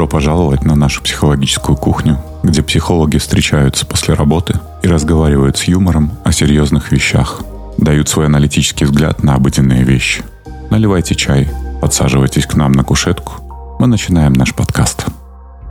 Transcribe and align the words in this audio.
Добро 0.00 0.12
пожаловать 0.12 0.64
на 0.64 0.76
нашу 0.76 1.02
психологическую 1.02 1.76
кухню, 1.76 2.18
где 2.42 2.62
психологи 2.62 3.18
встречаются 3.18 3.84
после 3.84 4.14
работы 4.14 4.58
и 4.82 4.88
разговаривают 4.88 5.58
с 5.58 5.64
юмором 5.64 6.12
о 6.24 6.32
серьезных 6.32 6.90
вещах, 6.90 7.42
дают 7.76 8.08
свой 8.08 8.24
аналитический 8.24 8.86
взгляд 8.86 9.22
на 9.22 9.34
обыденные 9.34 9.82
вещи. 9.82 10.24
Наливайте 10.70 11.14
чай, 11.14 11.50
подсаживайтесь 11.82 12.46
к 12.46 12.54
нам 12.54 12.72
на 12.72 12.82
кушетку. 12.82 13.76
Мы 13.78 13.88
начинаем 13.88 14.32
наш 14.32 14.54
подкаст. 14.54 15.04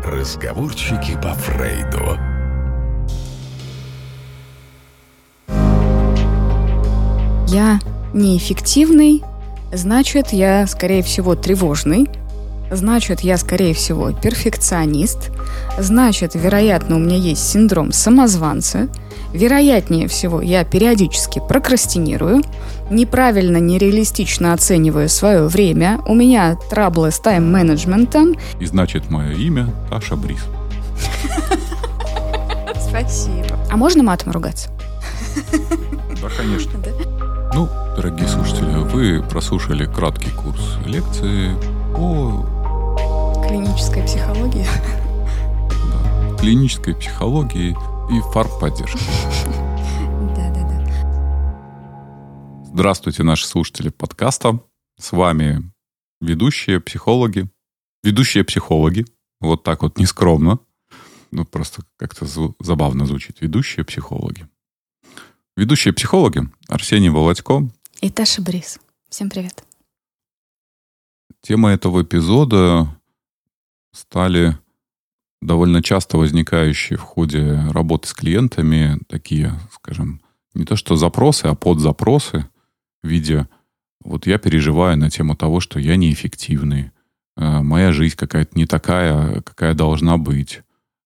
Разговорчики 0.05 1.18
по 1.23 1.34
Фрейду. 1.34 2.20
Я 7.48 7.80
неэффективный, 8.14 9.23
значит, 9.73 10.34
я, 10.34 10.68
скорее 10.68 11.02
всего, 11.02 11.34
тревожный, 11.34 12.07
значит, 12.71 13.21
я, 13.21 13.38
скорее 13.38 13.73
всего, 13.73 14.11
перфекционист, 14.11 15.32
значит, 15.77 16.36
вероятно, 16.36 16.96
у 16.96 17.00
меня 17.00 17.18
есть 17.18 17.47
синдром 17.47 17.91
самозванца, 17.91 18.87
вероятнее 19.33 20.07
всего, 20.07 20.41
я 20.41 20.64
периодически 20.64 21.39
прокрастинирую, 21.39 22.41
неправильно, 22.89 23.57
нереалистично 23.57 24.54
оцениваю 24.54 25.10
свое 25.10 25.47
время, 25.47 26.00
у 26.07 26.15
меня 26.15 26.57
траблы 26.69 27.11
с 27.11 27.19
тайм-менеджментом. 27.19 28.36
И 28.60 28.65
значит, 28.65 29.10
мое 29.10 29.33
имя 29.33 29.68
Таша 29.89 30.15
Брис. 30.15 30.41
Спасибо. 32.89 33.59
А 33.69 33.77
можно 33.77 34.03
матом 34.03 34.31
ругаться? 34.31 34.69
Да, 36.22 36.27
конечно. 36.36 36.72
Ну, 37.53 37.69
дорогие 37.95 38.27
слушатели, 38.27 38.77
вы 38.77 39.23
прослушали 39.23 39.86
краткий 39.86 40.31
курс 40.31 40.77
лекции 40.86 41.55
по 41.95 42.45
Клиническая 43.50 44.06
психология. 44.06 44.67
да, 45.70 46.38
клинической 46.38 46.94
психологии 46.95 47.72
и 47.72 48.22
фармподдержке. 48.31 49.00
Да-да-да. 50.36 50.78
Здравствуйте, 52.66 53.23
наши 53.23 53.47
слушатели 53.47 53.89
подкаста. 53.89 54.59
С 55.00 55.14
вами 55.14 55.64
ведущие 56.22 56.80
психологи. 56.80 57.50
Ведущие 58.03 58.44
психологи. 58.44 59.08
Вот 59.41 59.63
так 59.63 59.81
вот 59.81 59.97
нескромно. 59.97 60.59
Ну, 61.31 61.44
просто 61.44 61.81
как-то 61.97 62.28
забавно 62.59 63.08
звучит. 63.08 63.41
Ведущие 63.41 63.84
психологи. 63.84 64.47
Ведущие 65.58 65.95
психологи 65.95 66.47
Арсений 66.67 67.09
Володько. 67.09 67.67
И 68.02 68.11
Таша 68.11 68.44
Брис. 68.44 68.80
Всем 69.09 69.28
привет. 69.31 69.63
Тема 71.41 71.72
этого 71.72 72.03
эпизода 72.03 72.98
стали 74.00 74.58
довольно 75.42 75.83
часто 75.83 76.17
возникающие 76.17 76.97
в 76.97 77.02
ходе 77.02 77.59
работы 77.72 78.08
с 78.08 78.14
клиентами 78.14 79.00
такие, 79.08 79.53
скажем, 79.73 80.22
не 80.53 80.66
то 80.66 80.75
что 80.75 80.95
запросы, 80.95 81.45
а 81.45 81.56
подзапросы 81.56 82.47
в 83.03 83.08
виде 83.08 83.47
вот 84.03 84.28
я 84.28 84.38
переживаю 84.38 84.97
на 84.97 85.09
тему 85.09 85.36
того, 85.36 85.59
что 85.59 85.80
я 85.80 85.95
неэффективный, 85.95 86.91
э, 87.38 87.61
моя 87.61 87.91
жизнь 87.91 88.16
какая-то 88.16 88.58
не 88.58 88.66
такая, 88.66 89.41
какая 89.41 89.73
должна 89.73 90.17
быть, 90.17 90.61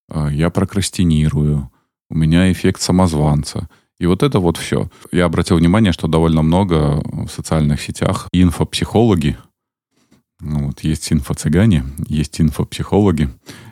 э, 0.09 0.29
я 0.31 0.49
прокрастинирую, 0.49 1.71
у 2.09 2.15
меня 2.15 2.51
эффект 2.51 2.81
самозванца. 2.81 3.69
И 3.99 4.05
вот 4.05 4.21
это 4.21 4.39
вот 4.39 4.57
все. 4.57 4.89
Я 5.11 5.25
обратил 5.25 5.57
внимание, 5.57 5.93
что 5.93 6.07
довольно 6.07 6.41
много 6.41 7.01
в 7.03 7.29
социальных 7.29 7.81
сетях 7.81 8.27
инфопсихологи, 8.31 9.37
ну, 10.43 10.67
вот 10.67 10.81
есть 10.81 11.11
инфо-цыгане, 11.11 11.85
есть 12.07 12.39
инфопсихологи, 12.41 13.29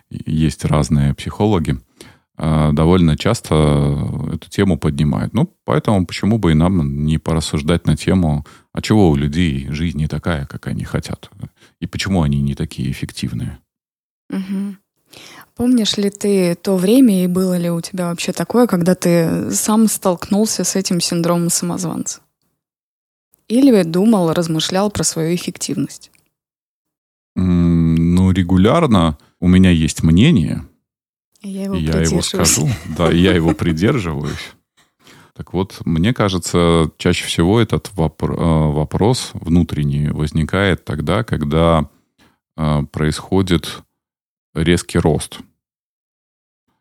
есть 0.09 0.65
разные 0.65 1.13
психологи, 1.13 1.77
а, 2.37 2.71
довольно 2.71 3.17
часто 3.17 3.53
эту 4.33 4.49
тему 4.49 4.77
поднимают. 4.77 5.33
Ну, 5.33 5.53
поэтому 5.65 6.05
почему 6.05 6.37
бы 6.39 6.51
и 6.51 6.55
нам 6.55 7.05
не 7.05 7.17
порассуждать 7.17 7.85
на 7.85 7.95
тему, 7.95 8.45
а 8.73 8.81
чего 8.81 9.09
у 9.09 9.15
людей 9.15 9.67
жизнь 9.69 9.97
не 9.97 10.07
такая, 10.07 10.45
как 10.45 10.67
они 10.67 10.83
хотят, 10.83 11.29
и 11.79 11.87
почему 11.87 12.23
они 12.23 12.41
не 12.41 12.55
такие 12.55 12.89
эффективные. 12.89 13.59
Мгм. 14.29 14.77
Помнишь 15.55 15.97
ли 15.97 16.09
ты 16.09 16.55
то 16.55 16.77
время 16.77 17.23
и 17.23 17.27
было 17.27 17.57
ли 17.57 17.69
у 17.69 17.81
тебя 17.81 18.09
вообще 18.09 18.31
такое, 18.31 18.65
когда 18.65 18.95
ты 18.95 19.51
сам 19.51 19.87
столкнулся 19.87 20.63
с 20.63 20.75
этим 20.75 21.01
синдромом 21.01 21.49
самозванца? 21.49 22.21
Или 23.47 23.83
думал, 23.83 24.31
размышлял 24.31 24.89
про 24.89 25.03
свою 25.03 25.35
эффективность? 25.35 26.09
Ну, 27.35 28.31
регулярно 28.31 29.17
у 29.39 29.47
меня 29.47 29.69
есть 29.69 30.03
мнение, 30.03 30.65
Я 31.41 31.63
его 31.65 31.75
я 31.75 32.01
его 32.01 32.21
скажу, 32.21 32.69
да, 32.97 33.09
я 33.11 33.33
его 33.33 33.53
придерживаюсь. 33.53 34.53
Так 35.33 35.53
вот, 35.53 35.81
мне 35.85 36.13
кажется, 36.13 36.91
чаще 36.97 37.25
всего 37.25 37.59
этот 37.59 37.91
э, 37.97 38.11
вопрос 38.19 39.31
внутренний 39.33 40.09
возникает 40.09 40.85
тогда, 40.85 41.23
когда 41.23 41.89
э, 42.57 42.83
происходит 42.91 43.81
резкий 44.53 44.99
рост. 44.99 45.39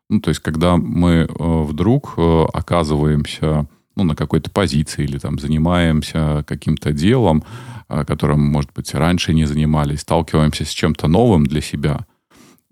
Ну, 0.09 0.19
то 0.19 0.29
есть, 0.29 0.41
когда 0.41 0.75
мы 0.75 1.11
э, 1.11 1.27
вдруг 1.63 2.15
оказываемся 2.17 3.67
ну, 3.95 4.03
на 4.03 4.15
какой-то 4.15 4.49
позиции 4.49 5.03
или 5.03 5.17
там 5.17 5.39
занимаемся 5.39 6.43
каким-то 6.47 6.91
делом, 6.91 7.43
э, 7.89 8.05
которым, 8.05 8.41
может 8.41 8.71
быть, 8.73 8.93
раньше 8.93 9.33
не 9.33 9.45
занимались, 9.45 10.01
сталкиваемся 10.01 10.65
с 10.65 10.69
чем-то 10.69 11.07
новым 11.07 11.45
для 11.45 11.61
себя. 11.61 12.05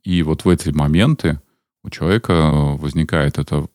И 0.03 0.23
вот 0.23 0.45
в 0.45 0.49
эти 0.49 0.69
моменты 0.69 1.39
у 1.83 1.89
человека 1.89 2.51
возникает 2.51 3.37
это 3.37 3.67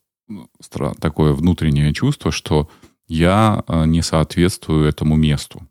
такое 1.00 1.32
внутреннее 1.32 1.92
чувство, 1.92 2.32
что 2.32 2.68
я 3.06 3.62
э, 3.66 3.84
не 3.86 4.02
соответствую 4.02 4.88
этому 4.88 5.16
месту. 5.16 5.66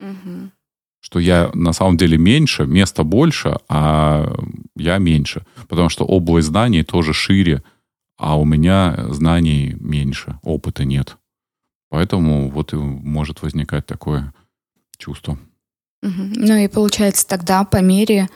Мгм. 0.00 0.52
Что 1.00 1.18
я 1.18 1.50
на 1.52 1.74
самом 1.74 1.98
деле 1.98 2.16
меньше, 2.16 2.64
места 2.64 3.04
больше, 3.04 3.58
а 3.68 4.34
я 4.74 4.98
меньше. 4.98 5.44
Потому 5.68 5.90
что 5.90 6.04
область 6.04 6.48
знаний 6.48 6.82
тоже 6.82 7.12
шире, 7.12 7.62
а 8.16 8.38
у 8.38 8.44
меня 8.44 9.06
знаний 9.10 9.76
меньше, 9.80 10.38
опыта 10.42 10.84
нет. 10.84 11.16
Поэтому 11.90 12.50
вот 12.50 12.72
и 12.72 12.76
может 12.76 13.42
возникать 13.42 13.86
такое 13.86 14.32
чувство. 14.98 15.38
Ну 16.02 16.56
и 16.56 16.68
получается 16.68 17.26
тогда 17.26 17.64
по 17.64 17.80
мере 17.80 18.28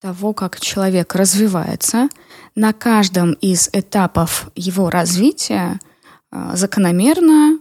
того, 0.00 0.32
как 0.32 0.60
человек 0.60 1.14
развивается, 1.14 2.08
на 2.54 2.72
каждом 2.72 3.32
из 3.32 3.68
этапов 3.72 4.50
его 4.54 4.90
развития 4.90 5.80
а, 6.30 6.54
закономерно 6.54 7.58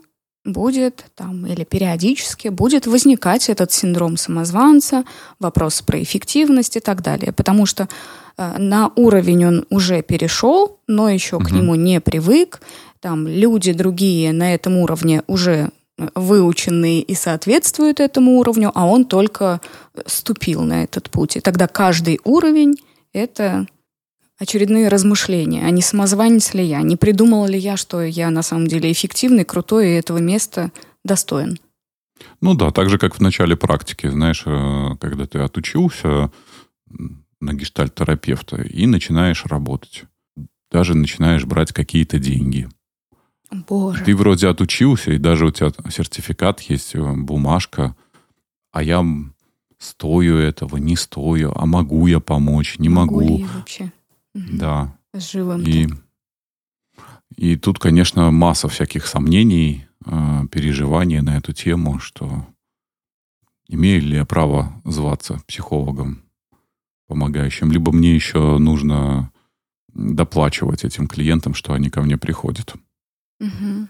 будет 0.47 1.06
там 1.16 1.46
или 1.46 1.63
периодически 1.63 2.47
будет 2.47 2.88
возникать 2.88 3.50
этот 3.50 3.72
синдром 3.72 4.18
самозванца, 4.18 5.03
вопрос 5.40 5.81
про 5.81 6.02
эффективность 6.02 6.78
и 6.78 6.80
так 6.80 7.02
далее. 7.02 7.31
Потому 7.31 7.66
что 7.66 7.88
э, 8.38 8.58
на 8.58 8.91
уровень 8.96 9.46
он 9.46 9.66
уже 9.69 10.02
перешел, 10.02 10.80
но 10.88 11.09
еще 11.09 11.38
к 11.40 11.50
Мгм. 11.52 11.56
нему 11.56 11.75
не 11.75 12.00
привык. 12.02 12.62
Там 13.00 13.28
люди 13.28 13.74
другие 13.74 14.34
на 14.34 14.53
этом 14.53 14.78
уровне 14.78 15.22
уже 15.28 15.69
э, 15.97 16.08
выученные 16.16 17.02
и 17.02 17.16
соответствуют 17.16 18.00
этому 18.00 18.40
уровню, 18.40 18.72
а 18.74 18.88
он 18.88 19.06
только 19.06 19.62
э, 19.96 20.02
ступил 20.06 20.62
на 20.62 20.84
этот 20.84 21.09
путь. 21.09 21.38
И 21.38 21.41
тогда 21.41 21.68
каждый 21.68 22.19
уровень— 22.24 22.75
это 23.14 23.68
очередные 24.38 24.88
размышления, 24.88 25.66
а 25.66 25.72
не 25.72 25.81
самозванец 25.81 26.53
ли 26.53 26.64
я, 26.64 26.81
не 26.81 26.96
придумал 26.96 27.48
ли 27.48 27.58
я, 27.58 27.78
что 27.78 28.02
я 28.02 28.30
на 28.30 28.44
самом 28.44 28.68
деле 28.68 28.92
эффективный, 28.92 29.46
крутой 29.46 29.90
и 29.90 29.96
этого 29.96 30.20
места 30.20 30.72
достоин. 31.03 31.59
Ну 32.42 32.56
да, 32.56 32.72
так 32.72 32.90
же, 32.90 32.97
как 32.97 33.16
в 33.16 33.20
начале 33.20 33.56
практики, 33.56 34.09
знаешь, 34.09 34.44
э, 34.46 34.96
когда 35.00 35.26
ты 35.26 35.40
отучился 35.40 36.31
на 37.40 37.53
гештальт-терапевта 37.53 38.61
и 38.61 38.88
начинаешь 38.88 39.46
работать. 39.46 40.06
Даже 40.72 40.96
начинаешь 40.96 41.46
брать 41.46 41.72
какие-то 41.72 42.20
деньги. 42.20 42.70
Боже. 43.52 44.03
Ты 44.03 44.16
вроде 44.16 44.47
отучился, 44.47 45.11
и 45.11 45.17
даже 45.17 45.46
у 45.46 45.52
тебя 45.52 45.72
сертификат 45.90 46.61
есть, 46.61 46.96
э, 46.96 47.14
бумажка, 47.14 47.96
а 48.72 48.84
я 48.84 49.06
стою 49.79 50.38
этого, 50.38 50.78
не 50.78 50.96
стою, 50.96 51.53
а 51.56 51.66
могу 51.66 52.08
я 52.08 52.20
помочь, 52.20 52.78
не 52.79 52.90
могу. 52.90 53.22
ли 53.22 53.35
я 53.35 53.47
вообще. 53.47 53.91
Да. 54.51 54.97
с 55.13 55.31
живым 55.31 55.61
И, 55.63 55.87
и 57.35 57.55
тут, 57.55 57.79
конечно, 57.79 58.31
масса 58.31 58.67
всяких 58.67 59.07
сомнений, 59.07 59.87
э, 60.05 60.47
переживаний 60.51 61.22
на 61.22 61.37
эту 61.37 61.53
тему, 61.53 61.99
что 61.99 62.45
имею 63.67 64.01
ли 64.01 64.16
я 64.16 64.25
право 64.25 64.81
зваться 64.85 65.41
психологом, 65.47 66.23
помогающим, 67.07 67.72
либо 67.72 67.91
мне 67.91 68.13
еще 68.13 68.57
нужно 68.57 69.31
доплачивать 69.93 70.84
этим 70.84 71.07
клиентам, 71.07 71.53
что 71.53 71.73
они 71.73 71.89
ко 71.89 72.01
мне 72.01 72.17
приходят. 72.17 72.75
Мгм. 73.39 73.89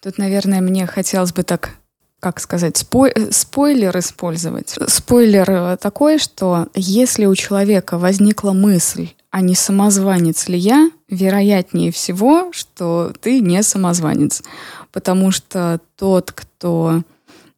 Тут, 0.00 0.18
наверное, 0.18 0.60
мне 0.60 0.86
хотелось 0.86 1.32
бы 1.32 1.44
так 1.44 1.78
как 2.22 2.38
сказать, 2.38 2.76
спой, 2.76 3.12
спойлер 3.32 3.98
использовать. 3.98 4.76
Спойлер 4.86 5.76
такой, 5.76 6.18
что 6.18 6.68
если 6.72 7.26
у 7.26 7.34
человека 7.34 7.98
возникла 7.98 8.52
мысль, 8.52 9.08
а 9.30 9.40
не 9.40 9.56
самозванец 9.56 10.46
ли 10.46 10.56
я, 10.56 10.92
вероятнее 11.08 11.90
всего, 11.90 12.52
что 12.52 13.12
ты 13.20 13.40
не 13.40 13.60
самозванец. 13.64 14.44
Потому 14.92 15.32
что 15.32 15.80
тот, 15.96 16.30
кто 16.30 17.02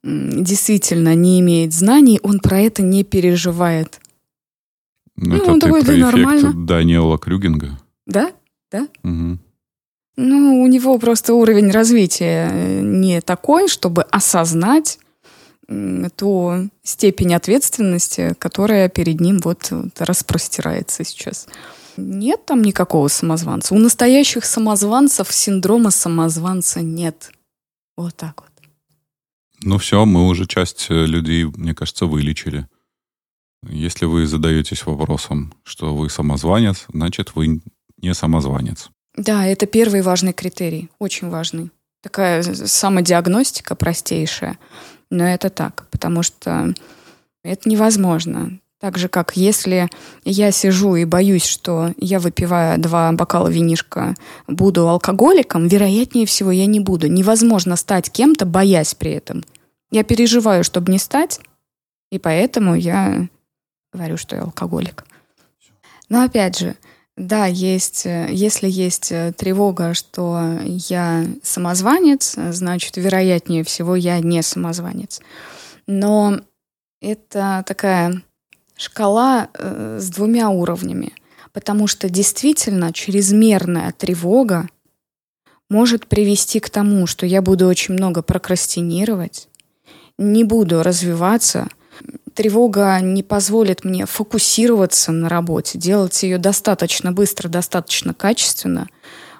действительно 0.02 1.14
не 1.14 1.40
имеет 1.40 1.74
знаний, 1.74 2.18
он 2.22 2.38
про 2.38 2.60
это 2.60 2.80
не 2.80 3.04
переживает. 3.04 4.00
Ну, 5.16 5.36
это 5.36 5.50
ну, 5.50 5.58
ты 5.58 5.68
про 5.68 5.80
эффект 5.80 5.98
нормально. 5.98 6.52
Даниэла 6.54 7.18
Крюгинга? 7.18 7.78
Да, 8.06 8.32
да. 8.72 8.88
Угу. 9.02 9.38
Ну, 10.16 10.62
у 10.62 10.66
него 10.66 10.98
просто 10.98 11.34
уровень 11.34 11.70
развития 11.70 12.48
э, 12.50 12.80
не 12.80 13.20
такой, 13.20 13.68
чтобы 13.68 14.02
осознать 14.02 14.98
ту 16.16 16.68
степень 16.82 17.34
ответственности, 17.34 18.34
которая 18.38 18.88
перед 18.88 19.20
ним 19.20 19.40
вот, 19.42 19.70
вот 19.70 19.98
распростирается 19.98 21.04
сейчас. 21.04 21.48
Нет 21.96 22.44
там 22.44 22.62
никакого 22.62 23.08
самозванца. 23.08 23.74
У 23.74 23.78
настоящих 23.78 24.44
самозванцев 24.44 25.32
синдрома 25.32 25.90
самозванца 25.90 26.80
нет. 26.80 27.32
Вот 27.96 28.14
так 28.16 28.42
вот. 28.42 28.50
Ну 29.62 29.78
все, 29.78 30.04
мы 30.04 30.26
уже 30.28 30.46
часть 30.46 30.86
э, 30.90 31.06
людей, 31.06 31.44
мне 31.44 31.74
кажется, 31.74 32.06
вылечили. 32.06 32.68
Если 33.66 34.04
вы 34.04 34.26
задаетесь 34.26 34.84
вопросом, 34.84 35.54
что 35.62 35.94
вы 35.94 36.10
самозванец, 36.10 36.84
значит, 36.92 37.34
вы 37.34 37.62
не 37.96 38.12
самозванец. 38.12 38.90
Да, 39.16 39.46
это 39.46 39.66
первый 39.66 40.02
важный 40.02 40.32
критерий, 40.32 40.90
очень 40.98 41.30
важный. 41.30 41.70
Такая 42.02 42.42
самодиагностика 42.42 43.74
простейшая. 43.74 44.58
Но 45.10 45.24
это 45.24 45.50
так, 45.50 45.86
потому 45.90 46.22
что 46.22 46.74
это 47.42 47.68
невозможно. 47.68 48.58
Так 48.80 48.98
же, 48.98 49.08
как 49.08 49.36
если 49.36 49.88
я 50.24 50.50
сижу 50.50 50.96
и 50.96 51.04
боюсь, 51.04 51.46
что 51.46 51.94
я, 51.96 52.18
выпивая 52.18 52.76
два 52.76 53.12
бокала 53.12 53.48
винишка, 53.48 54.14
буду 54.46 54.88
алкоголиком, 54.88 55.68
вероятнее 55.68 56.26
всего 56.26 56.50
я 56.50 56.66
не 56.66 56.80
буду. 56.80 57.06
Невозможно 57.06 57.76
стать 57.76 58.10
кем-то, 58.10 58.44
боясь 58.44 58.94
при 58.94 59.12
этом. 59.12 59.42
Я 59.90 60.02
переживаю, 60.02 60.64
чтобы 60.64 60.92
не 60.92 60.98
стать, 60.98 61.40
и 62.10 62.18
поэтому 62.18 62.74
я 62.74 63.28
говорю, 63.92 64.16
что 64.16 64.36
я 64.36 64.42
алкоголик. 64.42 65.04
Но 66.08 66.22
опять 66.22 66.58
же, 66.58 66.76
да, 67.16 67.46
есть, 67.46 68.06
э, 68.06 68.28
если 68.30 68.68
есть 68.68 69.12
э, 69.12 69.32
тревога, 69.32 69.94
что 69.94 70.58
я 70.64 71.24
самозванец, 71.42 72.34
значит, 72.50 72.96
вероятнее 72.96 73.62
всего, 73.62 73.94
я 73.94 74.18
не 74.18 74.42
самозванец. 74.42 75.20
Но 75.86 76.40
это 77.00 77.62
такая 77.66 78.22
шкала 78.76 79.48
э, 79.54 79.98
с 80.00 80.10
двумя 80.10 80.48
уровнями, 80.50 81.12
потому 81.52 81.86
что 81.86 82.10
действительно 82.10 82.92
чрезмерная 82.92 83.92
тревога 83.92 84.68
может 85.70 86.08
привести 86.08 86.58
к 86.58 86.68
тому, 86.68 87.06
что 87.06 87.26
я 87.26 87.42
буду 87.42 87.68
очень 87.68 87.94
много 87.94 88.22
прокрастинировать, 88.22 89.48
не 90.18 90.42
буду 90.42 90.82
развиваться– 90.82 91.68
тревога 92.34 93.00
не 93.00 93.22
позволит 93.22 93.84
мне 93.84 94.06
фокусироваться 94.06 95.12
на 95.12 95.28
работе, 95.28 95.78
делать 95.78 96.22
ее 96.22 96.38
достаточно 96.38 97.12
быстро, 97.12 97.48
достаточно 97.48 98.14
качественно, 98.14 98.88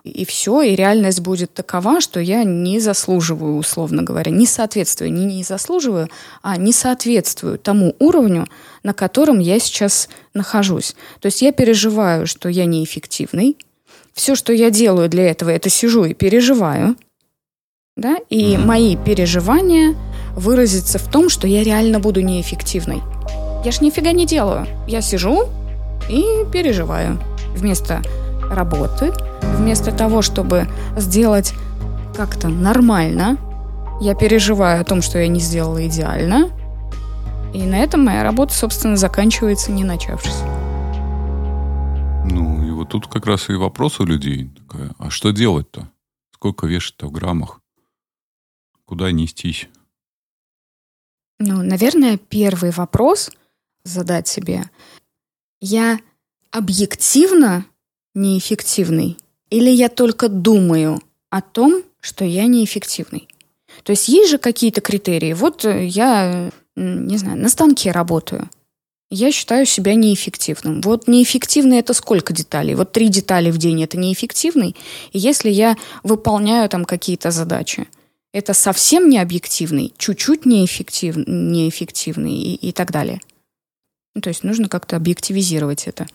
и 0.05 0.27
все, 0.27 0.61
и 0.61 0.77
реальность 0.77 1.21
будет 1.21 1.55
такова, 1.55 2.03
что 2.03 2.21
я 2.21 2.45
не 2.45 2.79
заслуживаю, 2.79 3.57
условно 3.57 4.03
говоря, 4.03 4.31
не 4.31 4.47
соответствую, 4.47 5.11
не 5.11 5.25
не 5.25 5.43
заслуживаю, 5.43 6.11
а 6.43 6.59
не 6.59 6.75
соответствую 6.75 7.59
тому 7.59 7.97
уровню, 7.99 8.47
на 8.83 8.93
котором 8.93 9.39
я 9.39 9.59
сейчас 9.59 10.11
нахожусь. 10.35 10.95
То 11.21 11.27
есть 11.27 11.41
я 11.41 11.53
переживаю, 11.53 12.27
что 12.27 12.51
я 12.51 12.67
неэффективный. 12.67 13.57
Все, 14.13 14.35
что 14.35 14.53
я 14.53 14.71
делаю 14.71 15.09
для 15.09 15.31
этого, 15.31 15.49
это 15.49 15.71
сижу 15.71 16.05
и 16.05 16.13
переживаю. 16.13 16.97
Да? 17.97 18.19
И 18.29 18.59
мои 18.59 18.97
переживания 18.97 19.97
выразится 20.37 20.99
в 20.99 21.09
том, 21.11 21.29
что 21.29 21.47
я 21.47 21.63
реально 21.63 22.01
буду 22.01 22.21
неэффективной. 22.21 23.03
Я 23.65 23.73
ж 23.73 23.81
нифига 23.81 24.13
не 24.13 24.27
делаю. 24.27 24.67
Я 24.87 25.01
сижу 25.01 25.49
и 26.09 26.45
переживаю. 26.53 27.19
Вместо 27.55 28.03
работы, 28.51 29.13
вместо 29.43 29.93
того, 29.93 30.23
чтобы 30.23 30.69
сделать 30.97 31.55
как-то 32.17 32.49
нормально, 32.49 33.39
я 34.01 34.15
переживаю 34.15 34.81
о 34.81 34.85
том, 34.85 35.03
что 35.03 35.19
я 35.19 35.29
не 35.29 35.41
сделала 35.41 35.87
идеально, 35.87 36.51
и 37.55 37.63
на 37.63 37.77
этом 37.77 38.05
моя 38.05 38.25
работа, 38.25 38.53
собственно, 38.53 38.97
заканчивается, 38.97 39.71
не 39.71 39.85
начавшись. 39.85 40.43
Ну, 42.25 42.67
и 42.67 42.71
вот 42.73 42.89
тут 42.89 43.07
как 43.07 43.27
раз 43.27 43.49
и 43.49 43.55
вопрос 43.55 44.01
у 44.01 44.05
людей. 44.05 44.51
Такая, 44.59 44.91
а 44.99 45.11
что 45.11 45.31
делать-то? 45.31 45.89
Сколько 46.33 46.67
вешать-то 46.67 47.07
в 47.07 47.13
граммах? 47.13 47.61
Куда 48.85 49.13
нестись? 49.13 49.69
Ну, 51.39 51.63
наверное, 51.63 52.17
первый 52.17 52.71
вопрос 52.71 53.31
задать 53.85 54.29
себе. 54.29 54.71
Я 55.61 55.99
объективно 56.51 57.67
неэффективный 58.15 59.17
или 59.51 59.71
я 59.71 59.89
только 59.89 60.29
думаю 60.29 61.01
о 61.31 61.41
том, 61.41 61.83
что 62.01 62.25
я 62.25 62.47
неэффективный? 62.47 63.29
То 63.83 63.91
есть 63.91 64.09
есть 64.09 64.31
же 64.31 64.39
какие-то 64.39 64.81
критерии. 64.81 65.33
Вот 65.33 65.65
я, 65.65 66.51
не 66.77 67.17
знаю, 67.17 67.41
на 67.41 67.49
станке 67.49 67.91
работаю. 67.91 68.49
Я 69.11 69.33
считаю 69.33 69.67
себя 69.67 69.95
неэффективным. 69.95 70.81
Вот 70.81 71.09
неэффективный 71.09 71.79
это 71.79 71.95
сколько 71.95 72.33
деталей? 72.33 72.75
Вот 72.75 72.93
три 72.93 73.09
детали 73.09 73.51
в 73.51 73.59
день 73.59 73.83
это 73.83 73.99
неэффективный. 73.99 74.77
И 75.13 75.19
если 75.19 75.51
я 75.51 75.77
выполняю 76.03 76.69
там 76.69 76.85
какие-то 76.85 77.33
задачи– 77.33 77.89
это 78.35 78.53
совсем 78.53 79.09
не 79.09 79.19
объективный, 79.19 79.95
чуть-чуть 79.97 80.45
неэффектив, 80.45 81.17
неэффективный 81.17 82.35
и, 82.35 82.55
и 82.57 82.73
так 82.73 82.91
далее. 82.91 83.21
Ну, 84.17 84.21
то 84.21 84.29
есть 84.29 84.43
нужно 84.43 84.69
как-то 84.69 84.97
объективизировать 84.97 85.87
это. 85.87 86.09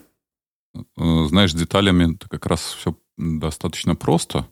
Э, 0.76 0.82
знаешь, 1.28 1.54
деталями 1.54 2.18
как 2.30 2.46
раз 2.46 2.60
все 2.60 2.98
достаточно 3.18 3.96
просто. 3.96 4.46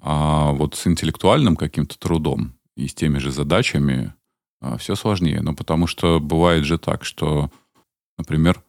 А 0.00 0.52
вот 0.52 0.74
с 0.74 0.86
интеллектуальным 0.86 1.56
каким-то 1.56 1.98
трудом 1.98 2.58
и 2.76 2.88
с 2.88 2.94
теми 2.94 3.18
же 3.18 3.30
задачами 3.30 4.14
а, 4.60 4.78
все 4.78 4.94
сложнее. 4.94 5.42
Ну, 5.42 5.54
потому 5.54 5.86
что 5.86 6.18
бывает 6.18 6.64
же 6.64 6.78
так, 6.78 7.04
что, 7.04 7.50
например, 8.16 8.62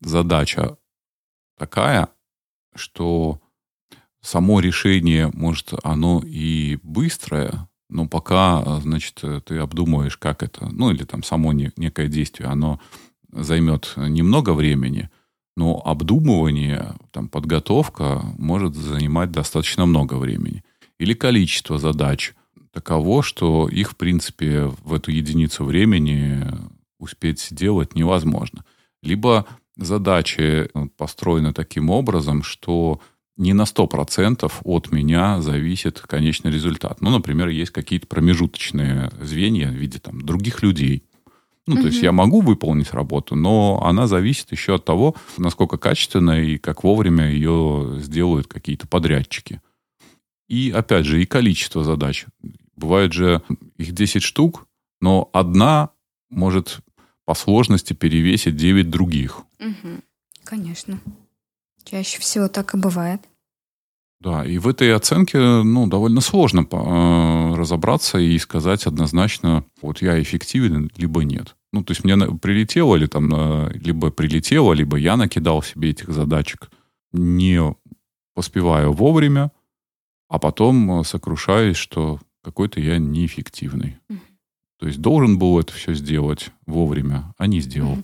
задача 0.00 0.78
такая, 1.56 2.08
что 2.74 3.40
само 4.26 4.58
решение, 4.60 5.30
может, 5.32 5.72
оно 5.84 6.20
и 6.26 6.78
быстрое, 6.82 7.68
но 7.88 8.08
пока, 8.08 8.80
значит, 8.80 9.22
ты 9.44 9.58
обдумываешь, 9.58 10.16
как 10.16 10.42
это, 10.42 10.68
ну, 10.68 10.90
или 10.90 11.04
там 11.04 11.22
само 11.22 11.52
не, 11.52 11.70
некое 11.76 12.08
действие, 12.08 12.48
оно 12.48 12.80
займет 13.30 13.92
немного 13.96 14.52
времени, 14.52 15.10
но 15.56 15.80
обдумывание, 15.84 16.94
там, 17.12 17.28
подготовка 17.28 18.22
может 18.36 18.74
занимать 18.74 19.30
достаточно 19.30 19.86
много 19.86 20.14
времени. 20.14 20.64
Или 20.98 21.14
количество 21.14 21.78
задач 21.78 22.34
таково, 22.72 23.22
что 23.22 23.68
их, 23.68 23.92
в 23.92 23.96
принципе, 23.96 24.64
в 24.82 24.92
эту 24.92 25.12
единицу 25.12 25.64
времени 25.64 26.44
успеть 26.98 27.40
сделать 27.40 27.94
невозможно. 27.94 28.64
Либо 29.02 29.46
задачи 29.76 30.68
построены 30.96 31.52
таким 31.52 31.90
образом, 31.90 32.42
что 32.42 33.00
не 33.36 33.52
на 33.52 33.62
100% 33.62 34.50
от 34.64 34.92
меня 34.92 35.42
зависит 35.42 36.00
конечный 36.00 36.50
результат. 36.50 37.00
Ну, 37.00 37.10
например, 37.10 37.48
есть 37.48 37.70
какие-то 37.70 38.06
промежуточные 38.06 39.10
звенья 39.20 39.68
в 39.68 39.74
виде 39.74 39.98
там, 39.98 40.22
других 40.22 40.62
людей. 40.62 41.04
Ну, 41.66 41.74
угу. 41.74 41.82
то 41.82 41.88
есть 41.88 42.02
я 42.02 42.12
могу 42.12 42.40
выполнить 42.40 42.92
работу, 42.92 43.34
но 43.34 43.82
она 43.84 44.06
зависит 44.06 44.52
еще 44.52 44.76
от 44.76 44.84
того, 44.84 45.16
насколько 45.36 45.78
качественно 45.78 46.40
и 46.40 46.58
как 46.58 46.84
вовремя 46.84 47.28
ее 47.28 47.96
сделают 47.98 48.46
какие-то 48.46 48.86
подрядчики. 48.86 49.60
И, 50.48 50.70
опять 50.70 51.04
же, 51.04 51.20
и 51.20 51.26
количество 51.26 51.82
задач. 51.82 52.26
Бывает 52.76 53.12
же 53.12 53.42
их 53.78 53.92
10 53.92 54.22
штук, 54.22 54.66
но 55.00 55.28
одна 55.32 55.90
может 56.30 56.78
по 57.24 57.34
сложности 57.34 57.92
перевесить 57.92 58.56
9 58.56 58.88
других. 58.88 59.42
Угу. 59.58 60.00
Конечно. 60.44 61.00
Чаще 61.86 62.18
всего 62.20 62.48
так 62.48 62.74
и 62.74 62.78
бывает. 62.78 63.20
Да, 64.20 64.44
и 64.44 64.58
в 64.58 64.66
этой 64.66 64.92
оценке 64.94 65.38
ну, 65.38 65.86
довольно 65.86 66.20
сложно 66.20 66.66
э, 66.70 67.54
разобраться 67.54 68.18
и 68.18 68.36
сказать 68.38 68.86
однозначно, 68.86 69.64
вот 69.82 70.02
я 70.02 70.20
эффективен, 70.20 70.90
либо 70.96 71.22
нет. 71.22 71.54
Ну, 71.72 71.84
то 71.84 71.92
есть 71.92 72.02
мне 72.02 72.16
прилетело 72.16 72.96
или 72.96 73.06
там, 73.06 73.30
э, 73.32 73.72
либо 73.74 74.10
прилетело, 74.10 74.72
либо 74.72 74.96
я 74.96 75.16
накидал 75.16 75.62
себе 75.62 75.90
этих 75.90 76.08
задачек, 76.08 76.70
не 77.12 77.62
поспеваю 78.34 78.92
вовремя, 78.92 79.52
а 80.28 80.40
потом 80.40 81.04
сокрушаюсь, 81.04 81.76
что 81.76 82.18
какой-то 82.42 82.80
я 82.80 82.98
неэффективный. 82.98 83.98
То 84.78 84.86
есть 84.86 85.00
должен 85.00 85.38
был 85.38 85.58
это 85.58 85.72
все 85.72 85.94
сделать 85.94 86.50
вовремя, 86.66 87.32
а 87.38 87.46
не 87.46 87.60
сделал. 87.60 87.98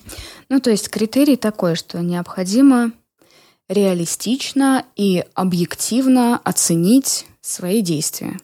Ну, 0.49 0.59
то 0.59 0.71
есть 0.71 0.89
критерий 0.89 1.35
такой, 1.35 1.75
что 1.75 2.01
необходимо 2.01 2.91
реалистично 3.69 4.85
и 4.95 5.23
объективно 5.33 6.37
оценить 6.37 7.25
свои 7.41 7.81
действия. 7.81 8.37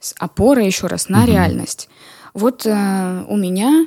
С 0.00 0.14
опорой, 0.18 0.66
еще 0.66 0.86
раз, 0.86 1.08
на 1.08 1.22
угу. 1.22 1.30
реальность. 1.30 1.88
Вот 2.34 2.66
э, 2.66 3.24
у 3.28 3.36
меня 3.36 3.86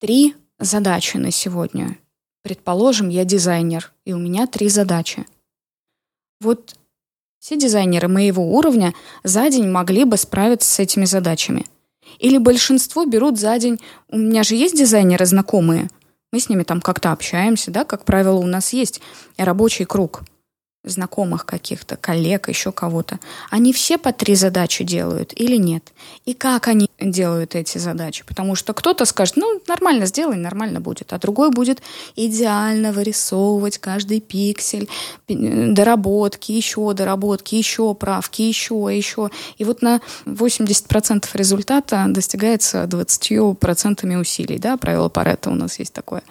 три 0.00 0.34
задачи 0.58 1.16
на 1.16 1.30
сегодня. 1.30 1.98
Предположим, 2.42 3.08
я 3.08 3.24
дизайнер, 3.24 3.92
и 4.04 4.12
у 4.12 4.18
меня 4.18 4.46
три 4.46 4.68
задачи. 4.68 5.26
Вот 6.40 6.76
все 7.40 7.56
дизайнеры 7.56 8.08
моего 8.08 8.54
уровня 8.56 8.94
за 9.24 9.48
день 9.50 9.68
могли 9.68 10.04
бы 10.04 10.16
справиться 10.16 10.70
с 10.70 10.78
этими 10.78 11.04
задачами. 11.04 11.66
Или 12.18 12.38
большинство 12.38 13.04
берут 13.04 13.38
за 13.38 13.58
день... 13.58 13.78
У 14.08 14.16
меня 14.16 14.42
же 14.42 14.54
есть 14.54 14.76
дизайнеры 14.76 15.26
знакомые. 15.26 15.90
Мы 16.32 16.40
с 16.40 16.48
ними 16.48 16.62
там 16.62 16.80
как-то 16.80 17.12
общаемся, 17.12 17.70
да, 17.70 17.84
как 17.84 18.04
правило, 18.04 18.36
у 18.36 18.46
нас 18.46 18.72
есть 18.72 19.00
рабочий 19.36 19.84
круг– 19.84 20.22
знакомых 20.84 21.44
каких-то, 21.44 21.96
коллег, 21.96 22.48
еще 22.48 22.72
кого-то, 22.72 23.18
они 23.50 23.72
все 23.72 23.98
по 23.98 24.12
три 24.12 24.34
задачи 24.34 24.84
делают 24.84 25.32
или 25.34 25.56
нет? 25.56 25.92
И 26.24 26.34
как 26.34 26.68
они 26.68 26.88
делают 27.00 27.54
эти 27.54 27.78
задачи? 27.78 28.24
Потому 28.26 28.54
что 28.54 28.72
кто-то 28.72 29.04
скажет, 29.04 29.36
ну, 29.36 29.60
нормально 29.66 30.06
сделай, 30.06 30.36
нормально 30.36 30.80
будет, 30.80 31.12
а 31.12 31.18
другой 31.18 31.50
будет 31.50 31.82
идеально 32.16 32.92
вырисовывать 32.92 33.78
каждый 33.78 34.20
пиксель, 34.20 34.88
доработки, 35.28 36.52
еще 36.52 36.92
доработки, 36.94 37.54
еще 37.54 37.94
правки, 37.94 38.42
еще, 38.42 38.88
еще. 38.90 39.30
И 39.58 39.64
вот 39.64 39.82
на 39.82 40.00
80% 40.26 41.26
результата 41.34 42.06
достигается 42.08 42.84
20% 42.84 44.16
усилий, 44.16 44.58
да, 44.58 44.76
правило 44.76 45.08
Паретта 45.08 45.50
у 45.50 45.54
нас 45.54 45.78
есть 45.78 45.92
такое. 45.92 46.22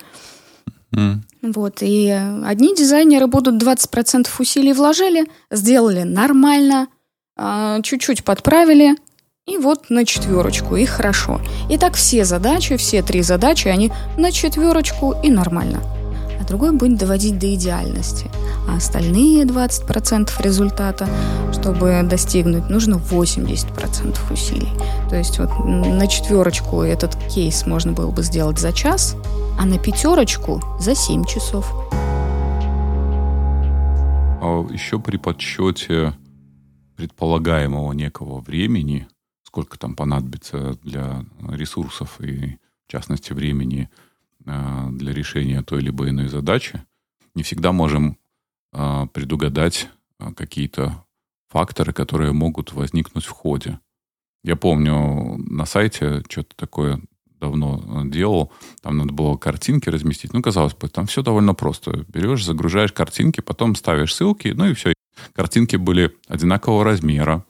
Вот, 1.42 1.82
и 1.82 2.10
одни 2.46 2.76
дизайнеры 2.76 3.28
будут 3.28 3.62
20% 3.62 4.28
усилий 4.40 4.74
вложили, 4.74 5.26
сделали 5.52 6.04
нормально, 6.04 6.88
а, 7.38 7.82
чуть-чуть 7.82 8.24
подправили, 8.24 8.96
и 9.48 9.58
вот 9.58 9.90
на 9.90 10.06
четверочку, 10.06 10.76
и 10.76 10.86
хорошо. 10.86 11.40
И 11.70 11.78
так 11.78 11.96
все 11.96 12.26
задачи, 12.26 12.76
все 12.76 13.02
три 13.02 13.22
задачи, 13.22 13.68
они 13.68 13.92
на 14.18 14.32
четверочку 14.32 15.16
и 15.24 15.30
нормально 15.30 15.82
другой 16.48 16.72
будет 16.72 16.98
доводить 16.98 17.38
до 17.38 17.54
идеальности. 17.54 18.30
А 18.68 18.78
остальные 18.78 19.46
20% 19.46 20.32
результата, 20.42 21.08
чтобы 21.52 22.02
достигнуть, 22.10 22.70
нужно 22.70 22.96
80% 22.96 24.18
усилий. 24.32 24.72
То 25.10 25.16
есть 25.16 25.40
вот 25.40 25.50
на 25.66 26.08
четверочку 26.08 26.82
этот 26.82 27.16
кейс 27.30 27.66
можно 27.66 27.92
было 27.92 28.12
бы 28.12 28.24
сделать 28.24 28.60
за 28.60 28.72
час, 28.72 29.16
а 29.60 29.66
на 29.66 29.78
пятерочку 29.78 30.62
за 30.80 30.96
7 30.96 31.26
часов. 31.26 31.72
А 34.40 34.66
еще 34.72 35.00
при 35.00 35.18
подсчете 35.18 36.14
предполагаемого 36.96 37.92
некого 37.94 38.40
времени, 38.40 39.08
сколько 39.44 39.78
там 39.78 39.96
понадобится 39.96 40.78
для 40.84 41.26
ресурсов 41.50 42.20
и, 42.22 42.58
в 42.88 42.92
частности, 42.92 43.34
времени– 43.34 43.90
для 44.48 45.14
решения 45.14 45.62
той 45.62 45.82
либо 45.82 46.10
иной 46.10 46.28
задачи, 46.28 46.84
не 47.36 47.44
всегда 47.44 47.72
можем 47.72 48.18
э, 48.74 49.08
предугадать 49.14 49.90
э, 50.20 50.32
какие-то 50.34 51.06
факторы, 51.50 51.94
которые 51.94 52.34
могут 52.34 52.74
возникнуть 52.74 53.26
в 53.26 53.32
ходе. 53.32 53.80
Я 54.44 54.56
помню, 54.56 55.38
на 55.38 55.66
сайте 55.66 56.24
что-то 56.30 56.56
такое 56.56 57.02
давно 57.40 58.04
делал, 58.06 58.52
там 58.82 58.98
надо 58.98 59.14
было 59.14 59.38
картинки 59.38 59.90
разместить. 59.90 60.34
Ну, 60.34 60.42
казалось 60.42 60.74
бы, 60.74 60.90
там 60.90 61.06
все 61.06 61.22
довольно 61.22 61.54
просто. 61.54 62.06
Берешь, 62.08 62.44
загружаешь 62.44 62.92
картинки, 62.92 63.42
потом 63.42 63.76
ставишь 63.76 64.16
ссылки, 64.16 64.48
ну 64.48 64.66
и 64.66 64.74
все. 64.74 64.94
Картинки 65.34 65.76
были 65.76 66.16
одинакового 66.28 66.84
размера, 66.84 67.44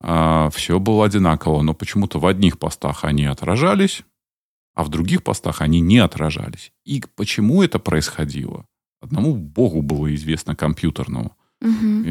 все 0.00 0.78
было 0.78 1.06
одинаково, 1.06 1.62
но 1.62 1.74
почему-то 1.74 2.20
в 2.20 2.26
одних 2.26 2.58
постах 2.58 3.04
они 3.04 3.24
отражались, 3.24 4.02
а 4.78 4.84
в 4.84 4.90
других 4.90 5.24
постах 5.24 5.60
они 5.60 5.80
не 5.80 5.98
отражались. 5.98 6.70
И 6.84 7.02
почему 7.16 7.64
это 7.64 7.80
происходило? 7.80 8.64
Одному 9.00 9.34
Богу 9.34 9.82
было 9.82 10.14
известно 10.14 10.54
компьютерному. 10.54 11.32
Угу. 11.60 12.04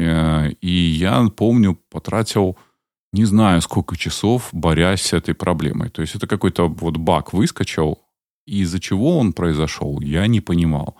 И 0.60 0.96
я 1.00 1.26
помню, 1.34 1.78
потратил 1.90 2.58
не 3.14 3.24
знаю 3.24 3.62
сколько 3.62 3.96
часов, 3.96 4.50
борясь 4.52 5.00
с 5.00 5.14
этой 5.14 5.34
проблемой. 5.34 5.88
То 5.88 6.02
есть 6.02 6.14
это 6.14 6.26
какой-то 6.26 6.68
вот 6.68 6.98
баг 6.98 7.32
выскочил, 7.32 8.00
и 8.46 8.58
из-за 8.60 8.80
чего 8.80 9.18
он 9.18 9.32
произошел, 9.32 10.02
я 10.02 10.26
не 10.26 10.42
понимал. 10.42 10.94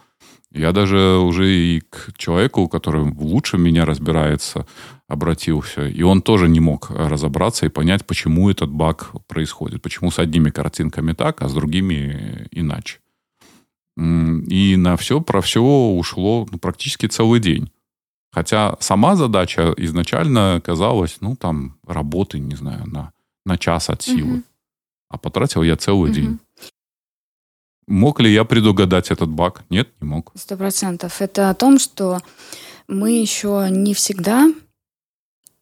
Я 0.50 0.72
даже 0.72 1.18
уже 1.18 1.50
и 1.50 1.80
к 1.80 2.16
человеку, 2.16 2.68
который 2.68 3.02
лучше 3.02 3.58
меня 3.58 3.84
разбирается, 3.84 4.66
обратился. 5.06 5.86
И 5.86 6.02
он 6.02 6.22
тоже 6.22 6.48
не 6.48 6.60
мог 6.60 6.90
разобраться 6.90 7.66
и 7.66 7.70
понять, 7.70 8.06
почему 8.06 8.50
этот 8.50 8.70
баг 8.70 9.12
происходит. 9.26 9.82
Почему 9.82 10.10
с 10.10 10.18
одними 10.18 10.50
картинками 10.50 11.12
так, 11.12 11.42
а 11.42 11.48
с 11.48 11.54
другими 11.54 12.48
иначе. 12.50 12.98
И 13.96 14.76
на 14.76 14.96
все 14.96 15.20
про 15.20 15.40
все 15.40 15.60
ушло 15.60 16.46
ну, 16.50 16.58
практически 16.58 17.06
целый 17.06 17.40
день. 17.40 17.70
Хотя 18.30 18.76
сама 18.80 19.16
задача 19.16 19.74
изначально 19.76 20.62
казалась, 20.64 21.18
ну, 21.20 21.34
там, 21.34 21.78
работы, 21.86 22.38
не 22.38 22.54
знаю, 22.54 22.86
на, 22.86 23.12
на 23.44 23.58
час 23.58 23.90
от 23.90 24.02
силы. 24.02 24.34
Угу. 24.34 24.42
А 25.10 25.18
потратил 25.18 25.62
я 25.62 25.76
целый 25.76 26.10
угу. 26.10 26.14
день. 26.14 26.38
Мог 27.88 28.20
ли 28.20 28.30
я 28.30 28.44
предугадать 28.44 29.10
этот 29.10 29.30
баг? 29.30 29.64
Нет, 29.70 29.88
не 30.00 30.08
мог. 30.08 30.30
Сто 30.34 30.58
процентов. 30.58 31.22
Это 31.22 31.48
о 31.48 31.54
том, 31.54 31.78
что 31.78 32.20
мы 32.86 33.12
еще 33.12 33.66
не 33.70 33.94
всегда 33.94 34.52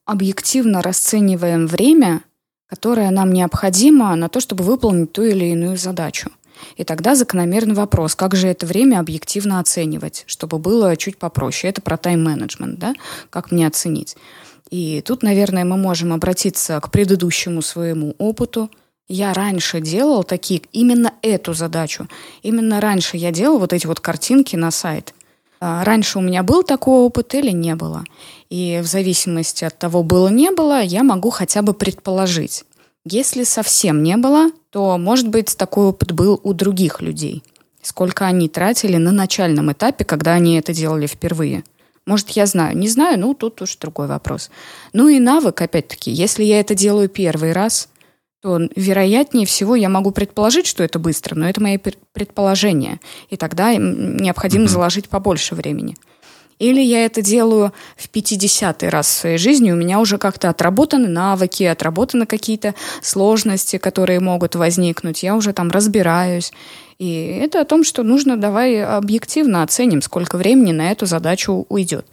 объективно 0.04 0.82
расцениваем 0.82 1.68
время, 1.68 2.22
которое 2.66 3.10
нам 3.12 3.32
необходимо 3.32 4.14
на 4.16 4.28
то, 4.28 4.40
чтобы 4.40 4.64
выполнить 4.64 5.12
ту 5.12 5.22
или 5.22 5.44
иную 5.46 5.76
задачу. 5.76 6.30
И 6.76 6.82
тогда 6.82 7.14
закономерный 7.14 7.74
вопрос, 7.74 8.16
как 8.16 8.34
же 8.34 8.48
это 8.48 8.66
время 8.66 8.98
объективно 8.98 9.60
оценивать, 9.60 10.24
чтобы 10.26 10.58
было 10.58 10.96
чуть 10.96 11.18
попроще. 11.18 11.70
Это 11.70 11.80
про 11.80 11.96
тайм-менеджмент, 11.96 12.76
да? 12.78 12.94
Как 13.30 13.52
мне 13.52 13.68
оценить? 13.68 14.16
И 14.70 15.00
тут, 15.02 15.22
наверное, 15.22 15.64
мы 15.64 15.76
можем 15.76 16.12
обратиться 16.12 16.80
к 16.80 16.90
предыдущему 16.90 17.62
своему 17.62 18.16
опыту– 18.18 18.68
я 19.08 19.32
раньше 19.32 19.80
делал 19.80 20.24
такие, 20.24 20.62
именно 20.72 21.14
эту 21.22 21.54
задачу. 21.54 22.08
Именно 22.42 22.80
раньше 22.80 23.16
я 23.16 23.30
делал 23.30 23.58
вот 23.58 23.72
эти 23.72 23.86
вот 23.86 24.00
картинки 24.00 24.56
на 24.56 24.70
сайт. 24.70 25.14
А, 25.60 25.84
раньше 25.84 26.18
у 26.18 26.22
меня 26.22 26.42
был 26.42 26.62
такой 26.62 27.00
опыт 27.00 27.34
или 27.34 27.50
не 27.50 27.74
было. 27.74 28.04
И 28.50 28.80
в 28.82 28.86
зависимости 28.86 29.64
от 29.64 29.78
того, 29.78 30.02
было 30.02 30.28
не 30.28 30.50
было, 30.50 30.82
я 30.82 31.02
могу 31.02 31.30
хотя 31.30 31.62
бы 31.62 31.72
предположить. 31.72 32.64
Если 33.04 33.44
совсем 33.44 34.02
не 34.02 34.16
было, 34.16 34.50
то, 34.70 34.98
может 34.98 35.28
быть, 35.28 35.56
такой 35.56 35.86
опыт 35.86 36.12
был 36.12 36.40
у 36.42 36.52
других 36.52 37.00
людей. 37.00 37.42
Сколько 37.80 38.26
они 38.26 38.48
тратили 38.48 38.96
на 38.96 39.12
начальном 39.12 39.70
этапе, 39.70 40.04
когда 40.04 40.32
они 40.32 40.58
это 40.58 40.74
делали 40.74 41.06
впервые. 41.06 41.62
Может, 42.04 42.30
я 42.30 42.46
знаю. 42.46 42.76
Не 42.76 42.88
знаю, 42.88 43.18
ну, 43.18 43.34
тут 43.34 43.62
уж 43.62 43.76
другой 43.76 44.08
вопрос. 44.08 44.50
Ну 44.92 45.08
и 45.08 45.20
навык, 45.20 45.60
опять-таки. 45.60 46.10
Если 46.10 46.42
я 46.44 46.60
это 46.60 46.74
делаю 46.74 47.08
первый 47.08 47.52
раз, 47.52 47.88
то 48.46 48.60
вероятнее 48.76 49.44
всего 49.44 49.74
я 49.74 49.88
могу 49.88 50.12
предположить, 50.12 50.68
что 50.68 50.84
это 50.84 51.00
быстро, 51.00 51.34
но 51.34 51.48
это 51.48 51.60
мои 51.60 51.78
предположения. 52.12 53.00
И 53.28 53.36
тогда 53.36 53.74
необходимо 53.74 54.68
заложить 54.68 55.08
побольше 55.08 55.56
времени. 55.56 55.96
Или 56.60 56.80
я 56.80 57.04
это 57.04 57.22
делаю 57.22 57.72
в 57.96 58.08
50-й 58.08 58.88
раз 58.88 59.08
в 59.08 59.10
своей 59.10 59.36
жизни, 59.36 59.72
у 59.72 59.74
меня 59.74 59.98
уже 59.98 60.16
как-то 60.16 60.48
отработаны 60.48 61.08
навыки, 61.08 61.64
отработаны 61.64 62.24
какие-то 62.24 62.76
сложности, 63.02 63.78
которые 63.78 64.20
могут 64.20 64.54
возникнуть, 64.54 65.24
я 65.24 65.34
уже 65.34 65.52
там 65.52 65.72
разбираюсь. 65.72 66.52
И 67.00 67.40
это 67.42 67.60
о 67.60 67.64
том, 67.64 67.82
что 67.82 68.04
нужно 68.04 68.36
давай 68.36 68.80
объективно 68.80 69.64
оценим, 69.64 70.02
сколько 70.02 70.36
времени 70.36 70.70
на 70.70 70.92
эту 70.92 71.04
задачу 71.06 71.66
уйдет. 71.68 72.06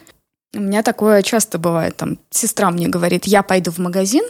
У 0.56 0.62
меня 0.62 0.82
такое 0.82 1.22
часто 1.22 1.60
бывает, 1.60 1.96
там, 1.96 2.18
сестра 2.32 2.72
мне 2.72 2.88
говорит, 2.88 3.26
я 3.26 3.44
пойду 3.44 3.70
в 3.70 3.78
магазин, 3.78 4.24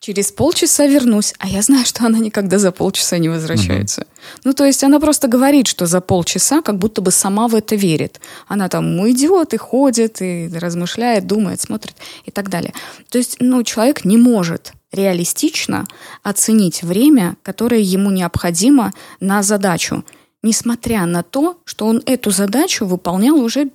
через 0.00 0.30
полчаса 0.30 0.86
вернусь, 0.86 1.34
а 1.38 1.48
я 1.48 1.62
знаю, 1.62 1.86
что 1.86 2.06
она 2.06 2.18
никогда 2.18 2.58
за 2.58 2.70
полчаса 2.70 3.18
не 3.18 3.28
возвращается. 3.28 4.02
Угу. 4.02 4.08
Ну, 4.44 4.52
то 4.52 4.64
есть 4.64 4.84
она 4.84 5.00
просто 5.00 5.28
говорит, 5.28 5.66
что 5.66 5.86
за 5.86 6.00
полчаса 6.00 6.62
как 6.62 6.78
будто 6.78 7.00
бы 7.00 7.10
сама 7.10 7.48
в 7.48 7.54
это 7.54 7.76
верит. 7.76 8.20
Она 8.46 8.68
там 8.68 9.08
идет 9.10 9.54
и 9.54 9.56
ходит, 9.56 10.20
и 10.20 10.50
размышляет, 10.52 11.26
думает, 11.26 11.60
смотрит 11.60 11.96
и 12.24 12.30
так 12.30 12.50
далее. 12.50 12.72
То 13.08 13.18
есть, 13.18 13.36
ну, 13.40 13.62
человек 13.62 14.04
не 14.04 14.16
может 14.16 14.72
реалистично 14.92 15.86
оценить 16.22 16.82
время, 16.82 17.36
которое 17.42 17.80
ему 17.80 18.10
необходимо 18.10 18.92
на 19.20 19.42
задачу, 19.42 20.04
несмотря 20.42 21.06
на 21.06 21.22
то, 21.22 21.58
что 21.64 21.86
он 21.86 22.02
эту 22.06 22.30
задачу 22.30 22.86
выполнял 22.86 23.36
уже 23.36 23.70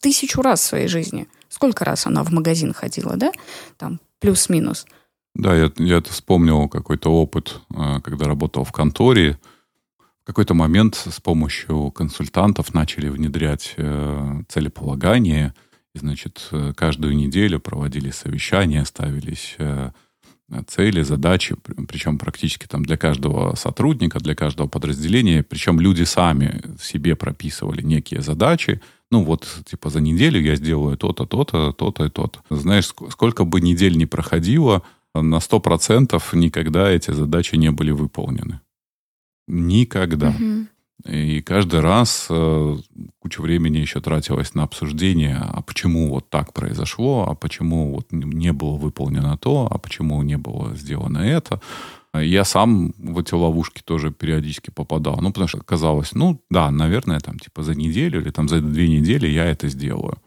тысячу 0.00 0.42
раз 0.42 0.60
в 0.60 0.64
своей 0.64 0.88
жизни. 0.88 1.26
Сколько 1.48 1.84
раз 1.84 2.06
она 2.06 2.22
в 2.22 2.30
магазин 2.30 2.72
ходила, 2.72 3.16
да? 3.16 3.32
Там 3.78 4.00
плюс-минус– 4.20 4.86
Да, 5.34 5.56
я, 5.56 5.70
я 5.78 5.98
это 5.98 6.10
вспомнил 6.10 6.68
какой-то 6.68 7.10
опыт, 7.10 7.60
э, 7.74 8.00
когда 8.02 8.26
работал 8.26 8.64
в 8.64 8.72
конторе. 8.72 9.38
В 10.22 10.24
какой-то 10.24 10.54
момент 10.54 10.96
с 10.96 11.20
помощью 11.20 11.90
консультантов 11.90 12.74
начали 12.74 13.08
внедрять 13.08 13.74
э, 13.76 14.42
целеполагание. 14.48 15.54
И, 15.94 15.98
значит, 15.98 16.48
э, 16.52 16.72
каждую 16.76 17.16
неделю 17.16 17.60
проводили 17.60 18.10
совещания, 18.10 18.84
ставились 18.84 19.56
цели, 20.66 21.02
задачи, 21.02 21.54
причем 21.86 22.18
практически 22.18 22.66
там 22.66 22.84
для 22.84 22.96
каждого 22.96 23.54
сотрудника, 23.54 24.18
для 24.18 24.34
каждого 24.34 24.66
подразделения, 24.66 25.44
причем 25.44 25.78
люди 25.78 26.02
сами 26.02 26.60
себе 26.82 27.14
прописывали 27.14 27.82
некие 27.82 28.20
задачи, 28.20 28.80
ну 29.10 29.24
вот, 29.24 29.46
типа, 29.64 29.90
за 29.90 30.00
неделю 30.00 30.40
я 30.40 30.54
сделаю 30.54 30.96
то-то, 30.96 31.26
то-то, 31.26 31.72
то-то 31.72 32.04
и 32.04 32.10
то-то. 32.10 32.40
Знаешь, 32.50 32.86
сколько 32.86 33.44
бы 33.44 33.60
недель 33.60 33.96
не 33.96 34.06
проходило, 34.06 34.82
на 35.14 35.36
100% 35.36 36.22
никогда 36.32 36.90
эти 36.90 37.10
задачи 37.10 37.56
не 37.56 37.70
были 37.70 37.90
выполнены. 37.90 38.60
Никогда. 39.48 40.30
Угу. 40.30 40.66
И 41.06 41.40
каждый 41.40 41.80
раз 41.80 42.26
э, 42.28 42.76
куча 43.20 43.40
времени 43.40 43.78
еще 43.78 44.00
тратилось 44.00 44.54
на 44.54 44.64
обсуждение, 44.64 45.38
а 45.40 45.62
почему 45.62 46.10
вот 46.10 46.28
так 46.28 46.52
произошло, 46.52 47.26
а 47.28 47.34
почему 47.34 47.94
вот 47.94 48.12
не 48.12 48.52
было 48.52 48.76
выполнено 48.76 49.36
то, 49.38 49.66
а 49.70 49.78
почему 49.78 50.22
не 50.22 50.36
было 50.36 50.74
сделано 50.76 51.18
это. 51.18 51.60
Я 52.12 52.44
сам 52.44 52.92
в 52.98 53.18
эти 53.20 53.34
ловушки 53.34 53.82
тоже 53.84 54.10
периодически 54.10 54.70
попадал. 54.70 55.18
Ну, 55.22 55.28
потому 55.28 55.48
что 55.48 55.58
казалось, 55.58 56.12
ну, 56.12 56.42
да, 56.50 56.70
наверное, 56.70 57.20
там, 57.20 57.38
типа, 57.38 57.62
за 57.62 57.74
неделю 57.74 58.20
или 58.20 58.30
там 58.30 58.48
за 58.48 58.60
две 58.60 58.88
недели 58.88 59.28
я 59.28 59.46
это 59.46 59.68
сделаю. 59.68 60.18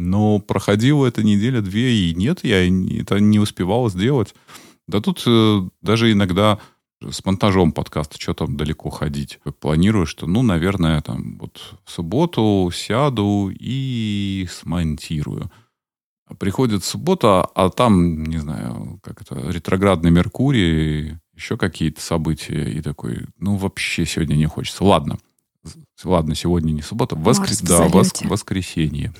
Но 0.00 0.38
проходила 0.38 1.06
эта 1.06 1.22
неделя-две, 1.22 1.94
и 1.94 2.14
нет, 2.14 2.40
я 2.42 2.66
это 2.66 3.20
не 3.20 3.38
успевал 3.38 3.90
сделать. 3.90 4.34
Да 4.88 5.00
тут 5.00 5.22
э, 5.26 5.60
даже 5.82 6.10
иногда 6.10 6.58
с 7.08 7.22
монтажом 7.24 7.72
подкаста, 7.72 8.18
что 8.18 8.32
там 8.32 8.56
далеко 8.56 8.88
ходить. 8.88 9.40
Планирую, 9.60 10.06
что, 10.06 10.26
ну, 10.26 10.42
наверное, 10.42 11.02
там 11.02 11.36
вот 11.38 11.74
в 11.84 11.90
субботу 11.90 12.70
сяду 12.74 13.52
и 13.52 14.48
смонтирую. 14.50 15.50
Приходит 16.38 16.82
суббота, 16.82 17.42
а 17.42 17.68
там, 17.68 18.24
не 18.24 18.38
знаю, 18.38 19.00
как 19.02 19.20
это, 19.20 19.50
ретроградный 19.50 20.10
Меркурий, 20.10 21.18
еще 21.34 21.58
какие-то 21.58 22.00
события, 22.00 22.70
и 22.70 22.80
такой, 22.80 23.26
ну, 23.38 23.56
вообще 23.56 24.06
сегодня 24.06 24.36
не 24.36 24.46
хочется. 24.46 24.82
Ладно, 24.82 25.18
ладно, 26.04 26.34
сегодня 26.34 26.72
не 26.72 26.82
суббота, 26.82 27.16
воскр... 27.16 27.50
да, 27.66 27.88
вос... 27.88 28.12
воскресенье. 28.22 29.12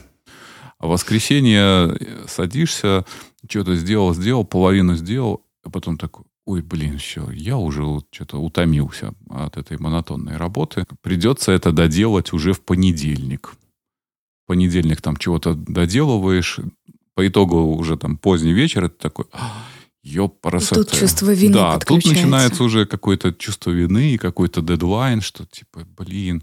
А 0.81 0.87
в 0.87 0.91
воскресенье 0.91 1.95
садишься, 2.27 3.05
что-то 3.49 3.77
сделал, 3.77 4.15
сделал, 4.15 4.47
половину 4.47 4.97
сделал, 4.97 5.45
а 5.63 5.69
потом 5.69 5.99
такой, 5.99 6.25
ой, 6.47 6.63
блин, 6.63 6.97
все, 6.97 7.31
я 7.31 7.59
уже 7.59 7.85
вот 7.85 8.07
что-то 8.11 8.39
утомился 8.39 9.13
от 9.29 9.59
этой 9.59 9.79
монотонной 9.79 10.39
работы. 10.39 10.87
Придется 11.03 11.53
это 11.53 11.71
доделать 11.71 12.33
уже 12.33 12.55
в 12.55 12.63
понедельник. 12.63 13.53
В 14.45 14.47
понедельник 14.47 15.03
там 15.03 15.19
чего-то 15.19 15.55
доделываешь, 15.55 16.59
по 17.15 17.29
итогу 17.29 17.77
уже 17.77 17.99
там 17.99 18.17
поздний 18.17 18.55
вечер, 18.55 18.85
это 18.85 18.97
такой, 18.97 19.27
ёпарасоте. 20.03 20.83
Тут 20.83 20.99
чувство 20.99 21.31
вины 21.31 21.53
Да, 21.53 21.79
тут 21.79 22.07
начинается 22.07 22.65
уже 22.65 22.87
какое-то 22.87 23.35
чувство 23.35 23.71
вины 23.71 24.15
и 24.15 24.19
какой-то 24.19 24.63
дедлайн, 24.63 25.21
что 25.21 25.45
типа, 25.45 25.87
блин. 25.95 26.43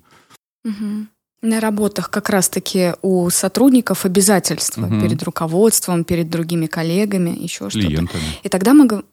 Угу. 0.64 1.08
На 1.42 1.60
работах 1.60 2.10
как 2.10 2.30
раз-таки 2.30 2.94
у 3.02 3.30
сотрудников 3.30 4.06
обязательства 4.06 4.88
угу. 4.88 5.02
перед 5.02 5.22
руководством, 5.24 6.04
перед 6.04 6.30
другими 6.30 6.66
коллегами, 6.66 7.30
еще 7.30 7.70
что-то. 7.70 7.88
Клиентами. 7.88 8.24
И 8.44 8.50
тогда 8.50 8.74
мы... 8.74 9.04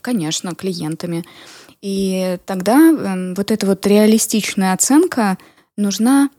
Конечно, 0.00 0.54
клиентами. 0.54 1.24
И 1.82 2.38
тогда 2.46 2.90
э, 2.90 3.34
вот 3.34 3.50
эта 3.50 3.66
вот 3.66 3.86
реалистичная 3.86 4.72
оценка 4.72 5.38
нужна 5.76 6.30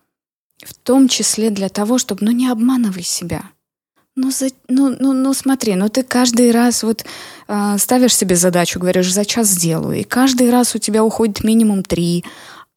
в 0.66 0.74
том 0.74 1.08
числе 1.08 1.52
для 1.52 1.70
того, 1.70 1.98
чтобы, 2.00 2.26
ну, 2.26 2.32
не 2.32 2.50
обманывай 2.50 3.04
себя. 3.04 3.44
Ну, 4.16 4.32
за, 4.32 4.48
ну, 4.68 4.96
ну, 5.00 5.14
ну, 5.14 5.34
смотри, 5.36 5.76
ну 5.76 5.90
ты 5.90 6.02
каждый 6.02 6.50
раз 6.52 6.82
вот 6.82 7.06
э, 7.48 7.76
ставишь 7.78 8.16
себе 8.16 8.36
задачу, 8.36 8.80
говоришь, 8.80 9.14
за 9.14 9.26
час 9.26 9.50
сделаю, 9.50 10.00
и 10.00 10.04
каждый 10.04 10.50
раз 10.50 10.74
у 10.74 10.80
тебя 10.80 11.04
уходит 11.04 11.44
минимум 11.44 11.84
три 11.84 12.26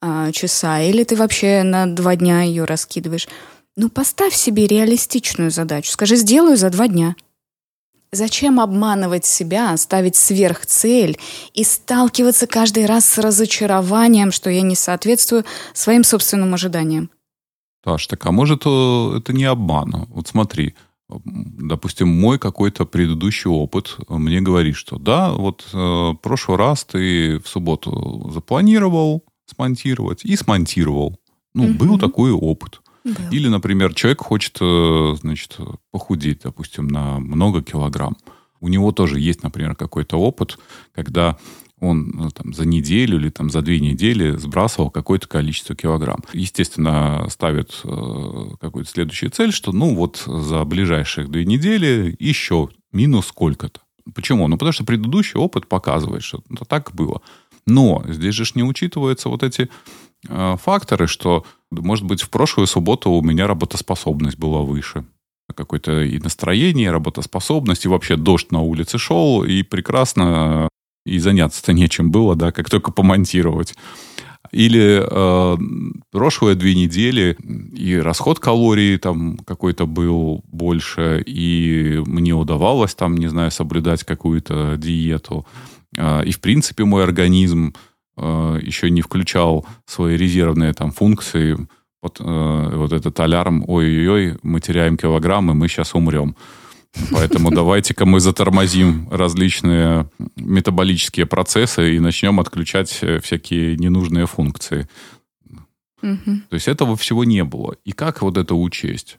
э, 0.02 0.32
часа, 0.32 0.80
или 0.80 1.04
ты 1.04 1.16
вообще 1.16 1.62
на 1.62 1.86
два 1.86 2.16
дня 2.16 2.42
ее 2.42 2.64
раскидываешь. 2.64 3.28
Ну, 3.76 3.88
поставь 3.88 4.34
себе 4.34 4.66
реалистичную 4.66 5.50
задачу. 5.50 5.90
Скажи, 5.90 6.16
сделаю 6.16 6.56
за 6.56 6.70
два 6.70 6.88
дня. 6.88 7.14
Зачем 8.12 8.58
обманывать 8.58 9.24
себя, 9.24 9.76
ставить 9.76 10.16
сверхцель 10.16 11.16
и 11.54 11.62
сталкиваться 11.62 12.48
каждый 12.48 12.86
раз 12.86 13.08
с 13.08 13.18
разочарованием, 13.18 14.32
что 14.32 14.50
я 14.50 14.62
не 14.62 14.74
соответствую 14.74 15.44
своим 15.74 16.02
собственным 16.02 16.52
ожиданиям? 16.52 17.10
Таш, 17.84 18.08
так 18.08 18.26
а 18.26 18.32
может 18.32 18.62
э, 18.66 19.16
это 19.18 19.32
не 19.32 19.44
обман? 19.44 20.06
Вот 20.08 20.26
смотри, 20.26 20.74
допустим, 21.08 22.08
мой 22.08 22.38
какой-то 22.38 22.84
предыдущий 22.84 23.48
опыт 23.48 23.96
мне 24.08 24.40
говорит, 24.40 24.76
что 24.76 24.98
да, 24.98 25.32
вот 25.32 25.66
э, 25.72 26.14
прошлый 26.20 26.58
раз 26.58 26.84
ты 26.84 27.38
в 27.38 27.48
субботу 27.48 28.30
запланировал 28.32 29.24
смонтировать 29.50 30.24
и 30.24 30.36
смонтировал. 30.36 31.18
Ну, 31.54 31.64
угу. 31.64 31.74
был 31.74 31.98
такой 31.98 32.32
опыт. 32.32 32.80
Был. 33.04 33.14
Или, 33.30 33.48
например, 33.48 33.94
человек 33.94 34.20
хочет, 34.20 34.58
э, 34.60 35.14
значит, 35.20 35.58
похудеть, 35.90 36.42
допустим, 36.44 36.88
на 36.88 37.18
много 37.18 37.62
килограмм. 37.62 38.16
У 38.60 38.68
него 38.68 38.92
тоже 38.92 39.18
есть, 39.18 39.42
например, 39.42 39.74
какой-то 39.74 40.18
опыт, 40.18 40.58
когда 40.92 41.38
он 41.80 42.10
ну, 42.14 42.30
там, 42.30 42.52
за 42.52 42.66
неделю 42.66 43.16
или 43.18 43.30
там, 43.30 43.50
за 43.50 43.62
две 43.62 43.80
недели 43.80 44.36
сбрасывал 44.36 44.90
какое-то 44.90 45.26
количество 45.26 45.74
килограмм. 45.74 46.20
Естественно, 46.32 47.26
ставит 47.30 47.80
э, 47.84 48.50
какую-то 48.60 48.90
следующую 48.90 49.30
цель, 49.30 49.52
что 49.52 49.72
ну 49.72 49.94
вот 49.94 50.22
за 50.26 50.62
ближайших 50.64 51.30
две 51.30 51.44
недели 51.44 52.14
еще 52.18 52.68
минус 52.92 53.28
сколько-то. 53.28 53.80
Почему? 54.14 54.46
Ну, 54.48 54.56
потому 54.56 54.72
что 54.72 54.84
предыдущий 54.84 55.38
опыт 55.38 55.66
показывает, 55.68 56.22
что 56.22 56.42
ну, 56.48 56.58
так 56.68 56.92
было. 56.92 57.22
Но 57.70 58.02
здесь 58.08 58.34
же 58.34 58.44
не 58.54 58.62
учитываются 58.62 59.28
вот 59.28 59.42
эти 59.42 59.70
э, 60.28 60.56
факторы, 60.60 61.06
что, 61.06 61.44
может 61.70 62.04
быть, 62.04 62.22
в 62.22 62.28
прошлую 62.28 62.66
субботу 62.66 63.10
у 63.10 63.22
меня 63.22 63.46
работоспособность 63.46 64.38
была 64.38 64.60
выше 64.62 65.04
какое-то 65.56 66.02
и 66.02 66.18
настроение, 66.18 66.86
и 66.86 66.90
работоспособность, 66.90 67.84
и 67.84 67.88
вообще 67.88 68.16
дождь 68.16 68.52
на 68.52 68.60
улице 68.60 68.98
шел, 68.98 69.42
и 69.42 69.62
прекрасно 69.62 70.68
и 71.06 71.18
заняться-то 71.18 71.72
нечем 71.72 72.10
было, 72.10 72.36
да, 72.36 72.52
как 72.52 72.70
только 72.70 72.92
помонтировать. 72.92 73.74
Или 74.52 75.00
э, 75.02 75.58
прошлые 76.10 76.56
две 76.56 76.74
недели 76.74 77.36
и 77.76 77.96
расход 77.96 78.40
калорий 78.40 78.98
там 78.98 79.38
какой-то 79.38 79.86
был 79.86 80.42
больше, 80.48 81.22
и 81.24 82.02
мне 82.06 82.32
удавалось 82.32 82.94
там, 82.94 83.16
не 83.16 83.28
знаю, 83.28 83.50
соблюдать 83.50 84.02
какую-то 84.04 84.76
диету. 84.76 85.46
Э, 85.96 86.24
и, 86.24 86.32
в 86.32 86.40
принципе, 86.40 86.84
мой 86.84 87.04
организм 87.04 87.74
э, 88.16 88.60
еще 88.62 88.90
не 88.90 89.02
включал 89.02 89.66
свои 89.86 90.16
резервные 90.16 90.72
там 90.72 90.92
функции. 90.92 91.56
Вот, 92.02 92.20
э, 92.20 92.76
вот 92.76 92.92
этот 92.92 93.18
алярм, 93.20 93.64
ой-ой-ой, 93.66 94.38
мы 94.42 94.60
теряем 94.60 94.96
килограммы, 94.96 95.54
мы 95.54 95.68
сейчас 95.68 95.94
умрем. 95.94 96.34
Поэтому 97.12 97.50
давайте-ка 97.54 98.06
мы 98.06 98.20
затормозим 98.20 99.08
различные 99.10 100.08
метаболические 100.36 101.26
процессы 101.26 101.96
и 101.96 102.00
начнем 102.00 102.40
отключать 102.40 102.98
э, 103.02 103.20
всякие 103.20 103.76
ненужные 103.76 104.26
функции. 104.26 104.88
Угу. 106.02 106.40
То 106.48 106.54
есть 106.54 106.68
этого 106.68 106.96
всего 106.96 107.24
не 107.24 107.44
было. 107.44 107.76
И 107.84 107.92
как 107.92 108.22
вот 108.22 108.38
это 108.38 108.54
учесть? 108.54 109.18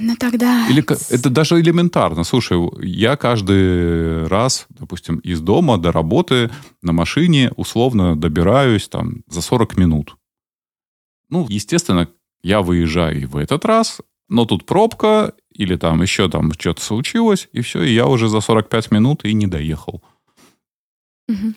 Ну 0.00 0.16
тогда... 0.16 0.68
Или 0.68 0.84
это 1.10 1.30
даже 1.30 1.60
элементарно. 1.60 2.24
Слушай, 2.24 2.58
я 2.82 3.16
каждый 3.16 4.26
раз, 4.26 4.66
допустим, 4.68 5.18
из 5.18 5.40
дома 5.40 5.78
до 5.78 5.92
работы 5.92 6.50
на 6.82 6.92
машине 6.92 7.52
условно 7.56 8.16
добираюсь 8.16 8.88
там 8.88 9.22
за 9.28 9.40
40 9.40 9.76
минут. 9.76 10.16
Ну, 11.28 11.46
естественно, 11.48 12.08
я 12.42 12.62
выезжаю 12.62 13.20
и 13.22 13.24
в 13.24 13.36
этот 13.36 13.64
раз, 13.64 14.00
но 14.28 14.44
тут 14.44 14.66
пробка, 14.66 15.34
или 15.52 15.76
там 15.76 16.02
еще 16.02 16.28
там 16.28 16.52
что-то 16.52 16.82
случилось, 16.82 17.48
и 17.52 17.60
все, 17.60 17.82
и 17.82 17.94
я 17.94 18.06
уже 18.06 18.28
за 18.28 18.40
45 18.40 18.90
минут 18.90 19.24
и 19.24 19.32
не 19.32 19.46
доехал. 19.46 20.02
Угу. 21.28 21.54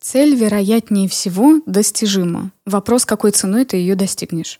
Цель, 0.00 0.34
вероятнее 0.34 1.08
всего, 1.08 1.60
достижима. 1.66 2.52
Вопрос, 2.64 3.04
какой 3.04 3.32
ценой 3.32 3.64
ты 3.64 3.76
ее 3.76 3.96
достигнешь. 3.96 4.58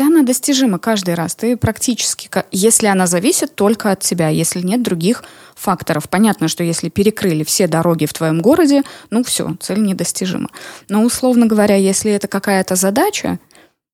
Да, 0.00 0.06
она 0.06 0.22
достижима 0.22 0.78
каждый 0.78 1.12
раз. 1.12 1.34
Ты 1.34 1.58
практически, 1.58 2.30
если 2.52 2.86
она 2.86 3.06
зависит 3.06 3.54
только 3.54 3.90
от 3.90 4.00
тебя, 4.00 4.28
если 4.28 4.62
нет 4.62 4.82
других 4.82 5.22
факторов. 5.54 6.08
Понятно, 6.08 6.48
что 6.48 6.64
если 6.64 6.88
перекрыли 6.88 7.44
все 7.44 7.66
дороги 7.66 8.06
в 8.06 8.14
твоем 8.14 8.40
городе, 8.40 8.82
ну 9.10 9.22
все, 9.22 9.58
цель 9.60 9.82
недостижима. 9.82 10.48
Но, 10.88 11.04
условно 11.04 11.44
говоря, 11.44 11.74
если 11.74 12.12
это 12.12 12.28
какая-то 12.28 12.76
задача, 12.76 13.38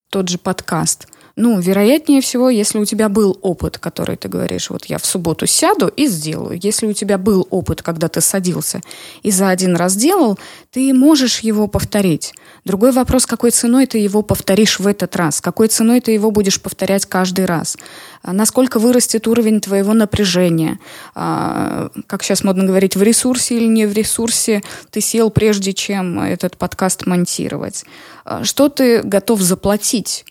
тот 0.08 0.28
же 0.28 0.38
подкаст– 0.38 1.08
Ну, 1.38 1.60
вероятнее 1.60 2.22
всего, 2.22 2.48
если 2.48 2.78
у 2.78 2.86
тебя 2.86 3.10
был 3.10 3.38
опыт, 3.42 3.76
который 3.76 4.16
ты 4.16 4.26
говоришь, 4.26 4.70
вот 4.70 4.86
я 4.86 4.96
в 4.96 5.04
субботу 5.04 5.46
сяду 5.46 5.88
и 5.88 6.06
сделаю. 6.06 6.58
Если 6.62 6.86
у 6.86 6.94
тебя 6.94 7.18
был 7.18 7.46
опыт, 7.50 7.82
когда 7.82 8.08
ты 8.08 8.22
садился 8.22 8.80
и 9.22 9.30
за 9.30 9.50
один 9.50 9.76
раз 9.76 9.96
делал, 9.96 10.38
ты 10.70 10.94
можешь 10.94 11.40
его 11.40 11.68
повторить. 11.68 12.32
Другой 12.64 12.90
вопрос, 12.90 13.26
какой 13.26 13.50
ценой 13.50 13.84
ты 13.84 13.98
его 13.98 14.22
повторишь 14.22 14.80
в 14.80 14.86
этот 14.86 15.14
раз, 15.14 15.42
какой 15.42 15.68
ценой 15.68 16.00
ты 16.00 16.12
его 16.12 16.30
будешь 16.30 16.58
повторять 16.58 17.04
каждый 17.04 17.44
раз. 17.44 17.76
А 18.22 18.32
насколько 18.32 18.78
вырастет 18.78 19.28
уровень 19.28 19.60
твоего 19.60 19.92
напряжения, 19.92 20.78
а, 21.14 21.90
как 22.06 22.22
сейчас 22.22 22.44
модно 22.44 22.64
говорить, 22.64 22.96
в 22.96 23.02
ресурсе 23.02 23.58
или 23.58 23.66
не 23.66 23.84
в 23.84 23.92
ресурсе 23.92 24.62
ты 24.90 25.02
сел, 25.02 25.28
прежде 25.28 25.74
чем 25.74 26.18
этот 26.18 26.56
подкаст 26.56 27.04
монтировать. 27.04 27.84
А, 28.24 28.42
что 28.42 28.70
ты 28.70 29.02
готов 29.02 29.42
заплатить 29.42 30.24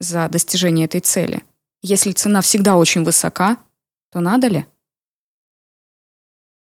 за 0.00 0.28
достижение 0.28 0.86
этой 0.86 1.00
цели. 1.00 1.44
Если 1.82 2.12
цена 2.12 2.40
всегда 2.40 2.76
очень 2.76 3.04
высока, 3.04 3.58
то 4.10 4.20
надо 4.20 4.48
ли? 4.48 4.66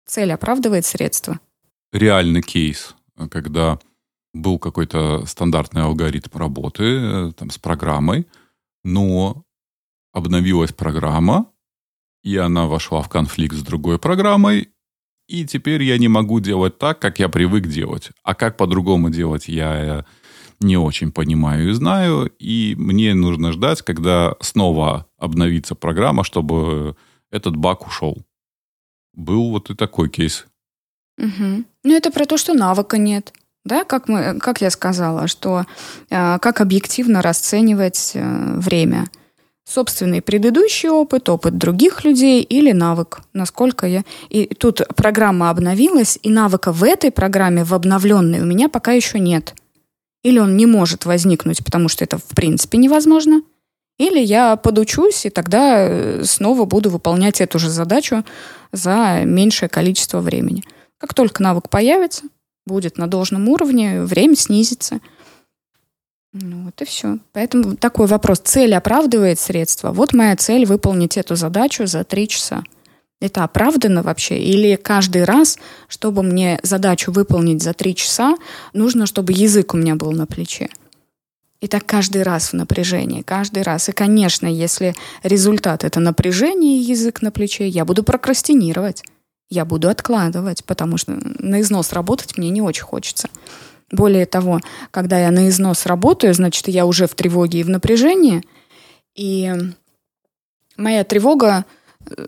Цель 0.06 0.32
оправдывает 0.32 0.86
средства? 0.86 1.40
Реальный 1.92 2.42
кейс, 2.42 2.96
когда 3.30 3.80
был 4.34 4.60
какой-то 4.60 5.26
стандартный 5.26 5.84
алгоритм 5.84 6.38
работы 6.38 6.84
э, 6.84 7.32
там, 7.36 7.50
с 7.50 7.58
программой, 7.58 8.28
но 8.84 9.44
обновилась 10.14 10.72
программа, 10.72 11.52
и 12.24 12.38
она 12.38 12.68
вошла 12.68 13.02
в 13.02 13.10
конфликт 13.10 13.56
с 13.56 13.62
другой 13.62 14.00
программой, 14.00 14.70
и 15.28 15.46
теперь 15.46 15.84
я 15.84 15.98
не 15.98 16.08
могу 16.08 16.40
делать 16.40 16.78
так, 16.78 17.00
как 17.00 17.20
я 17.20 17.28
привык 17.30 17.68
делать. 17.68 18.12
А 18.24 18.34
как 18.34 18.56
по-другому 18.58 19.10
делать, 19.10 19.48
я 19.48 20.06
не 20.60 20.78
очень 20.78 21.12
понимаю 21.12 21.70
и 21.70 21.74
знаю, 21.74 22.32
и 22.40 22.76
мне 22.78 23.14
нужно 23.14 23.52
ждать, 23.52 23.82
когда 23.82 24.36
снова 24.40 25.06
обновится 25.18 25.76
программа, 25.76 26.24
чтобы 26.24 26.96
этот 27.32 27.56
баг 27.56 27.86
ушел. 27.86 28.18
Был 29.14 29.50
вот 29.52 29.70
и 29.70 29.76
такой 29.76 30.10
кейс. 30.10 30.46
Угу. 31.18 31.64
Ну, 31.84 31.96
это 31.96 32.12
про 32.12 32.26
то, 32.26 32.38
что 32.38 32.54
навыка 32.54 32.98
нет. 32.98 33.34
Да, 33.66 33.84
как, 33.84 34.08
мы, 34.08 34.40
как 34.40 34.62
я 34.62 34.70
сказала, 34.70 35.28
что 35.28 35.66
э, 36.10 36.38
как 36.40 36.62
объективно 36.62 37.22
расценивать 37.22 38.12
э, 38.14 38.60
время. 38.60 39.08
Собственный 39.66 40.22
предыдущий 40.22 40.90
опыт, 40.90 41.28
опыт 41.28 41.58
других 41.58 42.06
людей 42.06 42.42
или 42.42 42.72
навык. 42.72 43.20
Насколько 43.34 43.86
я... 43.86 44.04
И 44.30 44.46
тут 44.46 44.82
программа 44.96 45.50
обновилась, 45.50 46.18
и 46.22 46.30
навыка 46.30 46.72
в 46.72 46.84
этой 46.86 47.12
программе, 47.12 47.66
в 47.66 47.74
обновленной, 47.74 48.40
у 48.40 48.46
меня 48.46 48.70
пока 48.70 48.94
еще 48.94 49.20
нет. 49.20 49.54
Или 50.28 50.40
он 50.40 50.58
не 50.58 50.66
может 50.66 51.06
возникнуть, 51.06 51.64
потому 51.64 51.88
что 51.88 52.04
это 52.04 52.18
в 52.18 52.36
принципе 52.36 52.78
невозможно. 52.78 53.44
Или 53.98 54.20
я 54.20 54.58
подучусь, 54.58 55.26
и 55.26 55.30
тогда 55.30 55.78
э, 55.80 56.24
снова 56.26 56.66
буду 56.66 56.90
выполнять 56.90 57.40
эту 57.40 57.60
же 57.60 57.70
задачу 57.70 58.26
за 58.74 59.22
меньшее 59.24 59.70
количество 59.70 60.20
времени. 60.20 60.66
Как 60.98 61.14
только 61.14 61.42
навык 61.42 61.70
появится, 61.70 62.24
будет 62.66 62.98
на 62.98 63.08
должном 63.08 63.48
уровне, 63.48 64.02
время 64.02 64.36
снизится. 64.36 65.00
Ну 66.34 66.66
вот 66.66 66.82
и 66.82 66.84
все. 66.84 67.20
Поэтому 67.32 67.78
такой 67.78 68.08
вопрос. 68.08 68.42
Цель 68.44 68.76
оправдывает 68.76 69.40
средства. 69.40 69.94
Вот 69.94 70.12
моя 70.12 70.36
цель 70.36 70.66
выполнить 70.66 71.16
эту 71.16 71.38
задачу 71.38 71.88
за 71.88 72.04
три 72.04 72.28
часа. 72.28 72.66
Это 73.20 73.44
оправдано 73.44 74.04
вообще? 74.04 74.38
Или 74.38 74.76
каждый 74.76 75.24
раз, 75.24 75.58
чтобы 75.88 76.22
мне 76.22 76.60
задачу 76.62 77.12
выполнить 77.12 77.64
за 77.64 77.74
три 77.74 77.96
часа, 77.96 78.36
нужно, 78.74 79.08
чтобы 79.08 79.34
язык 79.34 79.74
у 79.74 79.78
меня 79.78 79.96
был 79.96 80.12
на 80.12 80.28
плече? 80.28 80.70
И 81.60 81.68
так 81.68 81.88
каждый 81.88 82.22
раз 82.22 82.50
в 82.50 82.54
напряжении, 82.54 83.24
каждый 83.24 83.64
раз. 83.64 83.90
И, 83.90 83.92
конечно, 83.92 84.46
если 84.46 84.94
результат— 85.24 85.84
это 85.86 86.00
напряжение 86.00 86.78
и 86.78 86.84
язык 86.84 87.24
на 87.24 87.32
плече, 87.32 87.68
я 87.68 87.84
буду 87.84 88.04
прокрастинировать. 88.04 89.04
Я 89.50 89.66
буду 89.66 89.90
откладывать, 89.90 90.64
потому 90.66 90.98
что 90.98 91.18
на 91.40 91.62
износ 91.62 91.94
работать 91.94 92.38
мне 92.38 92.50
не 92.50 92.62
очень 92.62 92.84
хочется. 92.84 93.30
Более 93.92 94.26
того, 94.26 94.60
когда 94.92 95.18
я 95.18 95.32
на 95.32 95.50
износ 95.50 95.86
работаю, 95.86 96.34
значит, 96.34 96.68
я 96.68 96.86
уже 96.86 97.08
в 97.08 97.16
тревоге 97.16 97.62
и 97.62 97.64
в 97.64 97.70
напряжении. 97.70 98.44
И 99.16 99.52
моя 100.76 101.04
тревога 101.04 101.66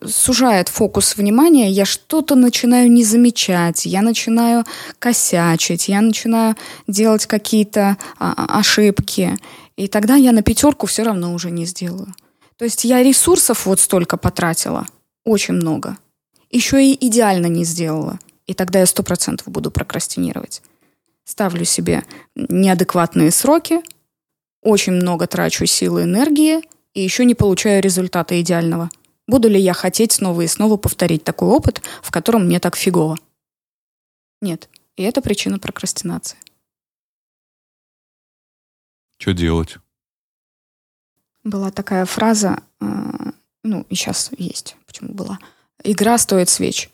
сужает 0.05 0.69
фокус 0.69 1.15
внимания, 1.15 1.69
я 1.69 1.85
что-то 1.85 2.35
начинаю 2.35 2.91
не 2.91 3.03
замечать, 3.03 3.85
я 3.85 4.01
начинаю 4.01 4.65
косячить, 4.99 5.87
я 5.87 6.01
начинаю 6.01 6.55
делать 6.87 7.25
какие-то 7.25 7.97
а, 8.17 8.59
ошибки. 8.59 9.37
И 9.75 9.87
тогда 9.87 10.15
я 10.15 10.31
на 10.31 10.41
пятерку 10.41 10.87
все 10.87 11.03
равно 11.03 11.33
уже 11.33 11.51
не 11.51 11.65
сделаю. 11.65 12.13
То 12.57 12.65
есть 12.65 12.83
я 12.83 13.01
ресурсов 13.01 13.65
вот 13.65 13.79
столько 13.79 14.17
потратила, 14.17 14.85
очень 15.25 15.53
много. 15.53 15.97
Еще 16.49 16.83
и 16.83 17.07
идеально 17.07 17.47
не 17.47 17.63
сделала. 17.63 18.19
И 18.47 18.53
тогда 18.53 18.79
я 18.79 18.85
сто 18.85 19.03
процентов 19.03 19.47
буду 19.47 19.71
прокрастинировать. 19.71 20.61
Ставлю 21.23 21.63
себе 21.63 22.03
неадекватные 22.35 23.31
сроки, 23.31 23.81
очень 24.61 24.93
много 24.93 25.27
трачу 25.27 25.65
силы 25.67 26.03
энергии, 26.03 26.61
и 26.95 27.01
еще 27.01 27.23
не 27.23 27.35
получаю 27.35 27.81
результата 27.81 28.41
идеального– 28.41 28.89
Буду 29.29 29.47
ли 29.47 29.59
я 29.59 29.73
хотеть 29.73 30.11
снова 30.11 30.41
и 30.41 30.47
снова 30.47 30.75
повторить 30.75 31.23
такой 31.23 31.49
опыт, 31.49 31.83
в 32.01 32.09
котором 32.09 32.45
мне 32.45 32.59
так 32.59 32.75
фигово? 32.75 33.15
Нет. 34.41 34.69
И 34.95 35.03
это 35.03 35.21
причина 35.21 35.59
прокрастинации. 35.59 36.39
Что 39.19 39.33
делать? 39.33 39.77
Была 41.43 41.69
такая 41.69 42.05
фраза, 42.05 42.63
э, 42.81 42.85
ну, 43.63 43.85
и 43.87 43.93
сейчас 43.93 44.31
есть, 44.35 44.77
почему 44.87 45.13
была. 45.13 45.37
Игра 45.83 46.17
стоит 46.17 46.49
свеч. 46.49 46.89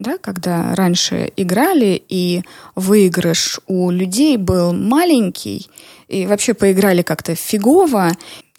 Да, 0.00 0.16
когда 0.16 0.74
раньше 0.74 1.30
играли, 1.36 2.02
и 2.08 2.42
выигрыш 2.74 3.60
у 3.66 3.90
людей 3.90 4.38
был 4.38 4.72
маленький, 4.72 5.68
и 6.08 6.24
вообще 6.26 6.54
поиграли 6.54 7.02
как-то 7.02 7.34
фигово, 7.34 8.12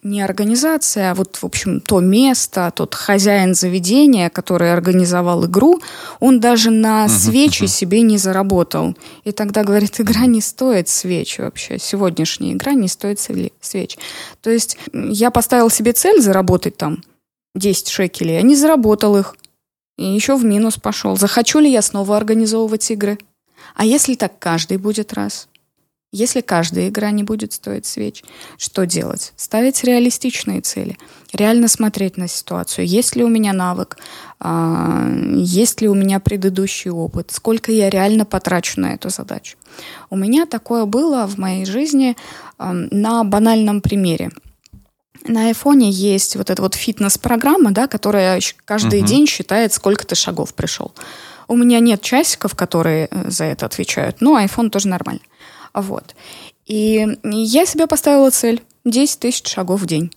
не 0.03 0.21
организация, 0.21 1.11
а 1.11 1.15
вот, 1.15 1.37
в 1.37 1.43
общем, 1.43 1.79
то 1.79 1.99
место, 1.99 2.71
тот 2.75 2.93
хозяин 2.93 3.55
заведения, 3.55 4.29
который 4.29 4.71
организовал 4.71 5.45
игру, 5.45 5.81
он 6.19 6.39
даже 6.39 6.71
на 6.71 7.05
uh-huh, 7.05 7.09
свечи 7.09 7.63
uh-huh. 7.63 7.67
себе 7.67 8.01
не 8.01 8.17
заработал. 8.17 8.95
И 9.23 9.31
тогда, 9.31 9.63
говорит, 9.63 9.99
игра 9.99 10.25
не 10.25 10.41
стоит 10.41 10.89
свечи 10.89 11.41
вообще. 11.41 11.79
Сегодняшняя 11.79 12.53
игра 12.53 12.73
не 12.73 12.87
стоит 12.87 13.19
свеч. 13.19 13.97
То 14.41 14.49
есть 14.49 14.77
я 14.93 15.31
поставил 15.31 15.69
себе 15.69 15.93
цель 15.93 16.21
заработать 16.21 16.77
там 16.77 17.03
10 17.55 17.87
шекелей, 17.87 18.39
а 18.39 18.41
не 18.41 18.55
заработал 18.55 19.17
их. 19.17 19.35
И 19.97 20.05
еще 20.05 20.35
в 20.35 20.43
минус 20.43 20.77
пошел. 20.77 21.15
Захочу 21.15 21.59
ли 21.59 21.71
я 21.71 21.81
снова 21.81 22.17
организовывать 22.17 22.89
игры? 22.91 23.17
А 23.75 23.85
если 23.85 24.15
так 24.15 24.37
каждый 24.39 24.77
будет 24.77 25.13
раз? 25.13 25.47
Если 26.13 26.41
каждая 26.41 26.89
игра 26.89 27.10
не 27.10 27.23
будет 27.23 27.54
стоить 27.54 27.88
свеч, 27.88 28.23
что 28.60 28.86
делать? 28.86 29.34
Ставить 29.36 29.84
реалистичные 29.84 30.62
цели, 30.62 30.95
реально 31.34 31.67
смотреть 31.67 32.17
на 32.17 32.28
ситуацию. 32.28 32.86
Есть 32.86 33.15
ли 33.15 33.23
у 33.23 33.30
меня 33.30 33.52
навык, 33.52 33.97
а, 34.39 35.10
есть 35.36 35.82
ли 35.82 35.89
у 35.89 35.95
меня 35.95 36.19
предыдущий 36.19 36.91
опыт, 36.91 37.32
сколько 37.32 37.71
я 37.71 37.89
реально 37.89 38.26
потрачу 38.26 38.80
на 38.80 38.93
эту 38.93 39.10
задачу. 39.10 39.58
У 40.12 40.15
меня 40.15 40.45
такое 40.45 40.86
было 40.86 41.26
в 41.26 41.39
моей 41.39 41.65
жизни 41.65 42.15
на 42.60 43.23
банальном 43.23 43.82
примере. 43.82 44.30
На 45.26 45.47
айфоне 45.47 45.89
есть 45.89 46.36
вот 46.36 46.52
эта 46.52 46.62
вот 46.62 46.76
фитнес-программа, 46.76 47.71
да, 47.71 47.88
которая 47.88 48.39
каждый 48.65 49.02
uh-huh. 49.02 49.08
день 49.08 49.26
считает, 49.26 49.73
сколько 49.73 50.06
ты 50.06 50.13
шагов 50.13 50.54
пришел. 50.54 50.93
У 51.47 51.56
меня 51.56 51.80
нет 51.80 52.02
часиков, 52.02 52.56
которые 52.56 53.08
э, 53.10 53.30
за 53.30 53.45
это 53.45 53.65
отвечают, 53.65 54.21
но 54.21 54.39
iPhone 54.39 54.69
тоже 54.69 54.89
нормально. 54.89 55.21
Вот. 55.73 56.15
И 56.65 57.07
я 57.23 57.65
себе 57.65 57.88
поставила 57.88 58.29
цель 58.29 58.62
10 58.86 59.19
тысяч 59.19 59.47
шагов 59.47 59.81
в 59.81 59.86
день. 59.86 60.12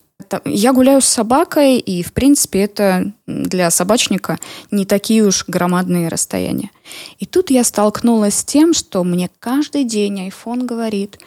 Я 0.44 0.72
гуляю 0.72 1.02
с 1.02 1.06
собакой, 1.06 1.78
и, 1.78 2.02
в 2.02 2.12
принципе, 2.12 2.60
это 2.60 3.12
для 3.26 3.70
собачника 3.70 4.38
не 4.70 4.86
такие 4.86 5.22
уж 5.22 5.44
громадные 5.46 6.08
расстояния. 6.08 6.70
И 7.18 7.26
тут 7.26 7.50
я 7.50 7.64
столкнулась 7.64 8.36
с 8.36 8.44
тем, 8.44 8.72
что 8.72 9.04
мне 9.04 9.30
каждый 9.38 9.84
день 9.84 10.28
iPhone 10.28 10.64
говорит, 10.64 11.18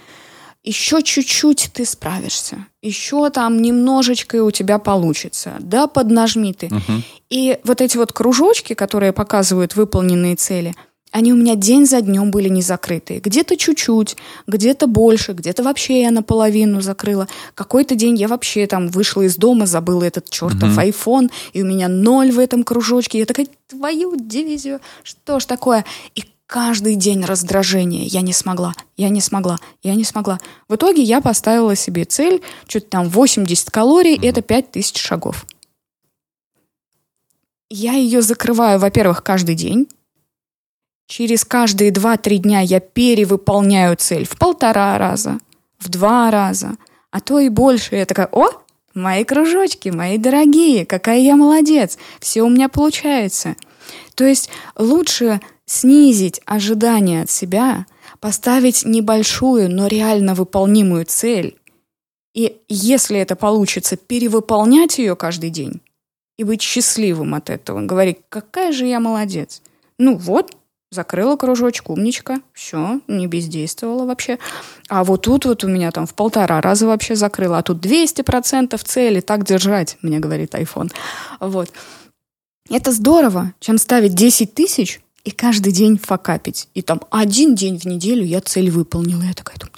еще 0.63 1.03
чуть-чуть 1.03 1.69
ты 1.73 1.85
справишься, 1.85 2.65
еще 2.81 3.29
там 3.29 3.61
немножечко 3.61 4.37
и 4.37 4.41
у 4.41 4.51
тебя 4.51 4.79
получится, 4.79 5.53
да, 5.59 5.87
поднажми 5.87 6.53
ты. 6.53 6.67
Uh-huh. 6.67 7.01
И 7.29 7.59
вот 7.63 7.81
эти 7.81 7.95
вот 7.95 8.11
кружочки, 8.11 8.73
которые 8.73 9.13
показывают 9.13 9.75
выполненные 9.75 10.35
цели– 10.35 10.73
они 11.11 11.33
у 11.33 11.35
меня 11.35 11.55
день 11.55 11.85
за 11.85 12.01
днем 12.01 12.29
были 12.29 12.49
не 12.49 12.61
закрытые. 12.61 13.19
Где-то 13.19 13.57
чуть-чуть, 13.57 14.15
где-то 14.47 14.87
больше, 14.87 15.33
где-то 15.33 15.63
вообще 15.63 16.03
я 16.03 16.11
наполовину 16.11 16.81
закрыла. 16.81 17.27
Какой-то 17.55 17.95
день 17.95 18.15
я 18.15 18.27
вообще 18.27 18.67
там 18.67 18.89
вышла 18.89 19.23
из 19.23 19.35
дома, 19.35 19.65
забыла 19.65 20.03
этот 20.03 20.29
чертов 20.29 20.77
mm-hmm. 20.77 20.93
iPhone, 20.93 21.31
и 21.53 21.63
у 21.63 21.65
меня 21.65 21.87
ноль 21.87 22.31
в 22.31 22.37
этом 22.37 22.63
кружочке. 22.63 23.19
Я 23.19 23.25
такая, 23.25 23.47
твою 23.67 24.15
дивизию, 24.15 24.81
что 25.03 25.39
ж 25.39 25.45
такое? 25.45 25.83
И 26.13 26.23
каждый 26.45 26.95
день 26.95 27.25
раздражение. 27.25 28.05
Я 28.05 28.21
не 28.21 28.33
смогла, 28.33 28.73
я 28.95 29.09
не 29.09 29.21
смогла, 29.21 29.57
я 29.81 29.95
не 29.95 30.03
смогла. 30.03 30.39
В 30.67 30.75
итоге 30.75 31.01
я 31.01 31.21
поставила 31.21 31.75
себе 31.75 32.05
цель, 32.05 32.41
что-то 32.67 32.87
там 32.87 33.09
80 33.09 33.71
калорий, 33.71 34.15
mm-hmm. 34.15 34.29
это 34.29 34.41
5000 34.41 34.97
шагов. 34.97 35.45
Я 37.71 37.93
ее 37.93 38.21
закрываю, 38.21 38.79
во-первых, 38.79 39.23
каждый 39.23 39.55
день. 39.55 39.87
Через 41.09 41.43
каждые 41.43 41.89
2-3 41.89 42.37
дня 42.37 42.59
я 42.59 42.79
перевыполняю 42.79 43.97
цель 43.97 44.27
в 44.27 44.37
полтора 44.37 44.95
раза, 44.99 45.39
в 45.79 45.89
два 45.89 46.29
раза, 46.29 46.75
а 47.09 47.19
то 47.19 47.39
и 47.39 47.49
больше. 47.49 47.95
Я 47.95 48.05
такая, 48.05 48.29
о, 48.31 48.49
мои 48.93 49.23
кружочки, 49.23 49.89
мои 49.89 50.19
дорогие, 50.19 50.85
какая 50.85 51.17
я 51.17 51.35
молодец, 51.35 51.97
все 52.19 52.43
у 52.43 52.49
меня 52.49 52.69
получается. 52.69 53.55
То 54.13 54.23
есть 54.23 54.51
лучше 54.77 55.41
снизить 55.65 56.41
ожидания 56.45 57.23
от 57.23 57.31
себя, 57.31 57.87
поставить 58.19 58.85
небольшую, 58.85 59.67
но 59.67 59.87
реально 59.87 60.35
выполнимую 60.35 61.05
цель. 61.05 61.57
И 62.35 62.61
если 62.67 63.17
это 63.17 63.35
получится, 63.35 63.97
перевыполнять 63.97 64.99
ее 64.99 65.15
каждый 65.15 65.49
день 65.49 65.81
и 66.37 66.43
быть 66.43 66.61
счастливым 66.61 67.33
от 67.33 67.49
этого. 67.49 67.81
Говорить, 67.81 68.19
какая 68.29 68.71
же 68.71 68.85
я 68.85 68.99
молодец. 68.99 69.63
Ну 69.97 70.15
вот, 70.15 70.55
закрыла 70.91 71.35
кружочек, 71.35 71.89
умничка, 71.89 72.41
все, 72.53 72.99
не 73.07 73.27
бездействовала 73.27 74.05
вообще. 74.05 74.39
А 74.87 75.03
вот 75.03 75.23
тут 75.23 75.45
вот 75.45 75.63
у 75.63 75.67
меня 75.67 75.91
там 75.91 76.07
в 76.07 76.13
полтора 76.13 76.61
раза 76.61 76.87
вообще 76.87 77.15
закрыла, 77.15 77.59
а 77.59 77.63
тут 77.63 77.85
200% 77.85 78.79
цели, 78.83 79.19
так 79.21 79.45
держать, 79.45 79.97
мне 80.01 80.19
говорит 80.19 80.55
iPhone. 80.55 80.91
Вот. 81.39 81.71
Это 82.69 82.91
здорово, 82.91 83.53
чем 83.59 83.77
ставить 83.77 84.15
10 84.15 84.53
тысяч 84.53 85.01
и 85.23 85.31
каждый 85.31 85.73
день 85.73 85.97
факапить. 85.97 86.69
И 86.73 86.81
там 86.81 87.01
один 87.11 87.55
день 87.55 87.79
в 87.79 87.85
неделю 87.85 88.23
я 88.23 88.41
цель 88.41 88.69
выполнила. 88.69 89.21
Я 89.21 89.33
такая 89.33 89.57
думаю, 89.57 89.73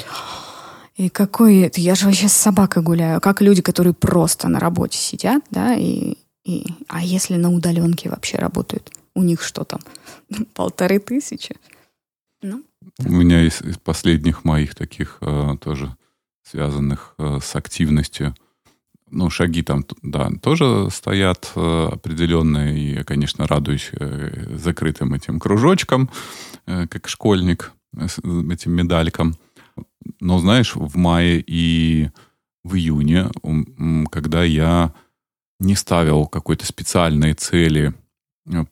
и 0.98 1.10
какой 1.10 1.62
это? 1.62 1.82
Я 1.82 1.96
же 1.96 2.06
вообще 2.06 2.28
с 2.28 2.34
собакой 2.34 2.84
гуляю. 2.84 3.20
Как 3.22 3.42
люди, 3.42 3.62
которые 3.62 3.94
просто 3.94 4.48
на 4.48 4.60
работе 4.60 4.98
сидят, 4.98 5.44
да, 5.50 5.74
и, 5.76 6.16
и 6.46 6.68
а 6.88 7.04
если 7.04 7.36
на 7.36 7.52
удаленке 7.52 8.10
вообще 8.10 8.38
работают? 8.38 8.92
У 9.14 9.24
них 9.24 9.42
что 9.42 9.64
там? 9.64 9.82
Полторы 10.54 11.00
тысячи? 11.00 11.56
Ну. 12.42 12.64
У 13.06 13.12
меня 13.12 13.46
из, 13.46 13.62
из 13.62 13.78
последних 13.78 14.44
моих 14.44 14.76
таких 14.76 15.18
э, 15.22 15.58
тоже 15.62 15.96
связанных 16.44 17.14
э, 17.18 17.40
с 17.42 17.56
активностью 17.56 18.36
ну, 19.12 19.30
шаги 19.30 19.62
там, 19.62 19.86
да, 20.02 20.30
тоже 20.42 20.90
стоят 20.90 21.52
э, 21.56 21.90
определенные, 21.92 22.80
и 22.80 22.94
я, 22.96 23.04
конечно, 23.04 23.46
радуюсь 23.46 23.90
э, 23.92 24.56
закрытым 24.58 25.14
этим 25.14 25.40
кружочком, 25.40 26.10
э, 26.66 26.88
как 26.88 27.08
школьник, 27.08 27.74
с 27.94 28.20
этим 28.20 28.72
медальком. 28.72 29.36
Но, 30.22 30.40
знаешь, 30.40 30.76
в 30.76 30.96
мае 30.96 31.44
и 31.46 32.10
в 32.64 32.76
июне, 32.76 33.30
когда 34.10 34.44
я 34.44 34.94
не 35.60 35.76
ставил 35.76 36.26
какой-то 36.26 36.66
специальной 36.66 37.34
цели 37.34 37.94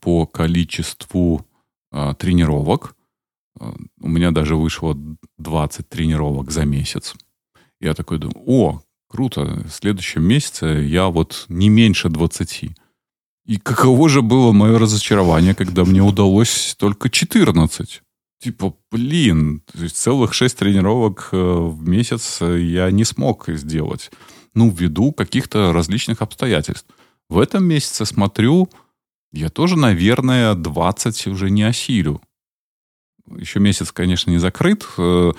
по 0.02 0.26
количеству 0.26 1.46
тренировок, 1.92 2.96
у 3.60 4.08
меня 4.08 4.32
даже 4.32 4.56
вышло 4.56 4.98
20 5.38 5.90
тренировок 5.90 6.52
за 6.52 6.66
месяц. 6.66 7.16
Я 7.80 7.94
такой 7.94 8.20
думаю, 8.20 8.44
о, 8.46 8.82
Круто. 9.10 9.64
В 9.66 9.72
следующем 9.72 10.24
месяце 10.24 10.66
я 10.88 11.08
вот 11.08 11.46
не 11.50 11.70
меньше 11.70 12.10
20. 12.10 12.66
И 13.46 13.58
каково 13.58 14.08
же 14.08 14.22
было 14.22 14.52
мое 14.52 14.78
разочарование, 14.78 15.56
когда 15.56 15.84
мне 15.84 16.02
удалось 16.02 16.76
только 16.78 17.10
14. 17.10 18.04
Типа, 18.40 18.76
блин, 18.92 19.64
целых 19.92 20.36
6 20.36 20.56
тренировок 20.56 21.30
э, 21.32 21.38
в 21.38 21.88
месяц 21.88 22.40
я 22.42 22.92
не 22.92 23.04
смог 23.04 23.50
сделать. 23.50 24.12
Ну, 24.54 24.70
ввиду 24.70 25.12
каких-то 25.12 25.74
различных 25.74 26.22
обстоятельств. 26.22 26.86
В 27.30 27.40
этом 27.40 27.66
месяце 27.66 28.06
смотрю, 28.06 28.70
я 29.32 29.50
тоже, 29.50 29.78
наверное, 29.78 30.56
20 30.56 31.28
уже 31.28 31.50
не 31.50 31.64
осилю. 31.64 32.22
Еще 33.36 33.60
месяц, 33.60 33.92
конечно, 33.92 34.32
не 34.32 34.40
закрыт, 34.40 34.86
э, 34.98 35.32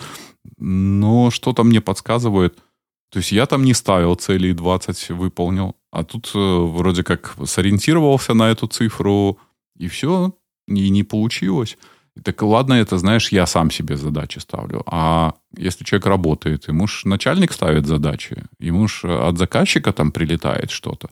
но 0.59 1.31
что-то 1.31 1.65
мне 1.65 1.81
подсказывает– 1.81 2.59
то 3.11 3.19
есть 3.19 3.33
я 3.33 3.47
там 3.47 3.65
не 3.65 3.75
ставил 3.75 4.15
цели 4.15 4.53
20 4.53 5.11
выполнил, 5.11 5.75
а 5.91 6.05
тут 6.05 6.31
э, 6.35 6.39
вроде 6.39 7.03
как 7.03 7.35
сориентировался 7.45 8.35
на 8.35 8.51
эту 8.51 8.69
цифру, 8.69 9.39
и 9.77 9.89
все, 9.89 10.33
и 10.69 10.91
не 10.91 11.03
получилось. 11.03 11.77
Так 12.23 12.43
ладно, 12.43 12.75
это, 12.75 12.99
знаешь, 12.99 13.33
я 13.33 13.47
сам 13.47 13.71
себе 13.71 13.97
задачи 13.97 14.39
ставлю. 14.39 14.83
А 14.87 15.35
если 15.57 15.85
человек 15.85 16.07
работает, 16.07 16.69
ему 16.69 16.87
ж 16.87 17.05
начальник 17.05 17.53
ставит 17.53 17.87
задачи, 17.87 18.45
ему 18.61 18.87
ж 18.87 19.05
от 19.05 19.39
заказчика 19.39 19.93
там 19.93 20.13
прилетает 20.13 20.71
что-то. 20.71 21.09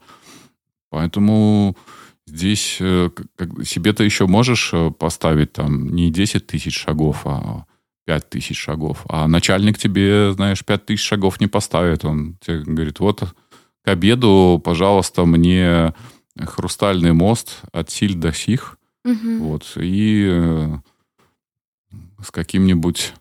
Поэтому 0.91 1.77
здесь 2.29 2.79
э, 2.81 3.11
себе 3.65 3.93
ты 3.93 4.05
еще 4.05 4.27
можешь 4.27 4.71
э, 4.73 4.91
поставить 4.91 5.53
там 5.55 5.89
не 5.89 6.11
10 6.11 6.47
тысяч 6.47 6.79
шагов, 6.79 7.23
а 7.25 7.65
5 8.07 8.31
тысяч 8.31 8.59
шагов. 8.59 9.05
А 9.09 9.27
начальник 9.27 9.79
тебе, 9.79 10.33
знаешь, 10.33 10.65
5 10.65 10.87
тысяч 10.87 11.05
шагов 11.05 11.41
не 11.41 11.47
поставит. 11.47 12.05
Он 12.05 12.37
тебе 12.41 12.63
говорит, 12.63 13.01
вот 13.01 13.23
к 13.85 13.89
обеду, 13.89 14.61
пожалуйста, 14.65 15.25
мне 15.25 15.95
хрустальный 16.39 17.13
мост 17.13 17.63
от 17.73 17.91
силь 17.91 18.15
до 18.15 18.33
сих. 18.33 18.79
Угу. 19.05 19.39
Вот. 19.39 19.73
И 19.77 20.29
э, 20.31 20.79
с 22.23 22.31
каким-нибудь 22.31 23.15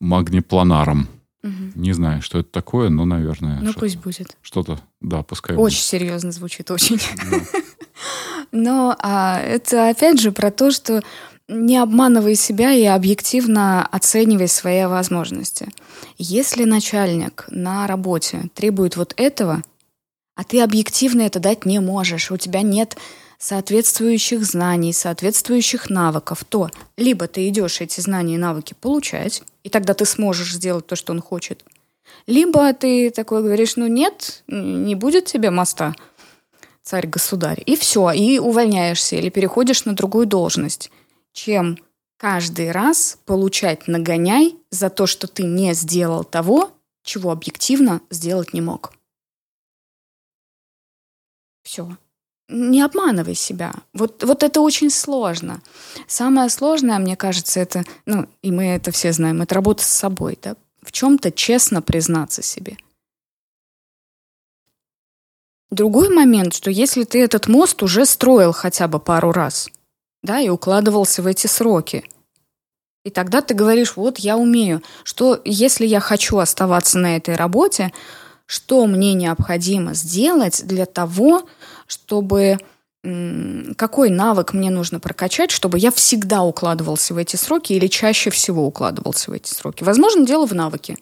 магнипланаром. 0.00 1.08
Угу. 1.42 1.72
Не 1.74 1.92
знаю, 1.92 2.22
что 2.22 2.38
это 2.40 2.50
такое, 2.50 2.90
но, 2.90 3.04
наверное... 3.04 3.60
Ну, 3.60 3.72
пусть 3.72 3.96
будет. 3.96 4.36
Что-то, 4.42 4.80
да, 5.00 5.22
пускай 5.22 5.56
Очень 5.56 5.76
будет. 5.76 5.84
серьезно 5.84 6.32
звучит, 6.32 6.70
очень. 6.70 7.00
Но 8.52 8.96
а, 8.98 9.40
это, 9.40 9.90
опять 9.90 10.20
же, 10.20 10.32
про 10.32 10.50
то, 10.50 10.70
что 10.70 11.02
не 11.48 11.78
обманывай 11.78 12.34
себя 12.34 12.72
и 12.72 12.84
объективно 12.84 13.86
оценивай 13.86 14.48
свои 14.48 14.84
возможности. 14.86 15.68
Если 16.18 16.64
начальник 16.64 17.46
на 17.50 17.86
работе 17.86 18.50
требует 18.54 18.96
вот 18.96 19.14
этого, 19.16 19.62
а 20.36 20.44
ты 20.44 20.60
объективно 20.60 21.22
это 21.22 21.40
дать 21.40 21.66
не 21.66 21.80
можешь, 21.80 22.30
у 22.30 22.36
тебя 22.36 22.62
нет 22.62 22.96
соответствующих 23.40 24.44
знаний, 24.44 24.92
соответствующих 24.92 25.90
навыков, 25.90 26.44
то 26.48 26.70
либо 26.96 27.26
ты 27.26 27.48
идешь 27.48 27.80
эти 27.80 28.00
знания 28.00 28.36
и 28.36 28.38
навыки 28.38 28.76
получать, 28.80 29.42
и 29.64 29.68
тогда 29.68 29.94
ты 29.94 30.04
сможешь 30.04 30.54
сделать 30.54 30.86
то, 30.86 30.94
что 30.94 31.12
он 31.12 31.20
хочет, 31.20 31.64
либо 32.28 32.72
ты 32.74 33.10
такой 33.10 33.42
говоришь, 33.42 33.74
ну 33.74 33.88
нет, 33.88 34.44
не 34.46 34.94
будет 34.94 35.24
тебе 35.24 35.50
моста, 35.50 35.96
царь-государь, 36.82 37.62
и 37.66 37.74
все, 37.74 38.12
и 38.12 38.38
увольняешься 38.38 39.16
или 39.16 39.30
переходишь 39.30 39.84
на 39.84 39.94
другую 39.94 40.26
должность 40.26 40.92
чем 41.32 41.78
каждый 42.16 42.70
раз 42.70 43.18
получать 43.24 43.88
нагоняй 43.88 44.56
за 44.70 44.90
то, 44.90 45.06
что 45.06 45.26
ты 45.26 45.44
не 45.44 45.74
сделал 45.74 46.24
того, 46.24 46.72
чего 47.02 47.30
объективно 47.30 48.02
сделать 48.10 48.52
не 48.52 48.60
мог. 48.60 48.92
Все. 51.62 51.96
Не 52.50 52.82
обманывай 52.82 53.34
себя. 53.34 53.72
Вот, 53.94 54.24
вот 54.24 54.42
это 54.42 54.60
очень 54.60 54.90
сложно. 54.90 55.62
Самое 56.06 56.50
сложное, 56.50 56.98
мне 56.98 57.16
кажется, 57.16 57.60
это, 57.60 57.84
ну, 58.06 58.26
и 58.42 58.50
мы 58.50 58.66
это 58.66 58.90
все 58.90 59.12
знаем, 59.12 59.40
это 59.42 59.54
работа 59.54 59.84
с 59.84 59.88
собой, 59.88 60.38
да, 60.42 60.56
в 60.82 60.92
чем-то 60.92 61.30
честно 61.30 61.80
признаться 61.80 62.42
себе. 62.42 62.76
Другой 65.70 66.08
момент, 66.08 66.54
что 66.54 66.70
если 66.70 67.04
ты 67.04 67.22
этот 67.22 67.46
мост 67.46 67.82
уже 67.82 68.04
строил 68.04 68.52
хотя 68.52 68.88
бы 68.88 68.98
пару 68.98 69.32
раз– 69.32 69.68
да, 70.22 70.40
и 70.40 70.48
укладывался 70.48 71.22
в 71.22 71.26
эти 71.26 71.46
сроки. 71.46 72.04
И 73.04 73.10
тогда 73.10 73.40
ты 73.40 73.54
говоришь, 73.54 73.96
вот 73.96 74.18
я 74.18 74.36
умею, 74.36 74.82
что 75.04 75.40
если 75.44 75.86
я 75.86 76.00
хочу 76.00 76.38
оставаться 76.38 76.98
на 76.98 77.16
этой 77.16 77.34
работе, 77.34 77.92
что 78.50 78.84
мне 78.86 79.14
необходимо 79.14 79.94
сделать 79.94 80.66
для 80.66 80.84
того, 80.84 81.46
чтобы 81.86 82.58
какой 83.76 84.10
навык 84.10 84.52
мне 84.52 84.70
нужно 84.70 84.98
прокачать, 84.98 85.52
чтобы 85.52 85.78
я 85.78 85.92
всегда 85.92 86.42
укладывался 86.42 87.14
в 87.14 87.16
эти 87.16 87.36
сроки 87.36 87.74
или 87.74 87.86
чаще 87.86 88.30
всего 88.30 88.66
укладывался 88.66 89.30
в 89.30 89.34
эти 89.34 89.54
сроки. 89.54 89.84
Возможно, 89.84 90.26
дело 90.26 90.48
в 90.48 90.52
навыке. 90.52 90.98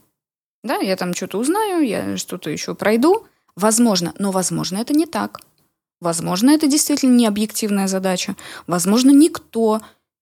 Да, 0.62 0.76
я 0.76 0.94
там 0.96 1.14
что-то 1.14 1.38
узнаю, 1.38 1.80
я 1.80 2.18
что-то 2.18 2.50
еще 2.50 2.74
пройду. 2.74 3.26
Возможно, 3.56 4.12
но 4.18 4.30
возможно 4.30 4.76
это 4.76 4.92
не 4.92 5.06
так. 5.06 5.40
Возможно, 6.02 6.50
это 6.50 6.66
действительно 6.66 7.14
не 7.14 7.26
объективная 7.26 7.88
задача. 7.88 8.36
Возможно, 8.66 9.08
никто 9.08 9.80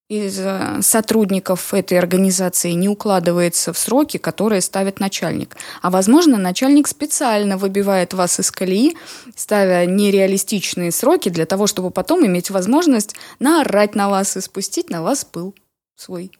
из 0.08 0.38
э, 0.38 0.82
сотрудников 0.82 1.74
этой 1.74 1.98
организации 1.98 2.72
не 2.72 2.88
укладывается 2.88 3.72
в 3.72 3.78
сроки, 3.78 4.18
которые 4.18 4.60
ставит 4.60 5.00
начальник. 5.00 5.56
А 5.82 5.90
возможно, 5.90 6.38
начальник 6.38 6.86
специально 6.86 7.56
выбивает 7.56 8.14
вас 8.14 8.38
из 8.38 8.50
колеи, 8.52 8.96
ставя 9.34 9.84
нереалистичные 9.84 10.92
сроки 10.92 11.28
для 11.28 11.44
того, 11.44 11.66
чтобы 11.66 11.90
потом 11.90 12.24
иметь 12.24 12.50
возможность 12.50 13.16
наорать 13.40 13.96
на 13.96 14.08
вас 14.08 14.36
и 14.36 14.40
спустить 14.40 14.90
на 14.90 15.02
вас 15.02 15.24
пыл. 15.24 15.54
свой. 15.96 16.30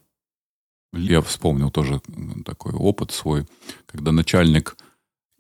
Я 0.93 1.21
вспомнил 1.21 1.71
тоже 1.71 2.01
такой 2.45 2.73
опыт 2.73 3.11
свой, 3.11 3.47
когда 3.87 4.13
начальник 4.13 4.77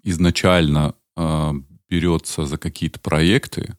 изначально 0.03 0.95
э, 1.17 1.53
берется 1.89 2.45
за 2.45 2.59
какие-то 2.59 2.99
проекты, 2.99 3.77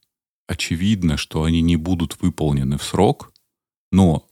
очевидно, 0.47 1.17
что 1.17 1.43
они 1.43 1.61
не 1.61 1.75
будут 1.75 2.21
выполнены 2.21 2.77
в 2.77 2.83
срок, 2.83 3.33
но 3.91 4.26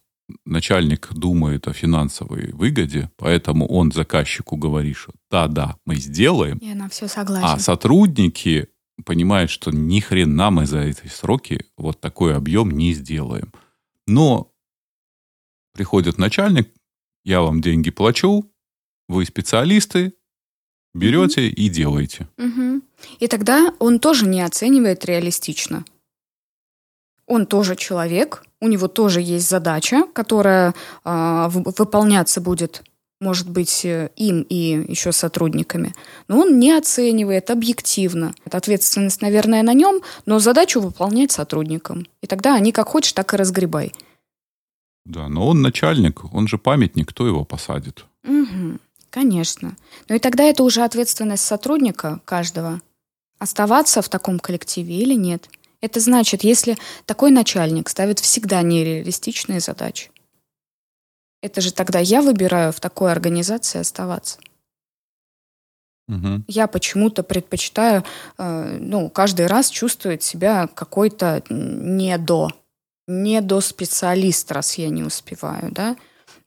начальник 0.45 1.13
думает 1.13 1.67
о 1.67 1.73
финансовой 1.73 2.51
выгоде, 2.51 3.11
поэтому 3.17 3.67
он 3.67 3.91
заказчику 3.91 4.57
говорит, 4.57 4.97
что 4.97 5.13
да-да, 5.29 5.77
мы 5.85 5.95
сделаем. 5.95 6.57
И 6.57 6.71
она 6.71 6.89
все 6.89 7.07
согласна. 7.07 7.53
А 7.53 7.59
сотрудники 7.59 8.69
понимают, 9.03 9.51
что 9.51 9.71
ни 9.71 9.99
хрена 9.99 10.51
мы 10.51 10.65
за 10.65 10.79
эти 10.79 11.07
сроки 11.07 11.65
вот 11.77 11.99
такой 11.99 12.35
объем 12.35 12.71
не 12.71 12.93
сделаем. 12.93 13.51
Но 14.07 14.51
приходит 15.73 16.17
начальник, 16.17 16.71
я 17.23 17.41
вам 17.41 17.61
деньги 17.61 17.89
плачу, 17.89 18.49
вы 19.07 19.25
специалисты, 19.25 20.13
берете 20.93 21.47
mm-hmm. 21.47 21.53
и 21.53 21.69
делаете. 21.69 22.29
Mm-hmm. 22.37 22.81
И 23.19 23.27
тогда 23.27 23.73
он 23.79 23.99
тоже 23.99 24.25
не 24.25 24.41
оценивает 24.41 25.05
реалистично. 25.05 25.85
Он 27.27 27.45
тоже 27.45 27.75
человек, 27.75 28.43
у 28.61 28.67
него 28.67 28.87
тоже 28.87 29.21
есть 29.21 29.49
задача, 29.49 30.03
которая 30.13 30.73
э, 31.03 31.47
выполняться 31.49 32.41
будет, 32.41 32.83
может 33.19 33.49
быть, 33.49 33.85
э, 33.85 34.09
им 34.15 34.41
и 34.43 34.85
еще 34.87 35.11
сотрудниками. 35.11 35.93
Но 36.27 36.39
он 36.39 36.59
не 36.59 36.71
оценивает 36.71 37.49
объективно. 37.49 38.33
Ответственность, 38.49 39.21
наверное, 39.21 39.63
на 39.63 39.73
нем, 39.73 40.01
но 40.25 40.39
задачу 40.39 40.79
выполнять 40.79 41.31
сотрудникам. 41.31 42.05
И 42.21 42.27
тогда 42.27 42.55
они 42.55 42.71
как 42.71 42.87
хочешь, 42.87 43.13
так 43.13 43.33
и 43.33 43.37
разгребай. 43.37 43.93
Да, 45.05 45.27
но 45.29 45.47
он 45.47 45.61
начальник, 45.61 46.33
он 46.33 46.47
же 46.47 46.57
памятник, 46.57 47.09
кто 47.09 47.27
его 47.27 47.45
посадит? 47.45 48.05
Угу, 48.23 48.79
конечно. 49.11 49.75
Но 50.09 50.15
и 50.15 50.19
тогда 50.19 50.43
это 50.43 50.63
уже 50.63 50.83
ответственность 50.83 51.45
сотрудника 51.45 52.21
каждого. 52.25 52.81
Оставаться 53.37 54.01
в 54.01 54.09
таком 54.09 54.39
коллективе 54.39 54.97
или 54.97 55.13
нет. 55.13 55.49
Это 55.81 55.99
значит, 55.99 56.43
если 56.43 56.77
такой 57.05 57.31
начальник 57.31 57.89
ставит 57.89 58.19
всегда 58.19 58.61
нереалистичные 58.61 59.59
задачи, 59.59 60.11
это 61.41 61.61
же 61.61 61.71
тогда 61.71 61.99
я 61.99 62.21
выбираю 62.21 62.71
в 62.71 62.79
такой 62.79 63.11
организации 63.11 63.79
оставаться. 63.79 64.39
Угу. 66.07 66.43
Я 66.47 66.67
почему-то 66.67 67.23
предпочитаю, 67.23 68.03
э, 68.37 68.77
ну, 68.79 69.09
каждый 69.09 69.47
раз 69.47 69.69
чувствовать 69.69 70.23
себя 70.23 70.67
какой-то 70.67 71.43
не 71.49 72.17
до 72.17 72.51
не 73.07 73.41
до 73.41 73.61
специалист, 73.61 74.51
раз 74.51 74.77
я 74.79 74.89
не 74.89 75.03
успеваю, 75.03 75.71
да, 75.71 75.95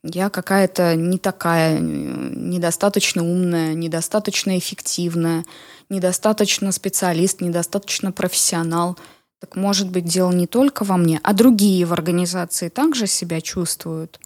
я 0.02 0.30
какая-то 0.30 0.94
не 0.94 1.18
такая, 1.18 1.78
недостаточно 1.78 3.22
умная, 3.22 3.74
недостаточно 3.74 4.58
эффективная, 4.58 5.44
недостаточно 5.88 6.72
специалист, 6.72 7.40
недостаточно 7.40 8.12
профессионал. 8.12 8.98
Так 9.40 9.56
может 9.56 9.90
быть, 9.90 10.04
дело 10.04 10.32
не 10.32 10.46
только 10.46 10.84
во 10.84 10.96
мне, 10.96 11.20
а 11.22 11.32
другие 11.32 11.84
в 11.84 11.92
организации 11.92 12.68
также 12.68 13.06
себя 13.06 13.40
чувствуют 13.40 14.20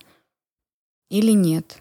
или 1.10 1.32
нет? 1.32 1.78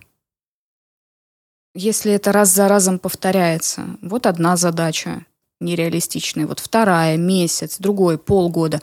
Если 1.73 2.11
это 2.11 2.33
раз 2.33 2.49
за 2.49 2.67
разом 2.67 2.99
повторяется, 2.99 3.97
вот 4.01 4.25
одна 4.25 4.57
задача 4.57 5.25
нереалистичная, 5.61 6.47
вот 6.47 6.59
вторая, 6.59 7.15
месяц, 7.17 7.77
другой, 7.79 8.17
полгода 8.17 8.81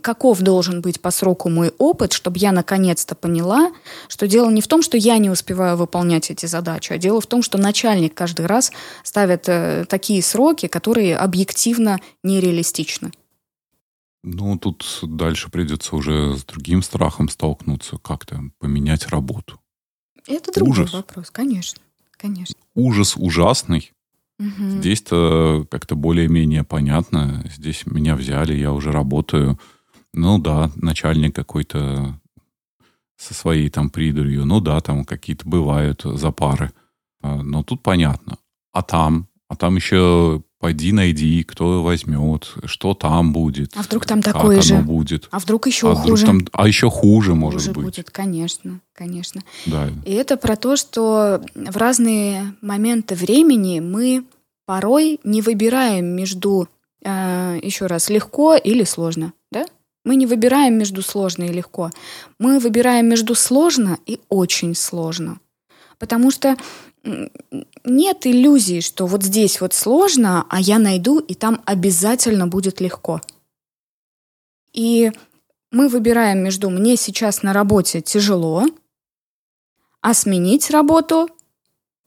каков 0.00 0.40
должен 0.40 0.80
быть 0.80 1.00
по 1.00 1.10
сроку 1.10 1.48
мой 1.48 1.72
опыт, 1.78 2.12
чтобы 2.12 2.38
я 2.38 2.52
наконец-то 2.52 3.14
поняла, 3.14 3.72
что 4.08 4.26
дело 4.26 4.50
не 4.50 4.60
в 4.60 4.68
том, 4.68 4.82
что 4.82 4.96
я 4.96 5.18
не 5.18 5.30
успеваю 5.30 5.76
выполнять 5.76 6.30
эти 6.30 6.46
задачи, 6.46 6.92
а 6.92 6.98
дело 6.98 7.20
в 7.20 7.26
том, 7.26 7.42
что 7.42 7.58
начальник 7.58 8.14
каждый 8.14 8.46
раз 8.46 8.72
ставит 9.02 9.48
э, 9.48 9.84
такие 9.88 10.22
сроки, 10.22 10.68
которые 10.68 11.16
объективно 11.16 11.98
нереалистичны. 12.22 13.12
Ну, 14.22 14.58
тут 14.58 15.00
дальше 15.02 15.50
придется 15.50 15.96
уже 15.96 16.36
с 16.36 16.44
другим 16.44 16.82
страхом 16.82 17.28
столкнуться, 17.28 17.98
как-то 17.98 18.42
поменять 18.58 19.08
работу. 19.08 19.60
Это 20.26 20.52
другой 20.52 20.72
Ужас. 20.72 20.92
вопрос, 20.92 21.30
конечно. 21.30 21.80
конечно. 22.12 22.56
Ужас 22.74 23.16
ужасный. 23.16 23.92
Угу. 24.38 24.78
Здесь-то 24.80 25.66
как-то 25.70 25.94
более-менее 25.94 26.64
понятно. 26.64 27.44
Здесь 27.56 27.86
меня 27.86 28.16
взяли, 28.16 28.54
я 28.54 28.72
уже 28.72 28.92
работаю 28.92 29.58
ну 30.14 30.38
да, 30.38 30.70
начальник 30.76 31.34
какой-то 31.34 32.20
со 33.16 33.34
своей 33.34 33.68
там 33.68 33.90
придурью. 33.90 34.44
Ну 34.44 34.60
да, 34.60 34.80
там 34.80 35.04
какие-то 35.04 35.48
бывают 35.48 36.02
запары. 36.02 36.72
А, 37.20 37.42
но 37.42 37.62
тут 37.62 37.82
понятно. 37.82 38.38
А 38.72 38.82
там? 38.82 39.28
А 39.48 39.56
там 39.56 39.76
еще 39.76 40.42
пойди 40.58 40.92
найди, 40.92 41.42
кто 41.42 41.82
возьмет, 41.82 42.52
что 42.64 42.94
там 42.94 43.32
будет. 43.32 43.72
А 43.76 43.82
вдруг 43.82 44.04
там 44.04 44.22
такое 44.22 44.60
же? 44.60 44.76
будет. 44.78 45.28
А 45.30 45.38
вдруг 45.38 45.66
еще 45.66 45.92
а 45.92 45.94
хуже? 45.94 46.24
Вдруг 46.24 46.44
там, 46.44 46.48
а 46.52 46.68
еще 46.68 46.90
хуже, 46.90 47.30
хуже 47.30 47.34
может 47.34 47.72
быть. 47.72 47.84
будет, 47.84 48.10
конечно, 48.10 48.80
конечно. 48.92 49.42
Да. 49.66 49.88
И 50.04 50.12
это 50.12 50.36
про 50.36 50.56
то, 50.56 50.76
что 50.76 51.42
в 51.54 51.76
разные 51.76 52.54
моменты 52.60 53.14
времени 53.14 53.80
мы 53.80 54.24
порой 54.66 55.18
не 55.24 55.40
выбираем 55.40 56.06
между, 56.06 56.68
э, 57.02 57.58
еще 57.62 57.86
раз, 57.86 58.10
легко 58.10 58.54
или 58.54 58.84
сложно, 58.84 59.32
да? 59.50 59.64
Мы 60.04 60.16
не 60.16 60.26
выбираем 60.26 60.74
между 60.74 61.02
сложно 61.02 61.44
и 61.44 61.52
легко. 61.52 61.90
Мы 62.38 62.58
выбираем 62.58 63.08
между 63.08 63.34
сложно 63.34 63.98
и 64.06 64.20
очень 64.28 64.74
сложно. 64.74 65.38
Потому 65.98 66.30
что 66.30 66.56
нет 67.84 68.26
иллюзии, 68.26 68.80
что 68.80 69.06
вот 69.06 69.22
здесь 69.22 69.60
вот 69.60 69.74
сложно, 69.74 70.46
а 70.48 70.60
я 70.60 70.78
найду, 70.78 71.18
и 71.18 71.34
там 71.34 71.62
обязательно 71.64 72.46
будет 72.46 72.80
легко. 72.80 73.20
И 74.72 75.12
мы 75.70 75.88
выбираем 75.88 76.38
между 76.38 76.70
«мне 76.70 76.96
сейчас 76.96 77.42
на 77.42 77.52
работе 77.52 78.00
тяжело», 78.00 78.64
а 80.00 80.14
сменить 80.14 80.70
работу 80.70 81.28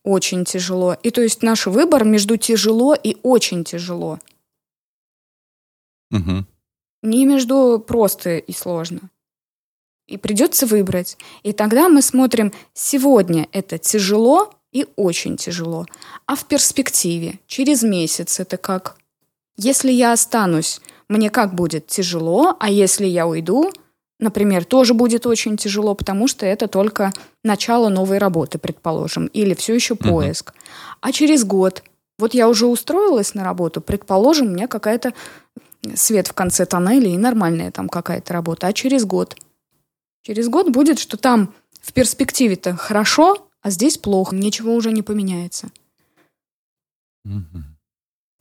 очень 0.03 0.45
тяжело. 0.45 0.95
И 1.03 1.11
то 1.11 1.21
есть 1.21 1.43
наш 1.43 1.67
выбор 1.67 2.05
между 2.05 2.37
тяжело 2.37 2.95
и 2.95 3.17
очень 3.23 3.63
тяжело. 3.63 4.19
Угу 6.11 6.45
не 7.01 7.25
между 7.25 7.83
просто 7.85 8.37
и 8.37 8.53
сложно. 8.53 9.09
И 10.07 10.17
придется 10.17 10.65
выбрать. 10.65 11.17
И 11.43 11.53
тогда 11.53 11.89
мы 11.89 12.01
смотрим, 12.01 12.51
сегодня 12.73 13.47
это 13.51 13.77
тяжело 13.77 14.53
и 14.71 14.87
очень 14.95 15.37
тяжело. 15.37 15.85
А 16.25 16.35
в 16.35 16.45
перспективе, 16.45 17.39
через 17.47 17.83
месяц 17.83 18.39
это 18.39 18.57
как? 18.57 18.95
Если 19.57 19.91
я 19.91 20.13
останусь, 20.13 20.81
мне 21.09 21.29
как 21.29 21.53
будет 21.53 21.87
тяжело, 21.87 22.55
а 22.59 22.69
если 22.69 23.05
я 23.05 23.27
уйду, 23.27 23.71
например, 24.19 24.63
тоже 24.63 24.93
будет 24.93 25.25
очень 25.25 25.57
тяжело, 25.57 25.93
потому 25.93 26.27
что 26.27 26.45
это 26.45 26.67
только 26.67 27.11
начало 27.43 27.89
новой 27.89 28.17
работы, 28.17 28.59
предположим, 28.59 29.27
или 29.27 29.53
все 29.53 29.75
еще 29.75 29.95
поиск. 29.95 30.51
Uh-huh. 30.51 30.97
А 31.01 31.11
через 31.11 31.43
год, 31.43 31.83
вот 32.17 32.33
я 32.33 32.47
уже 32.47 32.67
устроилась 32.67 33.33
на 33.33 33.43
работу, 33.43 33.81
предположим, 33.81 34.47
у 34.47 34.51
меня 34.51 34.67
какая-то 34.67 35.13
свет 35.95 36.27
в 36.27 36.33
конце 36.33 36.65
тоннеля 36.65 37.09
и 37.09 37.17
нормальная 37.17 37.71
там 37.71 37.89
какая-то 37.89 38.33
работа. 38.33 38.67
А 38.67 38.73
через 38.73 39.03
год? 39.05 39.35
Через 40.21 40.47
год 40.47 40.69
будет, 40.69 40.99
что 40.99 41.17
там 41.17 41.53
в 41.81 41.93
перспективе-то 41.93 42.75
хорошо, 42.75 43.47
а 43.61 43.69
здесь 43.69 43.97
плохо, 43.97 44.35
ничего 44.35 44.75
уже 44.75 44.91
не 44.91 45.01
поменяется. 45.01 45.71
Угу. 47.25 47.63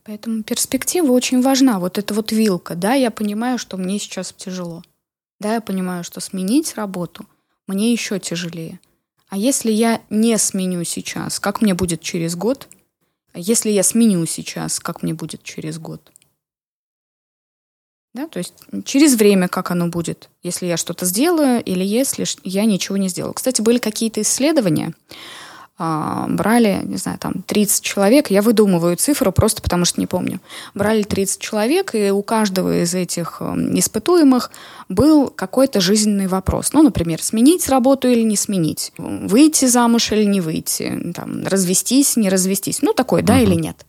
Поэтому 0.04 0.42
перспектива 0.42 1.12
очень 1.12 1.42
важна. 1.42 1.78
Вот 1.78 1.98
эта 1.98 2.14
вот 2.14 2.32
вилка. 2.32 2.74
Да, 2.74 2.94
я 2.94 3.10
понимаю, 3.10 3.58
что 3.58 3.76
мне 3.76 3.98
сейчас 3.98 4.32
тяжело. 4.32 4.82
Да, 5.38 5.54
я 5.54 5.60
понимаю, 5.60 6.04
что 6.04 6.20
сменить 6.20 6.74
работу 6.74 7.26
мне 7.66 7.92
еще 7.92 8.18
тяжелее. 8.18 8.80
А 9.28 9.36
если 9.36 9.70
я 9.70 10.02
не 10.10 10.36
сменю 10.38 10.84
сейчас, 10.84 11.38
как 11.38 11.62
мне 11.62 11.74
будет 11.74 12.00
через 12.00 12.34
год? 12.34 12.68
Если 13.32 13.70
я 13.70 13.84
сменю 13.84 14.26
сейчас, 14.26 14.80
как 14.80 15.02
мне 15.02 15.14
будет 15.14 15.44
через 15.44 15.78
год? 15.78 16.10
Да, 18.12 18.26
то 18.26 18.38
есть 18.38 18.54
через 18.84 19.14
время, 19.14 19.46
как 19.46 19.70
оно 19.70 19.86
будет, 19.86 20.30
если 20.42 20.66
я 20.66 20.76
что-то 20.76 21.06
сделаю 21.06 21.62
или 21.62 21.84
если 21.84 22.24
я 22.42 22.64
ничего 22.64 22.96
не 22.96 23.08
сделаю. 23.08 23.34
Кстати, 23.34 23.62
были 23.62 23.78
какие-то 23.78 24.20
исследования, 24.22 24.94
а, 25.82 26.26
брали, 26.28 26.82
не 26.84 26.98
знаю, 26.98 27.18
там 27.18 27.42
30 27.46 27.82
человек, 27.82 28.30
я 28.30 28.42
выдумываю 28.42 28.96
цифру 28.96 29.32
просто 29.32 29.62
потому 29.62 29.86
что 29.86 29.98
не 29.98 30.06
помню. 30.06 30.38
Брали 30.74 31.04
30 31.04 31.40
человек, 31.40 31.94
и 31.94 32.10
у 32.10 32.22
каждого 32.22 32.82
из 32.82 32.94
этих 32.94 33.38
эм, 33.40 33.78
испытуемых 33.78 34.50
был 34.90 35.28
какой-то 35.28 35.80
жизненный 35.80 36.26
вопрос. 36.26 36.74
Ну, 36.74 36.82
например, 36.82 37.22
сменить 37.22 37.66
работу 37.68 38.08
или 38.08 38.20
не 38.20 38.36
сменить, 38.36 38.92
выйти 38.98 39.64
замуж 39.64 40.12
или 40.12 40.24
не 40.24 40.42
выйти, 40.42 41.12
там, 41.14 41.46
развестись, 41.46 42.16
не 42.16 42.28
развестись, 42.28 42.82
ну, 42.82 42.92
такой, 42.92 43.22
да, 43.22 43.38
uh-huh. 43.38 43.44
или 43.44 43.54
нет. 43.54 43.86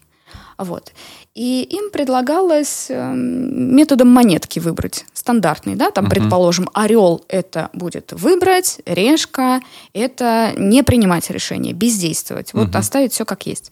Вот. 0.58 0.94
И 1.34 1.64
им 1.64 1.92
предлагалось 1.92 2.88
э, 2.90 3.14
методом 3.14 4.10
монетки 4.10 4.60
выбрать, 4.60 5.06
стандартный, 5.14 5.76
да, 5.76 5.90
там, 5.90 6.06
uh-huh. 6.06 6.10
предположим, 6.10 6.70
орел 6.74 7.24
это 7.30 7.70
будет 7.72 8.12
выбрать, 8.12 8.82
решка 8.86 9.62
это 9.94 10.52
не 10.58 10.84
принимать 10.84 11.30
решение, 11.30 11.74
бездействовать, 11.74 12.54
вот 12.54 12.70
uh-huh. 12.70 12.78
оставить 12.78 13.14
все 13.14 13.24
как 13.24 13.46
есть. 13.46 13.72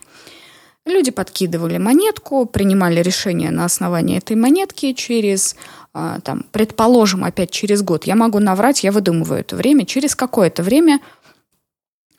Люди 0.86 1.12
подкидывали 1.12 1.78
монетку, 1.78 2.46
принимали 2.46 3.02
решение 3.02 3.52
на 3.52 3.66
основании 3.66 4.18
этой 4.18 4.38
монетки 4.38 4.94
через, 4.94 5.58
э, 5.94 6.20
там, 6.24 6.46
предположим, 6.54 7.26
опять 7.26 7.52
через 7.52 7.82
год. 7.82 8.06
Я 8.06 8.16
могу 8.16 8.40
наврать, 8.40 8.86
я 8.86 8.94
выдумываю 8.94 9.42
это 9.42 9.58
время. 9.58 9.86
Через 9.86 10.16
какое-то 10.16 10.64
время 10.64 11.02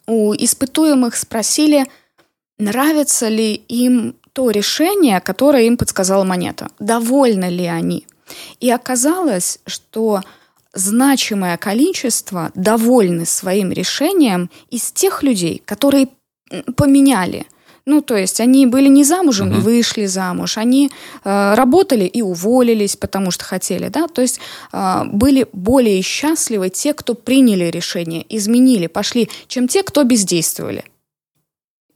у 0.07 0.35
испытуемых 0.35 1.17
спросили, 1.17 1.87
нравится 2.59 3.29
ли 3.29 3.55
им 3.55 4.15
то 4.33 4.51
решение, 4.51 5.21
которое 5.21 5.65
им 5.65 5.77
подсказала 5.77 6.25
монета. 6.25 6.69
Довольны 6.79 7.47
ли 7.47 7.67
они? 7.67 8.07
И 8.61 8.71
оказалось, 8.71 9.59
что 9.67 10.23
значимое 10.73 11.57
количество 11.57 12.51
довольны 12.55 13.27
своим 13.27 13.73
решением 13.73 14.51
из 14.71 14.93
тех 14.93 15.23
людей, 15.23 15.63
которые 15.65 16.09
поменяли. 16.77 17.47
Ну, 17.87 18.03
то 18.03 18.17
есть 18.17 18.41
они 18.41 18.67
были 18.67 18.89
не 18.89 19.05
замужем 19.05 19.49
угу. 19.49 19.57
и 19.57 19.61
вышли 19.61 20.07
замуж, 20.07 20.59
они 20.59 20.91
э, 21.25 21.55
работали 21.55 22.05
и 22.05 22.23
уволились, 22.23 22.95
потому 22.95 23.31
что 23.31 23.45
хотели, 23.45 23.89
да. 23.89 24.07
То 24.07 24.23
есть 24.23 24.39
э, 24.73 25.03
были 25.07 25.47
более 25.53 26.01
счастливы 26.03 26.69
те, 26.69 26.93
кто 26.95 27.15
приняли 27.15 27.65
решение, 27.65 28.25
изменили, 28.29 28.87
пошли, 28.87 29.29
чем 29.49 29.67
те, 29.67 29.83
кто 29.83 30.05
бездействовали. 30.05 30.85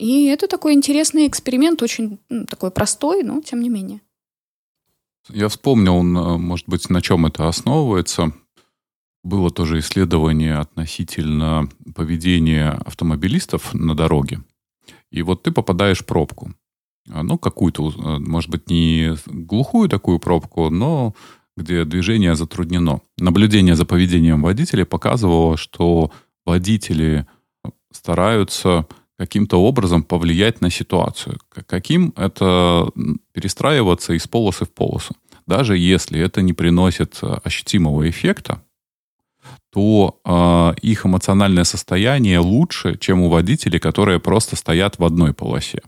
И 0.04 0.26
это 0.26 0.48
такой 0.48 0.74
интересный 0.74 1.26
эксперимент, 1.26 1.80
очень 1.80 2.18
ну, 2.28 2.44
такой 2.44 2.70
простой, 2.70 3.22
но 3.22 3.40
тем 3.40 3.62
не 3.62 3.70
менее. 3.70 4.02
Я 5.30 5.48
вспомнил, 5.48 6.02
может 6.02 6.68
быть, 6.68 6.90
на 6.90 7.00
чем 7.00 7.24
это 7.24 7.48
основывается. 7.48 8.34
Было 9.22 9.50
тоже 9.50 9.78
исследование 9.78 10.58
относительно 10.58 11.70
поведения 11.94 12.72
автомобилистов 12.84 13.72
на 13.72 13.94
дороге. 13.94 14.42
И 15.10 15.22
вот 15.22 15.42
ты 15.42 15.50
попадаешь 15.52 16.02
в 16.02 16.04
пробку. 16.04 16.52
Ну, 17.06 17.38
какую-то, 17.38 17.90
может 18.20 18.50
быть, 18.50 18.68
не 18.68 19.16
глухую 19.24 19.88
такую 19.88 20.18
пробку, 20.18 20.68
но 20.68 21.14
где 21.56 21.86
движение 21.86 22.34
затруднено. 22.34 23.00
Наблюдение 23.16 23.74
за 23.74 23.86
поведением 23.86 24.42
водителей 24.42 24.84
показывало, 24.84 25.56
что 25.56 26.10
водители 26.44 27.26
стараются 27.90 28.86
каким-то 29.18 29.62
образом 29.62 30.02
повлиять 30.02 30.60
на 30.60 30.70
ситуацию. 30.70 31.38
Каким 31.66 32.12
это 32.16 32.90
перестраиваться 33.32 34.12
из 34.14 34.26
полосы 34.26 34.64
в 34.64 34.70
полосу. 34.70 35.14
Даже 35.46 35.76
если 35.76 36.18
это 36.20 36.42
не 36.42 36.52
приносит 36.52 37.18
э, 37.22 37.26
ощутимого 37.44 38.08
эффекта, 38.08 38.62
то 39.70 40.20
э, 40.24 40.80
их 40.80 41.04
эмоциональное 41.04 41.64
состояние 41.64 42.38
лучше, 42.38 42.96
чем 42.98 43.20
у 43.20 43.28
водителей, 43.28 43.78
которые 43.78 44.20
просто 44.20 44.56
стоят 44.56 44.98
в 44.98 45.04
одной 45.04 45.34
полосе. 45.34 45.82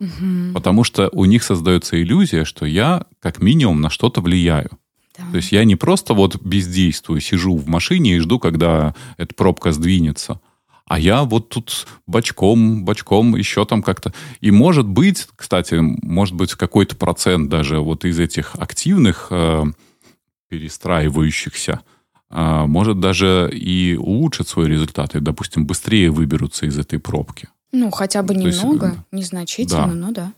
Угу. 0.00 0.54
Потому 0.54 0.84
что 0.84 1.08
у 1.12 1.24
них 1.26 1.42
создается 1.42 2.00
иллюзия, 2.00 2.44
что 2.44 2.66
я 2.66 3.06
как 3.20 3.40
минимум 3.40 3.80
на 3.80 3.90
что-то 3.90 4.20
влияю. 4.20 4.70
Да. 5.16 5.24
То 5.30 5.36
есть 5.36 5.52
я 5.52 5.64
не 5.64 5.76
просто 5.76 6.14
вот 6.14 6.40
бездействую, 6.42 7.20
сижу 7.20 7.56
в 7.56 7.68
машине 7.68 8.16
и 8.16 8.18
жду, 8.20 8.38
когда 8.38 8.94
эта 9.16 9.34
пробка 9.34 9.72
сдвинется, 9.72 10.40
а 10.88 10.98
я 10.98 11.24
вот 11.24 11.50
тут 11.50 11.86
бочком, 12.06 12.84
бочком 12.84 13.36
еще 13.36 13.64
там 13.64 13.82
как-то. 13.82 14.12
И 14.40 14.50
может 14.50 14.86
быть, 14.86 15.28
кстати, 15.36 15.74
может 15.74 16.34
быть 16.34 16.54
какой-то 16.54 16.96
процент 16.96 17.48
даже 17.50 17.80
вот 17.80 18.04
из 18.04 18.18
этих 18.18 18.54
активных 18.56 19.28
э, 19.30 19.64
перестраивающихся 20.48 21.80
э, 22.30 22.64
может 22.66 23.00
даже 23.00 23.50
и 23.52 23.96
улучшить 24.00 24.48
свой 24.48 24.68
результат, 24.68 25.14
и, 25.14 25.20
допустим, 25.20 25.66
быстрее 25.66 26.10
выберутся 26.10 26.66
из 26.66 26.78
этой 26.78 26.98
пробки. 26.98 27.48
Ну, 27.70 27.90
хотя 27.90 28.22
бы 28.22 28.34
немного, 28.34 28.86
есть, 28.86 28.98
незначительно, 29.12 29.88
да. 29.88 29.94
но 29.94 30.10
да. 30.10 30.32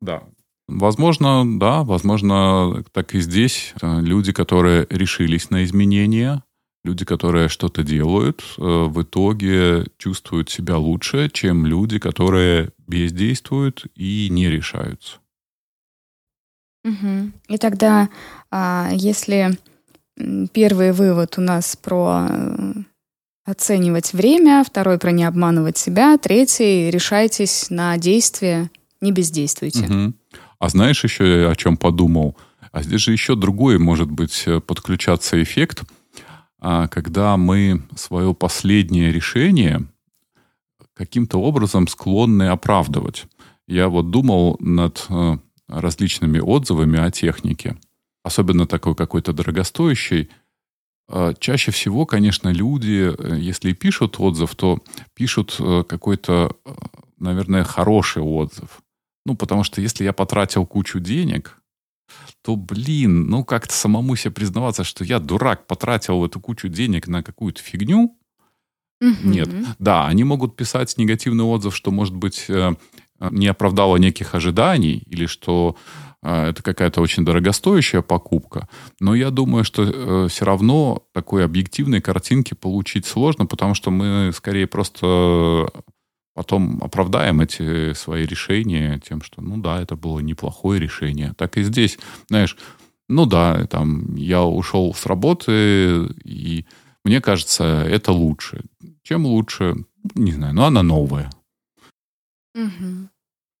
Да. 0.00 0.22
Возможно, 0.68 1.44
да, 1.58 1.82
возможно, 1.82 2.84
так 2.92 3.14
и 3.14 3.20
здесь 3.20 3.74
э, 3.80 4.00
люди, 4.02 4.32
которые 4.32 4.86
решились 4.88 5.50
на 5.50 5.64
изменения, 5.64 6.42
Люди, 6.86 7.04
которые 7.04 7.48
что-то 7.48 7.82
делают, 7.82 8.44
э, 8.58 8.60
в 8.62 9.02
итоге 9.02 9.86
чувствуют 9.98 10.50
себя 10.50 10.78
лучше, 10.78 11.28
чем 11.32 11.66
люди, 11.66 11.98
которые 11.98 12.70
бездействуют 12.86 13.86
и 13.96 14.28
не 14.30 14.48
решаются. 14.48 15.16
Угу. 16.84 17.32
И 17.48 17.58
тогда, 17.58 18.08
а, 18.52 18.90
если 18.92 19.58
первый 20.52 20.92
вывод 20.92 21.38
у 21.38 21.40
нас 21.40 21.74
про 21.74 22.28
э, 22.30 22.72
оценивать 23.44 24.12
время, 24.12 24.62
второй 24.64 24.98
про 24.98 25.10
не 25.10 25.24
обманывать 25.24 25.78
себя, 25.78 26.16
третий 26.18 26.88
решайтесь 26.88 27.68
на 27.68 27.98
действие, 27.98 28.70
не 29.00 29.10
бездействуйте. 29.10 29.86
Угу. 29.86 30.12
А 30.60 30.68
знаешь 30.68 31.02
еще 31.02 31.50
о 31.50 31.56
чем 31.56 31.76
подумал? 31.76 32.36
А 32.70 32.84
здесь 32.84 33.00
же 33.00 33.10
еще 33.10 33.34
другой 33.34 33.78
может 33.80 34.08
быть 34.08 34.44
э, 34.46 34.60
подключаться 34.60 35.42
эффект– 35.42 35.82
когда 36.60 37.36
мы 37.36 37.82
свое 37.96 38.34
последнее 38.34 39.12
решение 39.12 39.86
каким-то 40.96 41.38
образом 41.38 41.86
склонны 41.86 42.48
оправдывать. 42.48 43.26
Я 43.68 43.88
вот 43.88 44.10
думал 44.10 44.56
над 44.60 45.04
э, 45.10 45.38
различными 45.68 46.38
отзывами 46.38 46.98
о 46.98 47.10
технике, 47.10 47.76
особенно 48.24 48.66
такой 48.66 48.94
какой-то 48.94 49.32
дорогостоящий. 49.32 50.30
А 51.08 51.34
чаще 51.34 51.70
всего, 51.70 52.06
конечно, 52.06 52.48
люди, 52.48 53.12
э, 53.16 53.38
если 53.38 53.72
пишут 53.72 54.16
отзыв, 54.18 54.54
то 54.54 54.78
пишут 55.14 55.56
э, 55.58 55.84
какой-то, 55.86 56.56
наверное, 57.18 57.64
хороший 57.64 58.22
отзыв. 58.22 58.80
Ну, 59.26 59.36
потому 59.36 59.64
что 59.64 59.80
если 59.80 60.04
я 60.04 60.12
потратил 60.12 60.64
кучу 60.64 61.00
денег, 61.00 61.60
то, 62.42 62.56
блин, 62.56 63.28
ну 63.28 63.44
как-то 63.44 63.74
самому 63.74 64.16
себе 64.16 64.32
признаваться, 64.32 64.84
что 64.84 65.04
я 65.04 65.18
дурак, 65.18 65.66
потратил 65.66 66.24
эту 66.24 66.40
кучу 66.40 66.68
денег 66.68 67.08
на 67.08 67.22
какую-то 67.22 67.62
фигню. 67.62 68.16
Угу. 69.00 69.28
Нет. 69.28 69.48
Да, 69.78 70.06
они 70.06 70.24
могут 70.24 70.56
писать 70.56 70.96
негативный 70.96 71.44
отзыв, 71.44 71.76
что, 71.76 71.90
может 71.90 72.14
быть, 72.14 72.46
э, 72.48 72.72
не 73.30 73.46
оправдало 73.46 73.96
неких 73.96 74.34
ожиданий, 74.34 75.02
или 75.06 75.26
что 75.26 75.76
э, 76.22 76.48
это 76.50 76.62
какая-то 76.62 77.00
очень 77.00 77.24
дорогостоящая 77.24 78.02
покупка. 78.02 78.68
Но 79.00 79.14
я 79.14 79.30
думаю, 79.30 79.64
что 79.64 79.82
э, 79.82 80.28
все 80.28 80.44
равно 80.44 81.02
такой 81.12 81.44
объективной 81.44 82.00
картинки 82.00 82.54
получить 82.54 83.06
сложно, 83.06 83.46
потому 83.46 83.74
что 83.74 83.90
мы 83.90 84.32
скорее 84.34 84.66
просто 84.66 85.70
потом 86.36 86.78
оправдаем 86.82 87.40
эти 87.40 87.94
свои 87.94 88.26
решения 88.26 89.00
тем, 89.00 89.22
что, 89.22 89.40
ну 89.40 89.56
да, 89.56 89.80
это 89.80 89.96
было 89.96 90.20
неплохое 90.20 90.78
решение. 90.78 91.32
Так 91.38 91.56
и 91.56 91.62
здесь, 91.62 91.98
знаешь, 92.28 92.58
ну 93.08 93.24
да, 93.24 93.66
там, 93.66 94.14
я 94.16 94.42
ушел 94.44 94.92
с 94.92 95.06
работы, 95.06 96.06
и 96.24 96.66
мне 97.04 97.22
кажется, 97.22 97.64
это 97.88 98.12
лучше. 98.12 98.64
Чем 99.02 99.24
лучше, 99.24 99.76
не 100.14 100.32
знаю, 100.32 100.54
но 100.54 100.66
она 100.66 100.82
новая. 100.82 101.30
Угу. 102.54 103.08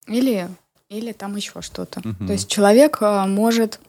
Или, 0.08 0.46
или 0.90 1.12
там 1.12 1.34
еще 1.36 1.62
что-то. 1.62 2.00
Угу. 2.00 2.26
То 2.26 2.32
есть 2.34 2.50
человек 2.50 2.98
а, 3.00 3.26
может 3.26 3.80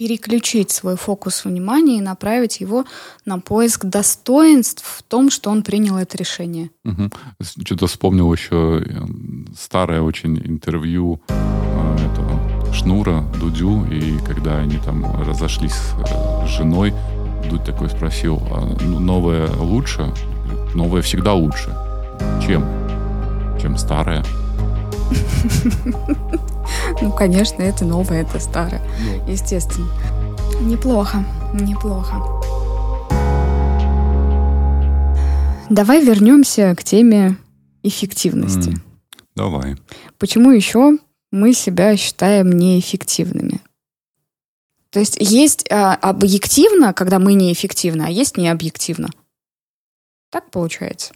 переключить 0.00 0.70
свой 0.70 0.96
фокус 0.96 1.44
внимания 1.44 1.98
и 1.98 2.00
направить 2.00 2.62
его 2.62 2.86
на 3.26 3.38
поиск 3.38 3.84
достоинств 3.84 4.82
в 4.82 5.02
том, 5.02 5.28
что 5.28 5.50
он 5.50 5.62
принял 5.62 5.98
это 5.98 6.16
решение. 6.16 6.70
Угу. 6.86 7.10
Что-то 7.66 7.86
вспомнил 7.86 8.32
еще 8.32 8.82
э, 8.82 8.94
старое 9.54 10.00
очень 10.00 10.38
интервью 10.38 11.20
э, 11.28 11.96
этого 11.96 12.72
Шнура, 12.72 13.22
Дудю, 13.38 13.84
и 13.92 14.16
когда 14.26 14.56
они 14.56 14.78
там 14.78 15.22
разошлись 15.22 15.76
э, 15.98 16.46
с 16.46 16.48
женой, 16.48 16.94
Дудь 17.50 17.64
такой 17.66 17.90
спросил, 17.90 18.40
а 18.50 18.82
новое 18.82 19.50
лучше? 19.58 20.14
Новое 20.74 21.02
всегда 21.02 21.34
лучше. 21.34 21.76
Чем? 22.42 22.64
Чем 23.60 23.76
старое? 23.76 24.24
Ну, 27.00 27.12
конечно, 27.12 27.62
это 27.62 27.84
новое, 27.84 28.22
это 28.22 28.38
старое. 28.38 28.82
Ну. 29.00 29.30
Естественно. 29.30 29.88
Неплохо, 30.60 31.24
неплохо. 31.54 32.16
Давай 35.70 36.04
вернемся 36.04 36.74
к 36.76 36.84
теме 36.84 37.36
эффективности. 37.82 38.70
Mm, 38.70 38.80
давай. 39.36 39.76
Почему 40.18 40.50
еще 40.50 40.98
мы 41.30 41.54
себя 41.54 41.96
считаем 41.96 42.50
неэффективными? 42.50 43.60
То 44.90 44.98
есть 44.98 45.16
есть 45.20 45.70
а, 45.70 45.94
объективно, 45.94 46.92
когда 46.92 47.18
мы 47.20 47.34
неэффективны, 47.34 48.02
а 48.02 48.10
есть 48.10 48.36
необъективно. 48.36 49.10
Так 50.30 50.50
получается? 50.50 51.14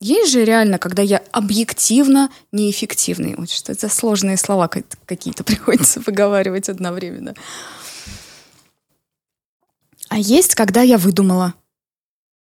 Есть 0.00 0.32
же 0.32 0.44
реально, 0.44 0.78
когда 0.78 1.02
я 1.02 1.22
объективно 1.30 2.30
неэффективный. 2.52 3.34
Вот 3.36 3.50
что 3.50 3.72
это 3.72 3.86
за 3.86 3.92
сложные 3.92 4.38
слова 4.38 4.68
какие-то 4.68 5.44
приходится 5.44 6.00
выговаривать 6.00 6.68
одновременно. 6.68 7.34
А 10.08 10.18
есть, 10.18 10.54
когда 10.54 10.82
я 10.82 10.98
выдумала. 10.98 11.54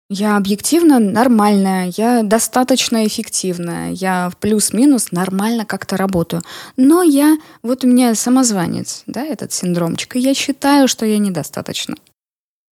Я 0.10 0.38
объективно 0.38 1.00
нормальная, 1.00 1.91
я 1.98 2.24
достаточно 2.24 3.06
эффективная, 3.06 3.91
я 3.91 4.30
в 4.30 4.38
плюс-минус 4.38 5.12
нормально 5.12 5.66
как-то 5.66 5.98
работаю. 5.98 6.43
Но 6.78 7.04
я, 7.04 7.38
вот 7.62 7.84
у 7.84 7.88
меня 7.88 8.16
самозванец, 8.16 9.04
да, 9.06 9.26
этот 9.26 9.52
синдромчик, 9.52 10.16
и 10.16 10.20
я 10.20 10.34
считаю, 10.34 10.88
что 10.88 11.06
я 11.06 11.18
недостаточно. 11.18 11.95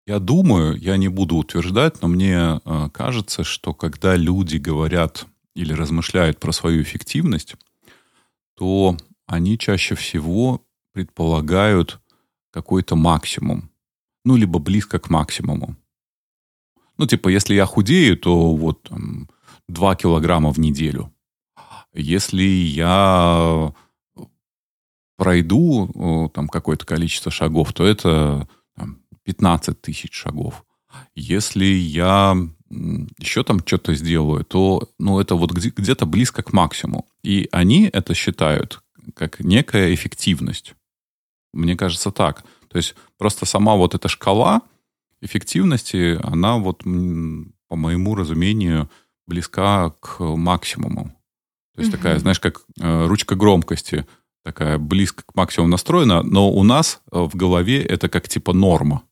Я 0.05 0.19
думаю, 0.19 0.77
я 0.77 0.97
не 0.97 1.07
буду 1.07 1.37
утверждать, 1.37 2.01
но 2.01 2.09
мне 2.09 2.59
э, 2.65 2.89
кажется, 2.91 3.45
что 3.45 3.73
когда 3.73 4.17
люди 4.17 4.57
говорят 4.57 5.27
или 5.55 5.71
размышляют 5.71 6.39
про 6.39 6.51
свою 6.51 6.81
эффективность, 6.81 7.55
то 8.57 8.97
они 9.27 9.57
чаще 9.57 9.95
всего 9.95 10.65
предполагают 10.91 12.01
какой-то 12.51 12.95
максимум, 12.97 13.69
ну, 14.25 14.35
либо 14.35 14.59
близко 14.59 14.99
к 14.99 15.09
максимуму. 15.09 15.75
Ну, 16.97 17.07
типа, 17.07 17.29
если 17.29 17.55
я 17.55 17.65
худею, 17.65 18.17
то 18.17 18.55
вот 18.55 18.83
там, 18.83 19.29
2 19.69 19.95
килограмма 19.95 20.51
в 20.51 20.59
неделю. 20.59 21.13
Если 21.93 22.43
я 22.43 23.73
пройду 25.17 26.29
там 26.33 26.47
какое-то 26.49 26.85
количество 26.85 27.31
шагов, 27.31 27.71
то 27.73 27.85
это 27.85 28.47
15 29.23 29.81
тысяч 29.81 30.13
шагов. 30.13 30.65
Если 31.15 31.65
я 31.65 32.37
еще 33.19 33.43
там 33.43 33.59
что-то 33.65 33.95
сделаю, 33.95 34.43
то 34.43 34.89
ну, 34.99 35.19
это 35.19 35.35
вот 35.35 35.51
где- 35.51 35.73
где-то 35.75 36.05
близко 36.05 36.43
к 36.43 36.53
максимуму. 36.53 37.07
И 37.23 37.47
они 37.51 37.89
это 37.91 38.13
считают 38.13 38.81
как 39.15 39.39
некая 39.39 39.93
эффективность. 39.93 40.75
Мне 41.53 41.75
кажется 41.75 42.11
так. 42.11 42.43
То 42.69 42.77
есть 42.77 42.95
просто 43.17 43.45
сама 43.45 43.75
вот 43.75 43.93
эта 43.93 44.07
шкала, 44.07 44.61
эффективности, 45.21 46.19
она 46.23 46.57
вот, 46.57 46.83
по 46.83 47.75
моему 47.75 48.15
разумению, 48.15 48.89
близка 49.27 49.91
к 49.99 50.19
максимуму. 50.19 51.15
То 51.75 51.81
есть 51.81 51.93
угу. 51.93 51.97
такая, 51.97 52.19
знаешь, 52.19 52.39
как 52.39 52.61
э, 52.79 53.05
ручка 53.07 53.35
громкости, 53.35 54.05
такая 54.43 54.77
близко 54.77 55.23
к 55.25 55.35
максимуму 55.35 55.71
настроена, 55.71 56.21
но 56.21 56.51
у 56.51 56.63
нас 56.63 57.01
э, 57.11 57.19
в 57.19 57.35
голове 57.35 57.81
это 57.81 58.09
как 58.09 58.27
типа 58.27 58.53
норма. 58.53 59.03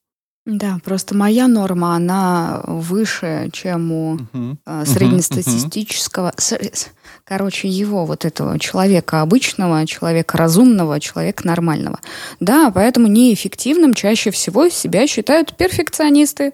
Да, 0.46 0.80
просто 0.84 1.16
моя 1.16 1.48
норма, 1.48 1.96
она 1.96 2.64
выше, 2.66 3.50
чем 3.54 3.92
у 3.92 4.18
uh-huh. 4.18 4.86
среднестатистического, 4.86 6.32
uh-huh. 6.36 6.88
короче, 7.24 7.68
его 7.68 8.08
вот 8.08 8.26
этого 8.26 8.58
человека 8.58 9.22
обычного, 9.22 9.86
человека 9.86 10.38
разумного, 10.40 11.00
человека 11.00 11.46
нормального. 11.46 12.00
Да, 12.40 12.72
поэтому 12.72 13.06
неэффективным 13.06 13.94
чаще 13.94 14.32
всего 14.32 14.68
себя 14.70 15.06
считают 15.06 15.56
перфекционисты. 15.58 16.54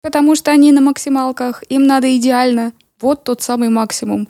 Потому 0.00 0.36
что 0.36 0.52
они 0.52 0.70
на 0.70 0.80
максималках, 0.80 1.64
им 1.70 1.88
надо 1.88 2.16
идеально. 2.16 2.72
Вот 3.00 3.24
тот 3.24 3.42
самый 3.42 3.68
максимум. 3.68 4.28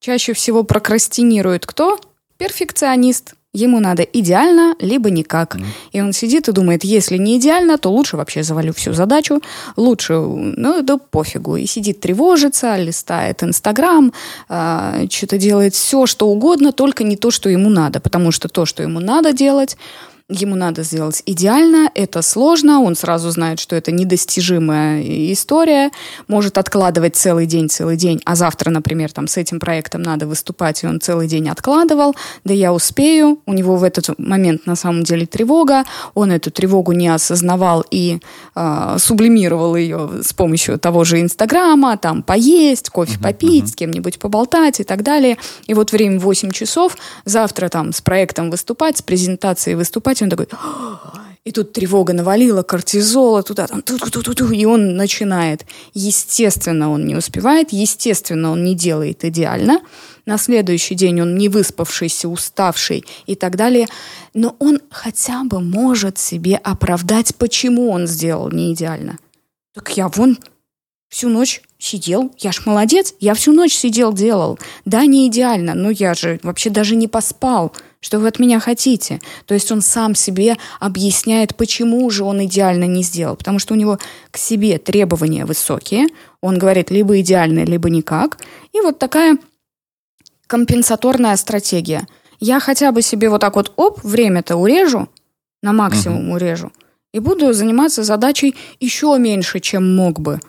Чаще 0.00 0.32
всего 0.32 0.62
прокрастинирует 0.62 1.66
кто? 1.66 2.00
Перфекционист. 2.38 3.34
Ему 3.64 3.80
надо 3.80 4.02
идеально, 4.02 4.74
либо 4.80 5.10
никак. 5.10 5.56
Mm. 5.56 5.64
И 5.92 6.00
он 6.00 6.12
сидит 6.12 6.48
и 6.48 6.52
думает, 6.52 6.84
если 6.84 7.18
не 7.18 7.38
идеально, 7.38 7.78
то 7.78 7.90
лучше 7.90 8.16
вообще 8.16 8.42
завалю 8.42 8.72
всю 8.72 8.92
задачу, 8.92 9.40
лучше, 9.76 10.12
ну, 10.12 10.82
да 10.82 10.98
пофигу. 10.98 11.56
И 11.56 11.66
сидит, 11.66 12.00
тревожится, 12.00 12.76
листает 12.76 13.42
Инстаграм, 13.42 14.12
э, 14.48 15.06
что-то 15.10 15.38
делает 15.38 15.74
все, 15.74 16.06
что 16.06 16.28
угодно, 16.28 16.72
только 16.72 17.04
не 17.04 17.16
то, 17.16 17.30
что 17.30 17.48
ему 17.48 17.68
надо. 17.70 18.00
Потому 18.00 18.32
что 18.32 18.48
то, 18.48 18.66
что 18.66 18.82
ему 18.82 19.00
надо 19.00 19.32
делать, 19.32 19.76
ему 20.28 20.56
надо 20.56 20.82
сделать 20.82 21.22
идеально, 21.24 21.90
это 21.94 22.20
сложно, 22.20 22.82
он 22.82 22.96
сразу 22.96 23.30
знает, 23.30 23.58
что 23.58 23.74
это 23.74 23.92
недостижимая 23.92 25.02
история, 25.32 25.90
может 26.26 26.58
откладывать 26.58 27.16
целый 27.16 27.46
день, 27.46 27.70
целый 27.70 27.96
день, 27.96 28.20
а 28.26 28.34
завтра, 28.34 28.68
например, 28.70 29.10
там 29.10 29.26
с 29.26 29.38
этим 29.38 29.58
проектом 29.58 30.02
надо 30.02 30.26
выступать, 30.26 30.84
и 30.84 30.86
он 30.86 31.00
целый 31.00 31.28
день 31.28 31.48
откладывал, 31.48 32.14
да 32.44 32.52
я 32.52 32.74
успею, 32.74 33.38
у 33.46 33.54
него 33.54 33.76
в 33.76 33.82
этот 33.82 34.18
момент 34.18 34.66
на 34.66 34.76
самом 34.76 35.02
деле 35.02 35.24
тревога, 35.24 35.84
он 36.14 36.30
эту 36.30 36.50
тревогу 36.50 36.92
не 36.92 37.08
осознавал 37.08 37.82
и 37.90 38.20
э, 38.54 38.96
сублимировал 38.98 39.76
ее 39.76 40.10
с 40.22 40.34
помощью 40.34 40.78
того 40.78 41.04
же 41.04 41.22
Инстаграма, 41.22 41.96
там 41.96 42.22
поесть, 42.22 42.90
кофе 42.90 43.16
uh-huh, 43.16 43.22
попить, 43.22 43.64
uh-huh. 43.64 43.72
с 43.72 43.76
кем-нибудь 43.76 44.18
поболтать 44.18 44.80
и 44.80 44.84
так 44.84 45.02
далее, 45.02 45.38
и 45.66 45.72
вот 45.72 45.92
время 45.92 46.20
8 46.20 46.50
часов, 46.50 46.98
завтра 47.24 47.70
там 47.70 47.94
с 47.94 48.02
проектом 48.02 48.50
выступать, 48.50 48.98
с 48.98 49.02
презентацией 49.02 49.74
выступать, 49.74 50.17
кровати, 50.18 50.22
он 50.22 50.30
такой... 50.30 50.46
И 51.44 51.50
тут 51.50 51.72
тревога 51.72 52.12
навалила, 52.12 52.62
кортизола 52.62 53.42
туда, 53.42 53.66
там, 53.66 53.80
ту 53.80 53.96
-ту 53.96 54.22
-ту 54.22 54.34
-ту, 54.34 54.54
и 54.54 54.66
он 54.66 54.96
начинает. 54.96 55.64
Естественно, 55.94 56.90
он 56.90 57.06
не 57.06 57.16
успевает, 57.16 57.72
естественно, 57.72 58.52
он 58.52 58.64
не 58.64 58.74
делает 58.74 59.24
идеально. 59.24 59.80
На 60.26 60.38
следующий 60.38 60.94
день 60.94 61.22
он 61.22 61.38
не 61.38 61.48
выспавшийся, 61.48 62.28
уставший 62.28 63.04
и 63.26 63.34
так 63.34 63.56
далее. 63.56 63.86
Но 64.34 64.56
он 64.58 64.80
хотя 64.90 65.44
бы 65.44 65.60
может 65.60 66.18
себе 66.18 66.60
оправдать, 66.64 67.34
почему 67.36 67.90
он 67.92 68.06
сделал 68.06 68.50
не 68.50 68.72
идеально. 68.72 69.16
Так 69.74 69.96
я 69.96 70.08
вон 70.08 70.36
всю 71.08 71.28
ночь 71.30 71.62
сидел, 71.78 72.30
я 72.38 72.52
ж 72.52 72.66
молодец, 72.66 73.14
я 73.20 73.32
всю 73.34 73.52
ночь 73.52 73.74
сидел, 73.74 74.12
делал. 74.12 74.58
Да, 74.84 75.06
не 75.06 75.26
идеально, 75.28 75.74
но 75.74 75.90
я 75.90 76.14
же 76.14 76.38
вообще 76.42 76.70
даже 76.70 76.96
не 76.96 77.08
поспал. 77.08 77.72
Что 78.00 78.20
вы 78.20 78.28
от 78.28 78.38
меня 78.38 78.60
хотите? 78.60 79.20
То 79.46 79.54
есть 79.54 79.72
он 79.72 79.80
сам 79.80 80.14
себе 80.14 80.56
объясняет, 80.78 81.56
почему 81.56 82.08
же 82.10 82.22
он 82.22 82.44
идеально 82.44 82.84
не 82.84 83.02
сделал. 83.02 83.36
Потому 83.36 83.58
что 83.58 83.74
у 83.74 83.76
него 83.76 83.98
к 84.30 84.36
себе 84.36 84.78
требования 84.78 85.44
высокие. 85.44 86.06
Он 86.40 86.58
говорит 86.58 86.90
либо 86.90 87.20
идеально, 87.20 87.64
либо 87.64 87.90
никак. 87.90 88.38
И 88.72 88.80
вот 88.80 88.98
такая 89.00 89.38
компенсаторная 90.46 91.36
стратегия. 91.36 92.06
Я 92.38 92.60
хотя 92.60 92.92
бы 92.92 93.02
себе 93.02 93.30
вот 93.30 93.40
так 93.40 93.56
вот, 93.56 93.72
оп, 93.74 94.02
время-то 94.04 94.56
урежу, 94.56 95.08
на 95.60 95.72
максимум 95.72 96.30
uh-huh. 96.30 96.36
урежу, 96.36 96.72
и 97.12 97.18
буду 97.18 97.52
заниматься 97.52 98.04
задачей 98.04 98.54
еще 98.78 99.16
меньше, 99.18 99.58
чем 99.58 99.96
мог 99.96 100.20
бы. 100.20 100.40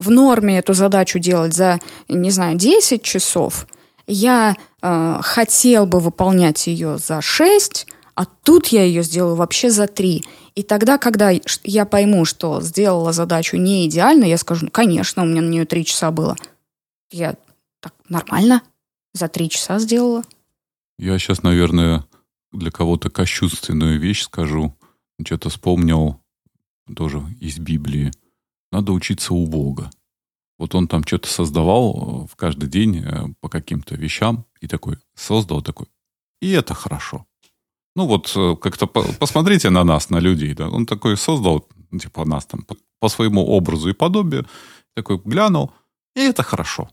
В 0.00 0.10
норме 0.10 0.58
эту 0.58 0.74
задачу 0.74 1.20
делать 1.20 1.54
за, 1.54 1.78
не 2.08 2.30
знаю, 2.32 2.56
10 2.58 3.04
часов– 3.04 3.68
я 4.10 4.56
э, 4.82 5.18
хотел 5.22 5.86
бы 5.86 6.00
выполнять 6.00 6.66
ее 6.66 6.98
за 6.98 7.22
6, 7.22 7.86
а 8.14 8.24
тут 8.24 8.66
я 8.68 8.82
ее 8.82 9.02
сделаю 9.02 9.36
вообще 9.36 9.70
за 9.70 9.86
3. 9.86 10.24
И 10.56 10.62
тогда, 10.62 10.98
когда 10.98 11.30
я 11.62 11.86
пойму, 11.86 12.24
что 12.24 12.60
сделала 12.60 13.12
задачу 13.12 13.56
не 13.56 13.86
идеально, 13.86 14.24
я 14.24 14.36
скажу, 14.36 14.66
ну, 14.66 14.70
конечно, 14.70 15.22
у 15.22 15.26
меня 15.26 15.42
на 15.42 15.48
нее 15.48 15.64
3 15.64 15.84
часа 15.84 16.10
было. 16.10 16.36
Я 17.12 17.36
так 17.80 17.94
нормально 18.08 18.62
за 19.14 19.28
3 19.28 19.48
часа 19.48 19.78
сделала. 19.78 20.24
Я 20.98 21.18
сейчас, 21.18 21.42
наверное, 21.42 22.04
для 22.52 22.70
кого-то 22.70 23.10
кощунственную 23.10 24.00
вещь 24.00 24.22
скажу. 24.22 24.74
Что-то 25.24 25.50
вспомнил 25.50 26.20
тоже 26.96 27.22
из 27.40 27.58
Библии. 27.58 28.10
Надо 28.72 28.92
учиться 28.92 29.34
у 29.34 29.46
Бога. 29.46 29.90
Вот 30.60 30.74
он 30.74 30.88
там 30.88 31.02
что-то 31.04 31.26
создавал 31.26 31.94
э, 31.94 32.26
в 32.30 32.36
каждый 32.36 32.68
день 32.68 32.98
э, 32.98 33.28
по 33.40 33.48
каким-то 33.48 33.94
вещам 33.94 34.44
и 34.60 34.68
такой 34.68 34.98
создал 35.14 35.62
такой. 35.62 35.86
И 36.42 36.50
это 36.50 36.74
хорошо. 36.74 37.24
Ну 37.96 38.06
вот 38.06 38.30
э, 38.36 38.56
как-то 38.60 38.86
посмотрите 38.86 39.70
на 39.70 39.84
нас, 39.84 40.10
на 40.10 40.20
людей. 40.20 40.52
Да? 40.52 40.68
Он 40.68 40.84
такой 40.84 41.16
создал, 41.16 41.66
типа 41.98 42.26
нас 42.26 42.44
там 42.44 42.62
по, 42.62 42.76
по 42.98 43.08
своему 43.08 43.46
образу 43.46 43.88
и 43.88 43.94
подобию. 43.94 44.46
Такой 44.94 45.18
глянул, 45.24 45.72
и 46.14 46.20
это 46.20 46.42
хорошо. 46.42 46.90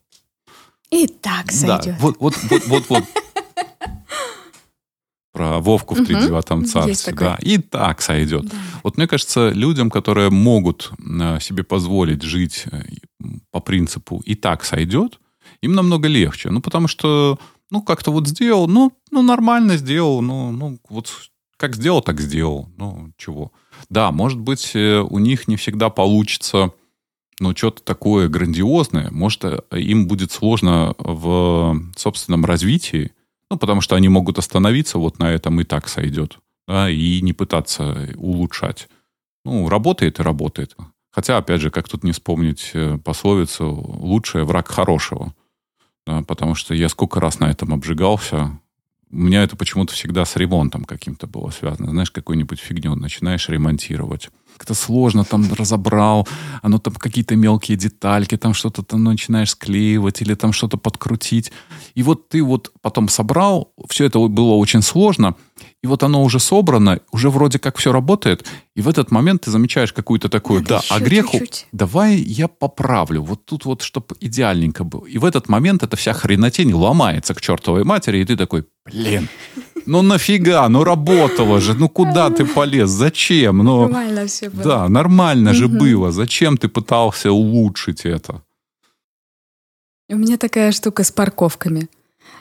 И 0.90 1.08
так 1.08 1.52
сойдет. 1.52 1.86
Да, 1.86 1.98
вот, 2.00 2.16
вот, 2.22 2.36
вот, 2.50 2.68
вот, 2.68 2.90
вот 2.90 3.04
про 5.38 5.60
Вовку 5.60 5.94
в 5.94 6.04
тридевятом 6.04 6.66
царстве. 6.66 7.14
Да, 7.14 7.38
и 7.40 7.60
так 7.60 8.02
сойдет. 8.02 8.46
Да. 8.46 8.58
Вот 8.84 8.98
мне 8.98 9.08
кажется, 9.08 9.50
людям, 9.50 9.92
которые 9.92 10.32
могут 10.32 10.92
э, 11.00 11.40
себе 11.40 11.64
позволить 11.64 12.24
жить 12.24 12.66
э, 12.72 12.82
по 13.52 13.60
принципу 13.60 14.24
«и 14.26 14.34
так 14.34 14.66
сойдет», 14.66 15.20
им 15.62 15.74
намного 15.74 16.08
легче. 16.08 16.50
Ну, 16.50 16.60
потому 16.60 16.88
что, 16.88 17.38
ну, 17.70 17.84
как-то 17.84 18.12
вот 18.12 18.28
сделал, 18.28 18.68
ну, 18.68 18.92
ну 19.12 19.22
нормально 19.22 19.78
сделал, 19.78 20.22
ну, 20.22 20.52
ну, 20.52 20.80
вот 20.90 21.12
как 21.56 21.76
сделал, 21.76 22.02
так 22.02 22.20
сделал. 22.20 22.70
Ну, 22.78 23.12
чего. 23.18 23.52
Да, 23.90 24.12
может 24.12 24.40
быть, 24.40 24.72
э, 24.74 25.00
у 25.00 25.20
них 25.20 25.48
не 25.48 25.56
всегда 25.56 25.92
получится 25.92 26.72
ну, 27.40 27.56
что-то 27.56 27.84
такое 27.84 28.28
грандиозное. 28.28 29.12
Может, 29.12 29.44
им 29.72 30.08
будет 30.08 30.32
сложно 30.32 30.96
в 30.98 31.80
собственном 31.96 32.46
развитии, 32.46 33.12
ну, 33.50 33.58
потому 33.58 33.82
что 33.82 33.96
они 33.96 34.10
могут 34.10 34.38
остановиться 34.38 34.98
вот 34.98 35.20
на 35.20 35.32
этом 35.32 35.60
и 35.62 35.64
так 35.64 35.88
сойдет, 35.88 36.40
да, 36.68 36.90
и 36.90 37.22
не 37.22 37.34
пытаться 37.34 38.10
улучшать. 38.16 38.88
Ну, 39.46 39.70
работает 39.70 40.20
и 40.20 40.24
работает. 40.24 40.76
Хотя, 41.12 41.38
опять 41.38 41.62
же, 41.62 41.72
как 41.72 41.88
тут 41.90 42.04
не 42.04 42.12
вспомнить 42.12 42.72
э, 42.74 42.98
пословицу 43.04 43.74
«лучшее 43.74 44.44
враг 44.44 44.68
хорошего». 44.68 45.34
Да, 46.06 46.22
потому 46.22 46.56
что 46.56 46.74
я 46.74 46.90
сколько 46.90 47.20
раз 47.20 47.40
на 47.40 47.50
этом 47.50 47.74
обжигался. 47.74 48.60
У 49.10 49.18
меня 49.18 49.44
это 49.44 49.56
почему-то 49.56 49.94
всегда 49.94 50.26
с 50.26 50.36
ремонтом 50.36 50.84
каким-то 50.86 51.28
было 51.28 51.50
связано. 51.50 51.90
Знаешь, 51.90 52.12
какую-нибудь 52.12 52.60
фигню 52.60 52.96
начинаешь 52.96 53.50
ремонтировать 53.50 54.30
как-то 54.58 54.74
сложно 54.74 55.24
там 55.24 55.54
разобрал, 55.54 56.28
оно 56.64 56.80
там 56.80 56.96
какие-то 56.96 57.36
мелкие 57.36 57.78
детальки, 57.78 58.38
там 58.38 58.54
что-то 58.54 58.84
там 58.84 59.04
начинаешь 59.04 59.52
склеивать 59.52 60.22
или 60.22 60.34
там 60.34 60.52
что-то 60.52 60.78
подкрутить. 60.78 61.52
И 61.94 62.04
вот 62.04 62.30
ты 62.30 62.44
вот 62.44 62.72
потом 62.82 63.08
собрал, 63.08 63.72
все 63.88 64.06
это 64.06 64.20
было 64.20 64.56
очень 64.56 64.82
сложно, 64.82 65.36
и 65.84 65.88
вот 65.88 66.04
оно 66.04 66.24
уже 66.24 66.40
собрано, 66.40 67.00
уже 67.12 67.30
вроде 67.30 67.60
как 67.60 67.78
все 67.78 67.92
работает, 67.92 68.46
и 68.76 68.82
в 68.82 68.90
этот 68.90 69.12
момент 69.12 69.42
ты 69.44 69.52
замечаешь 69.52 69.94
какую-то 69.94 70.28
такую, 70.28 70.62
Надо 70.62 70.70
да, 70.70 70.82
а 70.90 71.00
греху, 71.00 71.40
чуть-чуть. 71.40 71.68
давай 71.72 72.16
я 72.16 72.48
поправлю, 72.48 73.22
вот 73.22 73.46
тут 73.46 73.66
вот, 73.66 73.82
чтобы 73.84 74.16
идеальненько 74.20 74.84
было. 74.84 75.06
И 75.06 75.18
в 75.18 75.26
этот 75.26 75.50
момент 75.50 75.84
эта 75.84 75.96
вся 75.96 76.14
хренотень 76.14 76.74
ломается 76.74 77.34
к 77.34 77.42
чертовой 77.42 77.84
матери, 77.84 78.20
и 78.20 78.26
ты 78.26 78.36
такой, 78.36 78.66
блин, 78.86 79.30
ну 79.86 80.02
нафига, 80.02 80.68
ну 80.68 80.84
работало 80.84 81.62
же, 81.62 81.76
ну 81.76 81.90
куда 81.90 82.30
ты 82.32 82.46
полез, 82.46 82.90
зачем? 82.90 83.58
Ну, 83.60 83.82
нормально 83.84 84.26
все 84.26 84.50
было. 84.50 84.64
Да, 84.64 84.90
нормально 84.90 85.54
же 85.54 85.68
было, 85.68 86.12
зачем 86.12 86.58
ты 86.58 86.70
пытался 86.70 87.32
улучшить 87.32 88.06
это? 88.06 88.42
У 90.10 90.16
меня 90.16 90.38
такая 90.38 90.72
штука 90.72 91.04
с 91.04 91.12
парковками. 91.12 91.90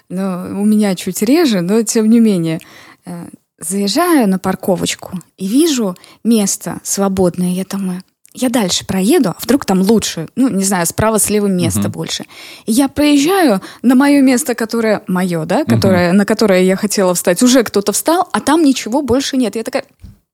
Но 0.09 0.47
у 0.61 0.65
меня 0.65 0.95
чуть 0.95 1.23
реже, 1.23 1.63
но 1.63 1.83
тем 1.83 2.09
не 2.09 2.21
менее. 2.21 2.61
Э, 3.07 3.29
заезжаю 3.59 4.29
на 4.29 4.39
парковочку 4.39 5.19
и 5.39 5.47
вижу 5.47 5.97
место 6.25 6.79
свободное. 6.83 7.53
Я 7.53 7.65
думаю, 7.65 8.03
я 8.35 8.51
дальше 8.51 8.85
проеду, 8.85 9.31
а 9.31 9.37
вдруг 9.41 9.65
там 9.65 9.81
лучше, 9.81 10.29
ну, 10.37 10.51
не 10.51 10.65
знаю, 10.65 10.85
справа-слева 10.85 11.47
места 11.47 11.81
uh-huh. 11.81 11.89
больше. 11.89 12.27
И 12.67 12.73
я 12.73 12.89
проезжаю 12.89 13.63
на 13.81 13.95
мое 13.95 14.21
место, 14.21 14.55
которое 14.55 15.03
мое, 15.07 15.47
да, 15.47 15.65
которое, 15.65 16.11
uh-huh. 16.11 16.17
на 16.17 16.27
которое 16.27 16.65
я 16.65 16.77
хотела 16.77 17.15
встать. 17.15 17.43
Уже 17.43 17.63
кто-то 17.63 17.93
встал, 17.93 18.29
а 18.33 18.41
там 18.41 18.63
ничего 18.63 19.01
больше 19.01 19.39
нет. 19.39 19.57
Я 19.57 19.63
такая, 19.63 19.85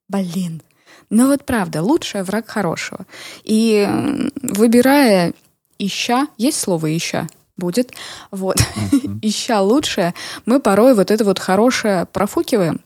блин. 0.08 0.62
Ну 1.10 1.28
вот 1.28 1.44
правда, 1.44 1.82
лучшее 1.82 2.24
враг 2.24 2.48
хорошего. 2.48 3.06
И 3.44 3.88
выбирая 4.42 5.32
ища, 5.78 6.26
есть 6.38 6.58
слово 6.58 6.96
ища? 6.96 7.28
Будет. 7.57 7.92
Вот. 8.30 8.57
Uh-huh. 8.57 9.18
ища 9.22 9.61
лучшее, 9.61 10.14
мы 10.46 10.61
порой 10.61 10.94
вот 10.94 11.11
это 11.11 11.24
вот 11.24 11.38
хорошее 11.38 12.07
профукиваем. 12.07 12.80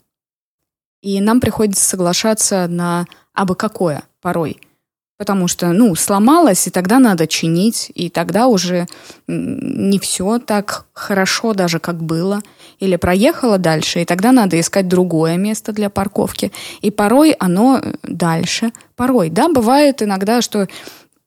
И 1.03 1.21
нам 1.21 1.41
приходится 1.41 1.85
соглашаться 1.85 2.67
на 2.69 3.07
абы 3.33 3.55
какое 3.55 4.03
порой. 4.21 4.61
Потому 5.19 5.49
что, 5.49 5.69
ну, 5.69 5.95
сломалось, 5.95 6.67
и 6.67 6.71
тогда 6.71 6.99
надо 6.99 7.27
чинить, 7.27 7.91
и 7.95 8.11
тогда 8.11 8.49
уже 8.49 8.87
не 9.27 9.99
все 9.99 10.39
так 10.39 10.85
хорошо 10.93 11.55
даже, 11.55 11.79
как 11.79 12.03
было. 12.03 12.43
Или 12.81 12.97
проехала 12.97 13.57
дальше, 13.57 14.03
и 14.03 14.05
тогда 14.05 14.33
надо 14.33 14.61
искать 14.61 14.89
другое 14.89 15.39
место 15.39 15.73
для 15.73 15.89
парковки. 15.89 16.53
И 16.83 16.91
порой 16.91 17.31
оно 17.31 17.81
дальше. 18.03 18.73
Порой, 18.95 19.31
да, 19.31 19.49
бывает 19.49 20.03
иногда, 20.03 20.43
что 20.43 20.69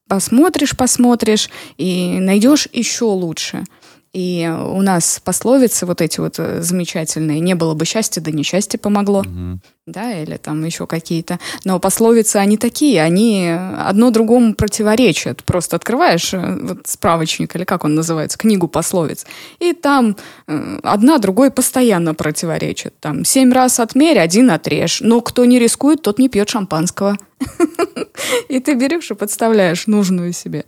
посмотришь, 0.10 0.76
посмотришь, 0.76 1.50
и 1.78 2.20
найдешь 2.20 2.68
еще 2.74 3.06
лучше– 3.06 3.64
и 4.12 4.52
у 4.52 4.82
нас 4.82 5.22
пословицы 5.24 5.86
вот 5.86 6.02
эти 6.02 6.20
вот 6.20 6.40
э, 6.40 6.62
замечательные. 6.62 7.40
Не 7.40 7.54
было 7.54 7.76
бы 7.76 7.86
счастья, 7.86 8.22
да 8.22 8.32
несчастье 8.32 8.80
помогло. 8.80 9.20
Угу. 9.20 9.60
Да, 9.86 10.12
или 10.20 10.38
там 10.38 10.64
еще 10.66 10.88
какие-то. 10.88 11.40
Но 11.64 11.80
пословицы, 11.80 12.38
они 12.38 12.58
такие, 12.58 13.04
они 13.04 13.50
одно 13.50 14.10
другому 14.10 14.56
противоречат. 14.56 15.44
Просто 15.44 15.76
открываешь 15.76 16.34
э, 16.34 16.58
вот 16.62 16.88
справочник, 16.88 17.56
или 17.56 17.64
как 17.66 17.86
он 17.86 17.94
называется, 17.94 18.38
книгу 18.38 18.68
пословиц, 18.68 19.28
и 19.60 19.74
там 19.74 20.18
э, 20.48 20.80
одна 20.84 21.20
другой 21.20 21.52
постоянно 21.52 22.16
противоречит. 22.16 23.00
Там 23.00 23.26
семь 23.26 23.54
раз 23.54 23.80
отмерь, 23.80 24.18
один 24.18 24.50
отрежь. 24.50 25.02
Но 25.02 25.22
кто 25.22 25.46
не 25.46 25.60
рискует, 25.60 26.02
тот 26.02 26.18
не 26.18 26.30
пьет 26.30 26.50
шампанского. 26.50 27.18
И 28.50 28.60
ты 28.60 28.74
берешь 28.74 29.12
и 29.12 29.16
подставляешь 29.16 29.88
нужную 29.88 30.34
себе. 30.34 30.66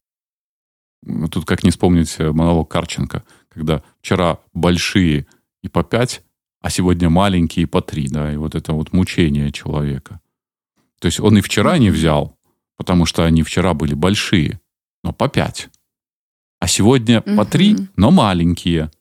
Тут 1.04 1.46
как 1.46 1.64
не 1.64 1.72
вспомнить 1.72 2.16
э, 2.20 2.32
монолог 2.32 2.70
Карченко, 2.70 3.24
когда 3.50 3.82
вчера 4.02 4.40
большие 4.54 5.26
и 5.64 5.68
по 5.68 5.84
пять, 5.84 6.22
а 6.62 6.70
сегодня 6.70 7.10
маленькие 7.10 7.64
и 7.64 7.68
по 7.68 7.82
три, 7.82 8.08
да, 8.08 8.32
и 8.32 8.38
вот 8.38 8.56
это 8.56 8.74
вот 8.74 8.94
мучение 8.94 9.52
человека. 9.52 10.20
То 11.00 11.08
есть 11.08 11.20
он 11.20 11.38
и 11.38 11.42
вчера 11.42 11.80
не 11.80 11.90
взял, 11.90 12.38
потому 12.78 13.06
что 13.06 13.26
они 13.26 13.42
вчера 13.42 13.74
были 13.74 13.96
большие, 13.96 14.60
но 15.04 15.12
по 15.12 15.28
пять. 15.28 15.70
А 16.60 16.68
сегодня 16.68 17.22
угу. 17.22 17.36
по 17.36 17.46
три, 17.46 17.76
но 17.96 18.12
маленькие. 18.12 18.92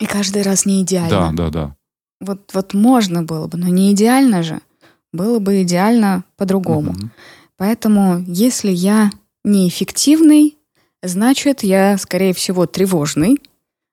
И 0.00 0.06
каждый 0.06 0.42
раз 0.42 0.66
не 0.66 0.82
идеально. 0.82 1.32
Да, 1.32 1.32
да, 1.32 1.50
да. 1.50 1.76
Вот, 2.20 2.52
вот 2.52 2.74
можно 2.74 3.22
было 3.22 3.46
бы, 3.46 3.58
но 3.58 3.68
не 3.68 3.92
идеально 3.92 4.42
же. 4.42 4.60
Было 5.12 5.38
бы 5.38 5.62
идеально 5.62 6.24
по-другому. 6.36 6.90
Угу. 6.90 7.10
Поэтому, 7.56 8.18
если 8.26 8.70
я 8.70 9.10
неэффективный, 9.48 10.56
значит, 11.02 11.62
я, 11.62 11.98
скорее 11.98 12.32
всего, 12.34 12.66
тревожный, 12.66 13.38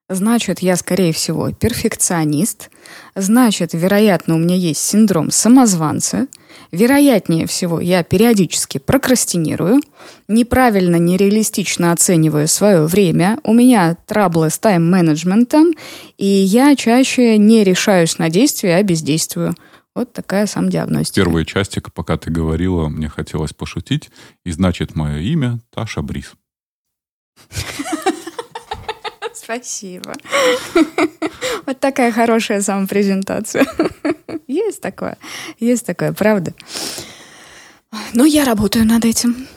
значит, 0.08 0.60
я, 0.60 0.76
скорее 0.76 1.12
всего, 1.12 1.50
перфекционист, 1.50 2.70
значит, 3.16 3.70
вероятно, 3.72 4.36
у 4.36 4.38
меня 4.38 4.54
есть 4.54 4.80
синдром 4.80 5.32
самозванца, 5.32 6.28
вероятнее 6.70 7.46
всего, 7.48 7.80
я 7.80 8.04
периодически 8.04 8.78
прокрастинирую, 8.78 9.80
неправильно, 10.28 10.96
нереалистично 10.96 11.90
оцениваю 11.90 12.46
свое 12.46 12.86
время, 12.86 13.40
у 13.42 13.52
меня 13.52 13.96
траблы 14.06 14.50
с 14.50 14.58
тайм-менеджментом, 14.58 15.72
и 16.18 16.26
я 16.26 16.76
чаще 16.76 17.38
не 17.38 17.64
решаюсь 17.64 18.18
на 18.18 18.28
действия, 18.28 18.76
а 18.76 18.82
бездействую– 18.82 19.54
вот 19.96 20.12
такая 20.12 20.46
сам 20.46 20.68
диагностика. 20.68 21.14
Первая 21.14 21.44
частика, 21.46 21.90
пока 21.90 22.18
ты 22.18 22.30
говорила, 22.30 22.88
мне 22.88 23.08
хотелось 23.08 23.54
пошутить. 23.54 24.10
И 24.44 24.50
значит, 24.50 24.94
мое 24.94 25.20
имя 25.20 25.58
Таша 25.70 26.02
Брис. 26.02 26.34
Спасибо. 29.34 30.12
Вот 31.66 31.80
такая 31.80 32.12
хорошая 32.12 32.60
самопрезентация. 32.60 33.66
Есть 34.46 34.80
такое. 34.80 35.18
Есть 35.58 35.84
такое, 35.84 36.12
правда. 36.12 36.54
Но 38.12 38.24
я 38.24 38.44
работаю 38.44 38.84
над 38.84 39.04
этим. 39.04 39.48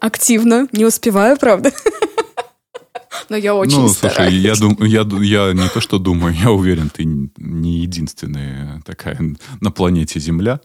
Активно. 0.00 0.66
Не 0.72 0.86
успеваю, 0.86 1.36
правда. 1.36 1.72
Но 3.30 3.36
я 3.36 3.54
очень 3.54 3.78
Ну, 3.78 3.88
слушай, 3.88 4.34
я, 4.34 4.56
дум, 4.56 4.76
я, 4.80 5.06
я 5.22 5.52
не 5.52 5.68
то 5.68 5.80
что 5.80 5.98
думаю, 5.98 6.34
я 6.42 6.50
уверен, 6.50 6.90
ты 6.90 7.04
не 7.04 7.78
единственная 7.78 8.82
такая 8.84 9.18
на 9.60 9.70
планете 9.70 10.18
Земля. 10.18 10.60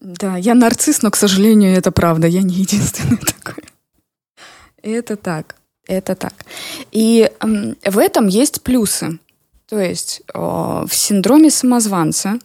Да, 0.00 0.36
я 0.36 0.54
нарцисс, 0.54 1.02
но, 1.02 1.10
к 1.10 1.16
сожалению, 1.16 1.72
это 1.72 1.90
правда, 1.90 2.28
я 2.28 2.42
не 2.42 2.54
единственный 2.54 3.16
такой. 3.42 3.64
Это 4.82 5.16
так, 5.16 5.56
это 5.88 6.14
так. 6.14 6.32
И 6.92 7.28
э, 7.28 7.90
в 7.90 7.98
этом 7.98 8.28
есть 8.28 8.62
плюсы. 8.62 9.18
То 9.68 9.80
есть 9.80 10.22
э, 10.32 10.38
в 10.38 10.90
синдроме 10.92 11.50
самозванца, 11.50 12.38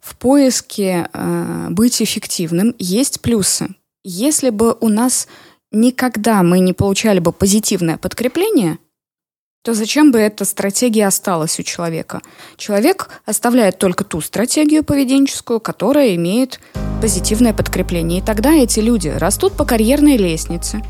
в 0.00 0.16
поиске 0.16 1.10
э, 1.12 1.66
быть 1.68 2.00
эффективным 2.00 2.74
есть 2.78 3.20
плюсы. 3.20 3.68
Если 4.02 4.48
бы 4.48 4.74
у 4.80 4.88
нас 4.88 5.28
никогда 5.74 6.42
мы 6.42 6.60
не 6.60 6.72
получали 6.72 7.18
бы 7.18 7.32
позитивное 7.32 7.98
подкрепление, 7.98 8.78
то 9.62 9.72
зачем 9.74 10.12
бы 10.12 10.18
эта 10.18 10.44
стратегия 10.44 11.06
осталась 11.06 11.58
у 11.58 11.62
человека? 11.62 12.20
Человек 12.56 13.08
оставляет 13.24 13.78
только 13.78 14.04
ту 14.04 14.20
стратегию 14.20 14.84
поведенческую, 14.84 15.58
которая 15.58 16.14
имеет 16.16 16.60
позитивное 17.00 17.54
подкрепление. 17.54 18.20
И 18.20 18.22
тогда 18.22 18.52
эти 18.52 18.80
люди 18.80 19.08
растут 19.08 19.54
по 19.54 19.64
карьерной 19.64 20.16
лестнице, 20.16 20.82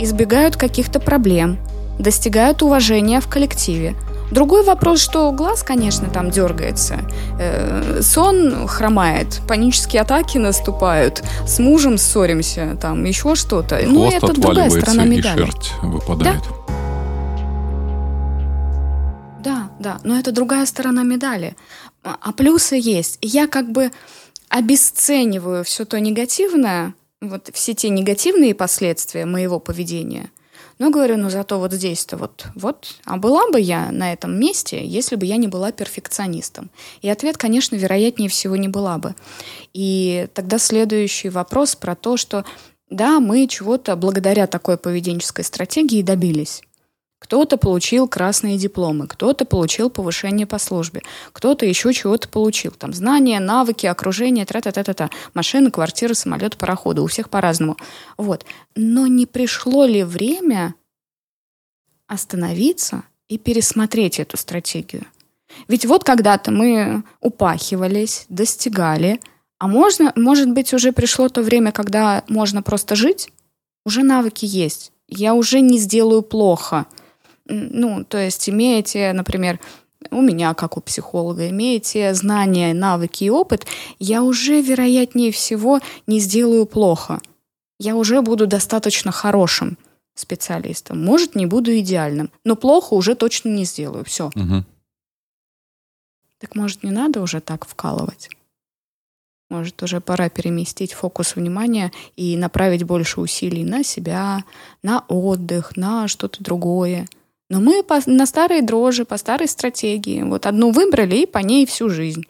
избегают 0.00 0.56
каких-то 0.56 1.00
проблем, 1.00 1.58
достигают 1.98 2.62
уважения 2.62 3.20
в 3.20 3.28
коллективе– 3.28 3.94
Другой 4.30 4.64
вопрос, 4.64 5.00
что 5.00 5.30
глаз, 5.32 5.62
конечно, 5.62 6.08
там 6.10 6.30
дергается, 6.30 6.98
э, 7.38 8.00
сон 8.02 8.66
хромает, 8.66 9.40
панические 9.46 10.02
атаки 10.02 10.38
наступают, 10.38 11.22
с 11.46 11.58
мужем 11.58 11.96
ссоримся, 11.96 12.76
там 12.80 13.04
еще 13.04 13.34
что-то. 13.36 13.80
Ну, 13.84 14.10
это 14.10 14.32
другая 14.32 14.70
сторона 14.70 15.04
медали. 15.04 15.42
И 15.42 15.46
шерсть 15.46 15.72
выпадает. 15.82 16.42
Да? 19.42 19.46
да, 19.46 19.70
да, 19.78 19.98
но 20.02 20.18
это 20.18 20.32
другая 20.32 20.66
сторона 20.66 21.04
медали. 21.04 21.56
А 22.02 22.32
плюсы 22.32 22.76
есть. 22.76 23.18
Я 23.22 23.46
как 23.46 23.70
бы 23.70 23.90
обесцениваю 24.48 25.62
все 25.64 25.84
то 25.84 26.00
негативное, 26.00 26.94
вот 27.20 27.50
все 27.52 27.74
те 27.74 27.90
негативные 27.90 28.54
последствия 28.54 29.24
моего 29.24 29.60
поведения– 29.60 30.30
Но 30.78 30.90
говорю, 30.90 31.16
ну 31.16 31.30
зато 31.30 31.58
вот 31.58 31.72
здесь-то 31.72 32.16
вот, 32.16 32.46
вот, 32.54 32.96
а 33.04 33.16
была 33.16 33.50
бы 33.50 33.58
я 33.60 33.90
на 33.90 34.12
этом 34.12 34.38
месте, 34.38 34.84
если 34.84 35.16
бы 35.16 35.24
я 35.24 35.36
не 35.36 35.48
была 35.48 35.72
перфекционистом? 35.72 36.70
И 37.00 37.08
ответ, 37.08 37.38
конечно, 37.38 37.76
вероятнее 37.76 38.28
всего 38.28 38.56
не 38.56 38.68
была 38.68 38.98
бы. 38.98 39.14
И 39.72 40.28
тогда 40.34 40.58
следующий 40.58 41.30
вопрос 41.30 41.76
про 41.76 41.94
то, 41.94 42.16
что 42.16 42.44
да, 42.90 43.20
мы 43.20 43.46
чего-то 43.48 43.96
благодаря 43.96 44.46
такой 44.46 44.76
поведенческой 44.76 45.44
стратегии 45.44 46.02
добились. 46.02 46.62
Кто-то 47.18 47.56
получил 47.56 48.08
красные 48.08 48.58
дипломы, 48.58 49.06
кто-то 49.06 49.46
получил 49.46 49.88
повышение 49.88 50.46
по 50.46 50.58
службе, 50.58 51.02
кто-то 51.32 51.64
еще 51.64 51.92
чего-то 51.92 52.28
получил. 52.28 52.72
Там 52.72 52.92
знания, 52.92 53.40
навыки, 53.40 53.86
окружение, 53.86 54.44
тра-та-та-та-та. 54.44 55.10
Машины, 55.32 55.70
квартиры, 55.70 56.14
самолет, 56.14 56.56
пароходы. 56.58 57.00
У 57.00 57.06
всех 57.06 57.30
по-разному. 57.30 57.76
Вот. 58.18 58.44
Но 58.74 59.06
не 59.06 59.24
пришло 59.24 59.86
ли 59.86 60.04
время 60.04 60.74
остановиться 62.06 63.04
и 63.28 63.38
пересмотреть 63.38 64.20
эту 64.20 64.36
стратегию? 64.36 65.06
Ведь 65.68 65.86
вот 65.86 66.04
когда-то 66.04 66.50
мы 66.50 67.02
упахивались, 67.20 68.26
достигали, 68.28 69.20
а 69.58 69.68
можно, 69.68 70.12
может 70.16 70.50
быть, 70.50 70.74
уже 70.74 70.92
пришло 70.92 71.30
то 71.30 71.40
время, 71.40 71.72
когда 71.72 72.24
можно 72.28 72.62
просто 72.62 72.94
жить? 72.94 73.32
Уже 73.86 74.02
навыки 74.02 74.44
есть. 74.44 74.92
Я 75.08 75.32
уже 75.32 75.60
не 75.60 75.78
сделаю 75.78 76.20
плохо– 76.20 76.84
ну, 77.48 78.04
то 78.04 78.18
есть 78.18 78.48
имеете, 78.48 79.12
например, 79.12 79.60
у 80.10 80.20
меня, 80.20 80.54
как 80.54 80.76
у 80.76 80.80
психолога, 80.80 81.48
имеете 81.48 82.14
знания, 82.14 82.74
навыки 82.74 83.24
и 83.24 83.30
опыт, 83.30 83.66
я 83.98 84.22
уже, 84.22 84.60
вероятнее 84.60 85.32
всего, 85.32 85.80
не 86.06 86.20
сделаю 86.20 86.66
плохо. 86.66 87.20
Я 87.78 87.96
уже 87.96 88.22
буду 88.22 88.46
достаточно 88.46 89.12
хорошим 89.12 89.78
специалистом. 90.14 91.04
Может, 91.04 91.34
не 91.34 91.46
буду 91.46 91.76
идеальным, 91.78 92.30
но 92.44 92.56
плохо 92.56 92.94
уже 92.94 93.14
точно 93.14 93.50
не 93.50 93.64
сделаю. 93.64 94.04
Все. 94.04 94.26
Угу. 94.28 94.64
Так 96.38 96.54
может, 96.54 96.82
не 96.82 96.90
надо 96.90 97.20
уже 97.20 97.40
так 97.40 97.66
вкалывать? 97.66 98.30
Может, 99.48 99.82
уже 99.82 100.00
пора 100.00 100.28
переместить 100.28 100.92
фокус 100.92 101.36
внимания 101.36 101.92
и 102.16 102.36
направить 102.36 102.82
больше 102.82 103.20
усилий 103.20 103.64
на 103.64 103.84
себя, 103.84 104.44
на 104.82 105.04
отдых, 105.08 105.76
на 105.76 106.08
что-то 106.08 106.42
другое. 106.42 107.06
Но 107.48 107.60
мы 107.60 107.82
по, 107.82 108.00
на 108.06 108.26
старой 108.26 108.60
дрожи, 108.60 109.04
по 109.04 109.16
старой 109.16 109.48
стратегии. 109.48 110.22
Вот 110.22 110.46
одну 110.46 110.72
выбрали 110.72 111.16
и 111.16 111.26
по 111.26 111.38
ней 111.38 111.64
всю 111.66 111.88
жизнь. 111.88 112.24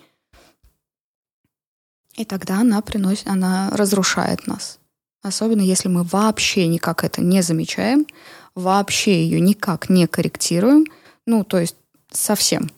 И 2.14 2.24
тогда 2.24 2.60
она 2.60 2.80
приносит, 2.82 3.26
она 3.26 3.70
разрушает 3.72 4.46
нас. 4.46 4.78
Особенно 5.22 5.62
если 5.62 5.88
мы 5.88 6.02
вообще 6.02 6.66
никак 6.66 7.04
это 7.04 7.20
не 7.20 7.42
замечаем, 7.42 8.06
вообще 8.54 9.24
ее 9.24 9.40
никак 9.40 9.88
не 9.88 10.06
корректируем, 10.06 10.86
ну, 11.26 11.44
то 11.44 11.58
есть 11.58 11.76
совсем. 12.10 12.70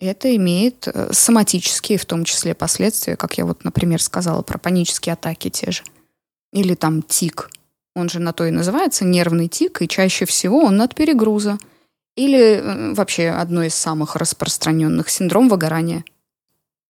Это 0.00 0.34
имеет 0.36 0.86
э, 0.86 1.12
соматические, 1.12 1.98
в 1.98 2.04
том 2.04 2.24
числе, 2.24 2.54
последствия, 2.54 3.16
как 3.16 3.38
я 3.38 3.46
вот, 3.46 3.64
например, 3.64 4.02
сказала 4.02 4.42
про 4.42 4.58
панические 4.58 5.14
атаки 5.14 5.50
те 5.50 5.70
же. 5.70 5.82
Или 6.52 6.74
там 6.74 7.02
тик– 7.02 7.50
он 7.94 8.08
же 8.08 8.20
на 8.20 8.32
то 8.32 8.44
и 8.44 8.50
называется 8.50 9.04
нервный 9.04 9.48
тик, 9.48 9.82
и 9.82 9.88
чаще 9.88 10.24
всего 10.24 10.64
он 10.64 10.80
от 10.82 10.94
перегруза. 10.94 11.58
Или 12.16 12.60
э, 12.60 12.94
вообще 12.94 13.28
одно 13.28 13.62
из 13.62 13.74
самых 13.74 14.16
распространенных 14.16 15.08
синдром 15.08 15.48
выгорания 15.48 16.04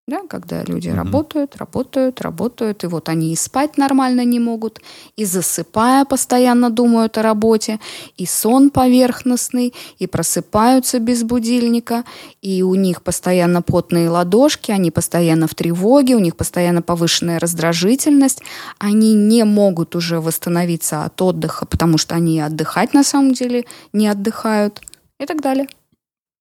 да, 0.06 0.20
когда 0.28 0.62
люди 0.64 0.88
mm-hmm. 0.88 0.96
работают, 0.96 1.56
работают, 1.56 2.20
работают, 2.20 2.84
и 2.84 2.86
вот 2.86 3.08
они 3.08 3.32
и 3.32 3.36
спать 3.36 3.78
нормально 3.78 4.24
не 4.24 4.38
могут, 4.38 4.80
и 5.16 5.24
засыпая 5.24 6.04
постоянно 6.04 6.68
думают 6.68 7.16
о 7.16 7.22
работе, 7.22 7.80
и 8.18 8.26
сон 8.26 8.68
поверхностный, 8.68 9.72
и 9.98 10.06
просыпаются 10.06 10.98
без 10.98 11.22
будильника, 11.22 12.04
и 12.42 12.62
у 12.62 12.74
них 12.74 13.00
постоянно 13.00 13.62
потные 13.62 14.10
ладошки, 14.10 14.70
они 14.72 14.90
постоянно 14.90 15.46
в 15.46 15.54
тревоге, 15.54 16.16
у 16.16 16.20
них 16.20 16.36
постоянно 16.36 16.82
повышенная 16.82 17.38
раздражительность, 17.38 18.42
они 18.78 19.14
не 19.14 19.44
могут 19.44 19.96
уже 19.96 20.20
восстановиться 20.20 21.04
от 21.04 21.20
отдыха, 21.22 21.64
потому 21.64 21.96
что 21.96 22.14
они 22.14 22.40
отдыхать 22.40 22.92
на 22.92 23.04
самом 23.04 23.32
деле 23.32 23.64
не 23.94 24.08
отдыхают 24.08 24.82
и 25.18 25.24
так 25.24 25.40
далее. 25.40 25.66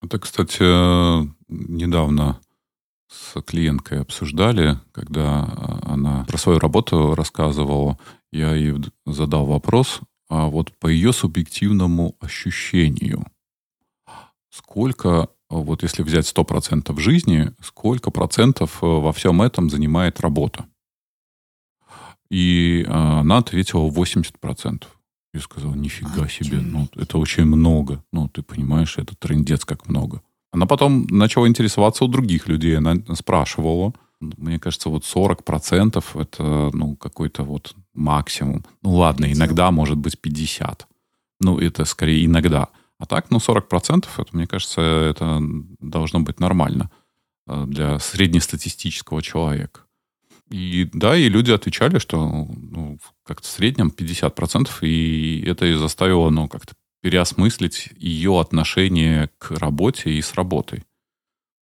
Это, 0.01 0.19
кстати, 0.19 0.63
недавно 1.47 2.39
с 3.13 3.39
клиенткой 3.41 4.01
обсуждали, 4.01 4.79
когда 4.91 5.43
а, 5.43 5.93
она 5.93 6.25
про 6.25 6.37
свою 6.37 6.59
работу 6.59 7.13
рассказывала, 7.15 7.99
я 8.31 8.55
ей 8.55 8.75
задал 9.05 9.45
вопрос, 9.45 10.01
а 10.29 10.47
вот 10.47 10.71
по 10.79 10.87
ее 10.87 11.13
субъективному 11.13 12.15
ощущению, 12.19 13.27
сколько, 14.49 15.29
вот 15.49 15.83
если 15.83 16.01
взять 16.01 16.25
100% 16.25 16.99
жизни, 16.99 17.53
сколько 17.61 18.09
процентов 18.09 18.81
э, 18.81 18.85
во 18.85 19.13
всем 19.13 19.41
этом 19.41 19.69
занимает 19.69 20.19
работа? 20.19 20.65
И 22.29 22.83
а, 22.87 23.19
она 23.19 23.37
ответила 23.37 23.87
80%. 23.89 24.85
Я 25.35 25.39
сказал, 25.39 25.73
нифига 25.75 26.27
себе, 26.27 26.59
ну, 26.59 26.87
это 26.95 27.17
очень 27.17 27.45
много. 27.45 28.03
Ну, 28.11 28.27
ты 28.27 28.41
понимаешь, 28.43 28.97
это 28.97 29.15
трендец 29.15 29.65
как 29.65 29.87
много. 29.87 30.21
Она 30.53 30.67
потом 30.67 31.07
начала 31.09 31.47
интересоваться 31.47 32.05
у 32.05 32.07
других 32.07 32.47
людей. 32.47 32.77
Она 32.77 32.95
спрашивала. 33.15 33.91
Мне 34.19 34.59
кажется, 34.59 34.89
вот 34.89 35.03
40% 35.03 36.03
это 36.13 36.69
ну, 36.73 36.95
какой-то 36.95 37.43
вот 37.43 37.75
максимум. 37.95 38.63
Ну 38.83 38.91
ладно, 38.91 39.31
иногда 39.31 39.71
может 39.71 39.97
быть 39.97 40.19
50. 40.21 40.87
Ну, 41.41 41.57
это 41.57 41.85
скорее 41.85 42.23
иногда. 42.25 42.69
А 42.99 43.07
так, 43.07 43.31
ну, 43.31 43.39
40% 43.39 44.05
это, 44.15 44.29
мне 44.31 44.45
кажется, 44.45 44.81
это 44.81 45.41
должно 45.79 46.19
быть 46.19 46.39
нормально 46.39 46.91
э, 47.47 47.65
для 47.67 47.97
среднестатистического 47.97 49.23
человека. 49.23 49.81
И 50.51 50.87
да, 50.93 51.17
и 51.17 51.29
люди 51.29 51.49
отвечали, 51.49 51.97
что 51.97 52.27
ну, 52.27 52.99
как-то 53.25 53.47
в 53.47 53.51
среднем 53.51 53.91
50%, 53.95 54.69
и 54.81 55.43
это 55.47 55.65
и 55.65 55.73
заставило, 55.73 56.29
ну, 56.29 56.47
как-то 56.47 56.75
переосмыслить 57.03 57.89
ее 57.97 58.39
отношение 58.39 59.29
к 59.37 59.51
работе 59.51 60.09
и 60.09 60.21
с 60.21 60.35
работой. 60.35 60.85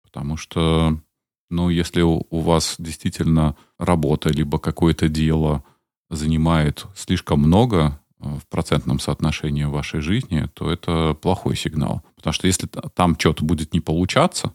Потому 0.03 0.37
что, 0.37 1.01
ну, 1.49 1.69
если 1.69 2.03
у, 2.03 2.27
у 2.29 2.41
вас 2.41 2.75
действительно 2.79 3.55
работа 3.79 4.31
либо 4.31 4.59
какое-то 4.59 5.09
дело 5.09 5.63
занимает 6.11 6.87
слишком 6.97 7.39
много 7.39 8.01
э, 8.19 8.25
в 8.25 8.49
процентном 8.49 8.99
соотношении 8.99 9.63
вашей 9.63 10.01
жизни, 10.01 10.49
то 10.55 10.73
это 10.73 11.15
плохой 11.15 11.55
сигнал. 11.57 12.03
Потому 12.17 12.33
что 12.35 12.49
если 12.49 12.67
там 12.67 13.17
что-то 13.17 13.45
будет 13.45 13.73
не 13.73 13.81
получаться, 13.81 14.55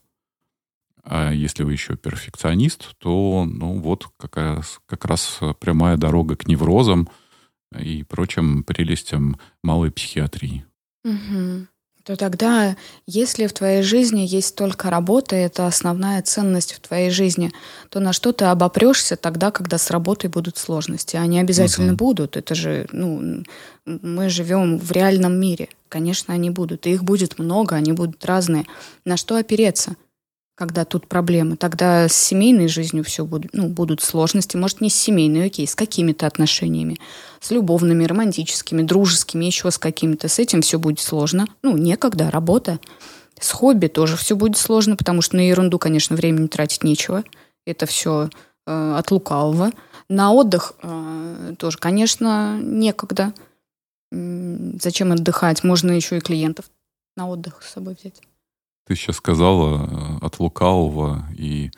а 1.06 1.32
если 1.32 1.64
вы 1.64 1.72
еще 1.72 1.96
перфекционист, 1.96 2.98
то 2.98 3.46
ну 3.50 3.80
вот 3.80 4.10
какая, 4.18 4.62
как 4.86 5.06
раз 5.06 5.40
прямая 5.62 5.96
дорога 5.96 6.36
к 6.36 6.46
неврозам 6.46 7.08
и 7.80 8.04
прочим 8.04 8.66
прелестям 8.66 9.40
малой 9.64 9.90
психиатрии. 9.90 10.66
Угу. 11.04 11.68
То 12.04 12.18
тогда, 12.18 12.76
если 13.08 13.47
в 13.47 13.54
твоей 13.54 13.82
жизни 13.82 14.22
есть 14.28 14.58
только 14.58 14.89
работа, 14.89 15.38
это 15.38 15.68
основная 15.68 16.22
ценность 16.22 16.74
в 16.74 16.82
твоей 16.82 17.10
жизни, 17.10 17.54
то 17.89 18.01
на 18.01 18.12
что 18.12 18.34
ты 18.34 18.45
обопрешься 18.45 19.16
тогда, 19.16 19.51
когда 19.51 19.78
с 19.78 19.89
работой 19.89 20.30
будут 20.30 20.58
сложности? 20.58 21.16
Они 21.16 21.39
обязательно 21.39 21.93
угу. 21.93 21.97
будут. 21.97 22.36
Это 22.36 22.56
же, 22.56 22.88
ну, 22.91 23.43
мы 23.86 24.28
живем 24.28 24.80
в 24.80 24.91
реальном 24.91 25.39
мире. 25.39 25.70
Конечно, 25.88 26.34
они 26.34 26.49
будут. 26.49 26.88
И 26.88 26.91
их 26.91 27.06
будет 27.06 27.39
много, 27.39 27.78
они 27.78 27.93
будут 27.93 28.26
разные. 28.26 28.66
На 29.06 29.16
что 29.16 29.38
опереться? 29.38 29.95
Когда 30.56 30.86
тут 30.86 31.08
проблемы. 31.08 31.58
Тогда 31.58 32.08
с 32.08 32.14
семейной 32.14 32.68
жизнью 32.68 33.04
все 33.04 33.26
будут, 33.26 33.54
ну, 33.54 33.70
будут 33.70 34.01
сложности. 34.01 34.56
Может, 34.56 34.82
не 34.82 34.89
с 34.89 34.95
семейной, 34.95 35.47
окей, 35.47 35.68
с 35.68 35.76
какими-то 35.76 36.28
отношениями. 36.28 36.99
С 37.39 37.51
любовными, 37.51 38.06
романтическими, 38.06 38.84
дружескими, 38.84 39.45
еще 39.45 39.72
с 39.72 39.78
какими-то. 39.78 40.28
С 40.28 40.39
этим 40.39 40.62
все 40.62 40.78
будет 40.78 40.99
сложно. 40.99 41.47
Ну, 41.64 41.76
некогда, 41.78 42.30
работа. 42.30 42.80
С 43.39 43.51
хобби 43.51 43.88
тоже 43.88 44.16
все 44.16 44.36
будет 44.36 44.58
сложно, 44.58 44.95
потому 44.95 45.22
что 45.22 45.38
на 45.38 45.47
ерунду, 45.47 45.80
конечно, 45.80 46.16
времени 46.16 46.47
тратить 46.47 46.84
нечего. 46.84 47.24
Это 47.66 47.88
все 47.88 48.30
э, 48.68 48.95
от 48.97 49.10
лукавого. 49.10 49.72
На 50.08 50.32
отдых 50.34 50.74
э, 50.84 51.56
тоже, 51.58 51.80
конечно, 51.80 52.60
некогда. 52.62 53.34
Зачем 54.12 55.12
отдыхать? 55.12 55.64
Можно 55.64 55.91
еще 55.91 56.18
и 56.18 56.22
клиентов 56.22 56.66
на 57.18 57.28
отдых 57.28 57.64
с 57.64 57.74
собой 57.74 57.97
взять. 57.99 58.22
Ты 58.86 58.96
сейчас 58.96 59.18
сказала 59.18 60.20
э, 60.22 60.26
от 60.26 60.40
лукавого 60.40 61.26
и 61.38 61.72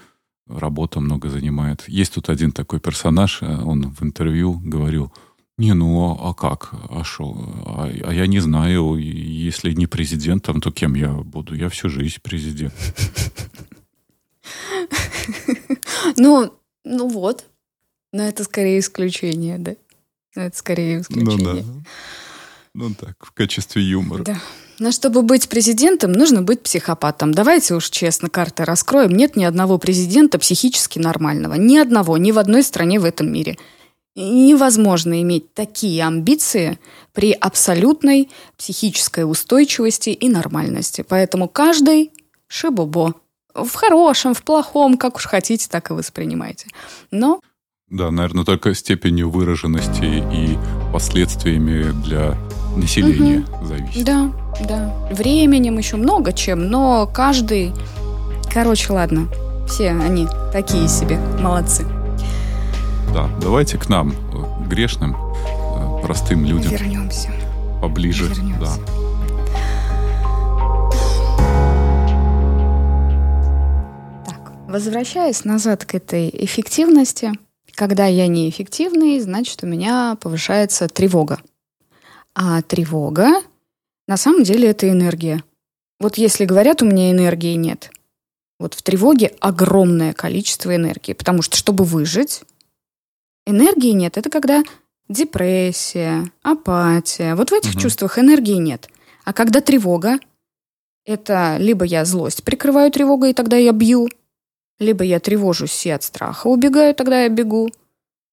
работа 0.48 1.00
много 1.00 1.30
занимает. 1.30 1.88
Есть 1.88 2.14
тут 2.14 2.30
один 2.30 2.52
такой 2.52 2.80
персонаж, 2.80 3.42
э, 3.42 3.46
он 3.46 3.92
в 3.92 4.04
интервью 4.04 4.60
говорил, 4.64 5.14
не, 5.58 5.74
ну 5.74 6.18
а 6.20 6.34
как? 6.34 6.74
А 6.90 7.04
что? 7.04 7.34
А, 7.66 7.90
а 8.04 8.14
я 8.14 8.28
не 8.28 8.40
знаю, 8.40 8.98
если 8.98 9.72
не 9.72 9.88
президентом, 9.88 10.60
то 10.60 10.72
кем 10.72 10.96
я 10.96 11.14
буду? 11.14 11.56
Я 11.56 11.70
всю 11.70 11.90
жизнь 11.90 12.18
президент. 12.22 12.74
Ну, 16.18 16.54
ну 16.84 17.10
вот. 17.10 17.46
Но 18.14 18.24
это 18.24 18.44
скорее 18.44 18.80
исключение, 18.80 19.58
да? 19.58 19.76
Это 20.36 20.56
скорее 20.56 21.02
исключение. 21.02 21.38
Ну 21.54 21.54
да. 21.56 21.90
Ну 22.76 22.94
так, 22.94 23.26
в 23.26 23.32
качестве 23.32 23.82
юмора. 23.82 24.24
Да. 24.24 24.40
Но 24.80 24.92
чтобы 24.92 25.22
быть 25.22 25.48
президентом, 25.48 26.12
нужно 26.12 26.42
быть 26.42 26.62
психопатом. 26.62 27.34
Давайте 27.34 27.76
уж 27.76 27.90
честно 27.90 28.30
карты 28.30 28.66
раскроем. 28.66 29.12
Нет 29.12 29.36
ни 29.36 29.44
одного 29.44 29.78
президента 29.78 30.38
психически 30.38 31.00
нормального. 31.00 31.54
Ни 31.54 31.78
одного, 31.78 32.18
ни 32.18 32.32
в 32.32 32.40
одной 32.40 32.64
стране 32.64 33.00
в 33.00 33.06
этом 33.06 33.32
мире. 33.32 33.58
Невозможно 34.16 35.22
иметь 35.22 35.54
такие 35.54 36.06
амбиции 36.06 36.80
при 37.14 37.32
абсолютной 37.32 38.30
психической 38.58 39.30
устойчивости 39.30 40.10
и 40.10 40.30
нормальности. 40.30 41.06
Поэтому 41.08 41.48
каждый 41.48 42.12
шибубо. 42.48 43.16
В 43.54 43.74
хорошем, 43.74 44.34
в 44.34 44.44
плохом, 44.44 44.98
как 44.98 45.16
уж 45.16 45.26
хотите, 45.28 45.68
так 45.70 45.90
и 45.90 45.94
воспринимайте. 45.94 46.68
Но 47.12 47.40
да, 47.90 48.10
наверное, 48.10 48.44
только 48.44 48.74
степенью 48.74 49.30
выраженности 49.30 50.24
и 50.34 50.58
последствиями 50.92 51.92
для 52.04 52.36
населения 52.76 53.46
угу. 53.60 53.66
зависит. 53.66 54.06
Да, 54.06 54.32
да. 54.68 54.94
Временем 55.12 55.78
еще 55.78 55.96
много 55.98 56.34
чем, 56.34 56.68
но 56.68 57.08
каждый... 57.08 57.74
Короче, 58.54 58.94
ладно. 58.94 59.28
Все 59.68 59.90
они 59.90 60.28
такие 60.54 60.88
себе 60.88 61.18
молодцы. 61.40 61.86
Да, 63.14 63.30
давайте 63.42 63.78
к 63.78 63.90
нам, 63.90 64.12
э, 64.12 64.68
грешным, 64.68 65.16
э, 65.16 66.02
простым 66.02 66.46
людям. 66.46 66.72
Вернемся. 66.72 67.30
Поближе. 67.82 68.26
Вернемся. 68.26 68.60
Да. 68.60 68.76
Так, 74.26 74.54
возвращаясь 74.68 75.44
назад 75.46 75.86
к 75.86 75.96
этой 75.96 76.30
эффективности, 76.30 77.32
когда 77.74 78.06
я 78.06 78.28
неэффективный, 78.28 79.20
значит, 79.20 79.64
у 79.64 79.68
меня 79.68 80.18
повышается 80.22 80.88
тревога. 80.88 81.40
А 82.36 82.62
тревога 82.62 83.42
на 84.08 84.18
самом 84.18 84.44
деле 84.44 84.70
это 84.70 84.90
энергия. 84.90 85.44
Вот 86.00 86.18
если 86.18 86.46
говорят, 86.46 86.82
у 86.82 86.86
меня 86.86 87.12
энергии 87.12 87.56
нет, 87.56 87.90
вот 88.60 88.74
в 88.74 88.82
тревоге 88.84 89.34
огромное 89.40 90.14
количество 90.14 90.76
энергии, 90.76 91.14
потому 91.14 91.42
что 91.42 91.58
чтобы 91.58 91.84
выжить, 91.84 92.44
энергии 93.46 93.92
нет. 93.92 94.18
Это 94.18 94.30
когда 94.30 94.64
депрессия, 95.10 96.32
апатия. 96.42 97.36
Вот 97.36 97.52
в 97.52 97.54
этих 97.54 97.72
угу. 97.72 97.82
чувствах 97.82 98.18
энергии 98.18 98.56
нет. 98.56 98.90
А 99.24 99.34
когда 99.34 99.62
тревога, 99.62 100.20
это 101.06 101.58
либо 101.60 101.86
я 101.86 102.06
злость 102.06 102.44
прикрываю 102.44 102.92
тревогой, 102.92 103.32
и 103.32 103.34
тогда 103.34 103.58
я 103.58 103.72
бью, 103.72 104.10
либо 104.80 105.04
я 105.04 105.20
тревожусь 105.20 105.86
и 105.86 105.90
от 105.90 106.04
страха 106.04 106.48
убегаю, 106.48 106.96
тогда 106.96 107.24
я 107.24 107.30
бегу. 107.30 107.70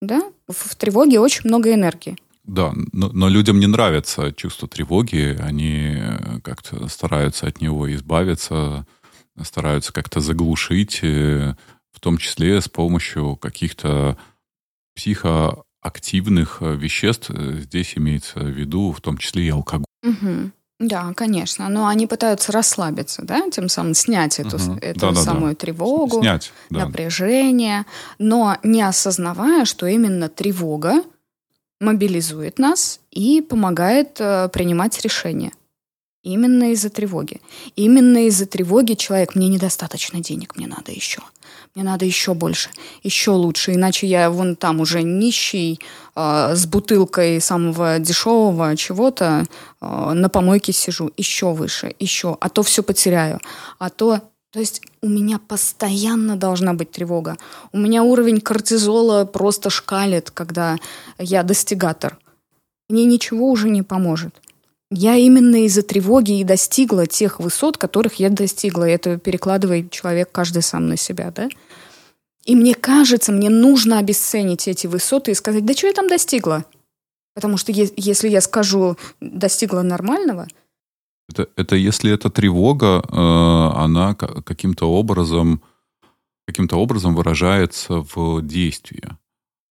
Да? 0.00 0.22
В, 0.48 0.70
в 0.70 0.76
тревоге 0.76 1.20
очень 1.20 1.42
много 1.44 1.72
энергии. 1.72 2.16
Да, 2.44 2.72
но, 2.92 3.08
но 3.12 3.28
людям 3.28 3.60
не 3.60 3.66
нравится 3.66 4.32
чувство 4.32 4.66
тревоги, 4.66 5.38
они 5.40 5.96
как-то 6.42 6.88
стараются 6.88 7.46
от 7.46 7.60
него 7.60 7.92
избавиться, 7.94 8.84
стараются 9.42 9.92
как-то 9.92 10.20
заглушить, 10.20 11.00
э, 11.02 11.54
в 11.92 12.00
том 12.00 12.18
числе 12.18 12.60
с 12.60 12.68
помощью 12.68 13.36
каких-то 13.36 14.16
психоактивных 14.96 16.58
веществ. 16.60 17.30
Здесь 17.30 17.96
имеется 17.96 18.40
в 18.40 18.48
виду 18.48 18.92
в 18.92 19.00
том 19.00 19.18
числе 19.18 19.46
и 19.46 19.50
алкоголь. 19.50 19.86
Угу. 20.02 20.50
Да, 20.80 21.12
конечно. 21.14 21.68
Но 21.68 21.86
они 21.86 22.08
пытаются 22.08 22.50
расслабиться, 22.50 23.22
да, 23.22 23.48
тем 23.50 23.68
самым 23.68 23.94
снять 23.94 24.40
эту, 24.40 24.56
угу. 24.56 24.78
эту 24.80 24.98
да, 24.98 25.12
да, 25.12 25.22
самую 25.22 25.52
да. 25.52 25.56
тревогу, 25.56 26.20
снять, 26.20 26.52
да. 26.70 26.86
напряжение, 26.86 27.86
но 28.18 28.56
не 28.64 28.82
осознавая, 28.82 29.64
что 29.64 29.86
именно 29.86 30.28
тревога 30.28 31.04
мобилизует 31.82 32.58
нас 32.58 33.00
и 33.10 33.42
помогает 33.42 34.16
э, 34.20 34.48
принимать 34.48 35.00
решения. 35.02 35.52
Именно 36.22 36.70
из-за 36.72 36.88
тревоги. 36.88 37.40
Именно 37.74 38.26
из-за 38.28 38.46
тревоги 38.46 38.94
человек, 38.94 39.34
мне 39.34 39.48
недостаточно 39.48 40.20
денег, 40.20 40.56
мне 40.56 40.68
надо 40.68 40.92
еще. 40.92 41.20
Мне 41.74 41.84
надо 41.84 42.04
еще 42.04 42.34
больше, 42.34 42.70
еще 43.02 43.32
лучше, 43.32 43.72
иначе 43.72 44.06
я 44.06 44.30
вон 44.30 44.56
там 44.56 44.80
уже 44.80 45.02
нищий, 45.02 45.80
э, 46.14 46.54
с 46.54 46.66
бутылкой 46.66 47.40
самого 47.40 47.98
дешевого 47.98 48.76
чего-то 48.76 49.46
э, 49.80 50.12
на 50.12 50.28
помойке 50.28 50.72
сижу. 50.72 51.10
Еще 51.16 51.52
выше, 51.52 51.94
еще. 51.98 52.36
А 52.40 52.48
то 52.48 52.62
все 52.62 52.82
потеряю. 52.82 53.40
А 53.78 53.90
то 53.90 54.20
то 54.52 54.60
есть 54.60 54.82
у 55.02 55.08
меня 55.08 55.40
постоянно 55.40 56.36
должна 56.36 56.74
быть 56.74 56.92
тревога. 56.92 57.36
У 57.72 57.78
меня 57.78 58.04
уровень 58.04 58.40
кортизола 58.40 59.24
просто 59.24 59.68
шкалит, 59.68 60.30
когда 60.30 60.78
я 61.18 61.42
достигатор. 61.42 62.18
Мне 62.88 63.04
ничего 63.04 63.50
уже 63.50 63.68
не 63.68 63.82
поможет. 63.82 64.34
Я 64.90 65.16
именно 65.16 65.64
из-за 65.64 65.82
тревоги 65.82 66.38
и 66.38 66.44
достигла 66.44 67.06
тех 67.06 67.40
высот, 67.40 67.78
которых 67.78 68.14
я 68.14 68.28
достигла. 68.28 68.84
Это 68.84 69.18
перекладывает 69.18 69.90
человек 69.90 70.30
каждый 70.30 70.62
сам 70.62 70.86
на 70.86 70.96
себя, 70.96 71.32
да? 71.34 71.48
И 72.44 72.54
мне 72.54 72.74
кажется, 72.74 73.32
мне 73.32 73.48
нужно 73.50 73.98
обесценить 73.98 74.68
эти 74.68 74.86
высоты 74.86 75.30
и 75.30 75.34
сказать, 75.34 75.64
да 75.64 75.74
что 75.74 75.86
я 75.86 75.92
там 75.92 76.08
достигла? 76.08 76.64
Потому 77.34 77.56
что 77.56 77.72
если 77.72 78.28
я 78.28 78.40
скажу, 78.40 78.96
достигла 79.20 79.82
нормального, 79.82 80.46
это, 81.28 81.48
это 81.56 81.76
если 81.76 82.12
эта 82.12 82.30
тревога, 82.30 83.02
э, 83.02 83.78
она 83.78 84.14
каким-то 84.14 84.90
образом, 84.90 85.62
каким-то 86.46 86.76
образом 86.76 87.14
выражается 87.14 88.04
в 88.14 88.42
действии. 88.42 89.08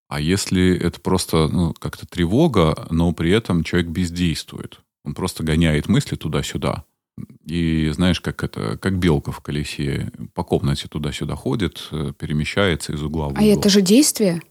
А 0.09 0.19
если 0.19 0.77
это 0.77 0.99
просто 0.99 1.47
ну, 1.47 1.73
как-то 1.73 2.05
тревога, 2.05 2.87
но 2.89 3.13
при 3.13 3.31
этом 3.31 3.63
человек 3.63 3.89
бездействует, 3.91 4.81
он 5.05 5.13
просто 5.13 5.43
гоняет 5.43 5.87
мысли 5.87 6.15
туда-сюда. 6.15 6.83
И 7.45 7.89
знаешь, 7.93 8.19
как 8.21 8.43
это, 8.43 8.77
как 8.77 8.97
белка 8.97 9.31
в 9.31 9.41
колесе 9.41 10.11
по 10.33 10.43
комнате 10.43 10.87
туда-сюда 10.87 11.35
ходит, 11.35 11.87
э, 11.91 12.13
перемещается 12.17 12.93
из 12.93 13.01
угла 13.01 13.25
в 13.25 13.29
а 13.29 13.31
угол. 13.31 13.43
А 13.43 13.45
это 13.45 13.69
же 13.69 13.81
действие? 13.81 14.41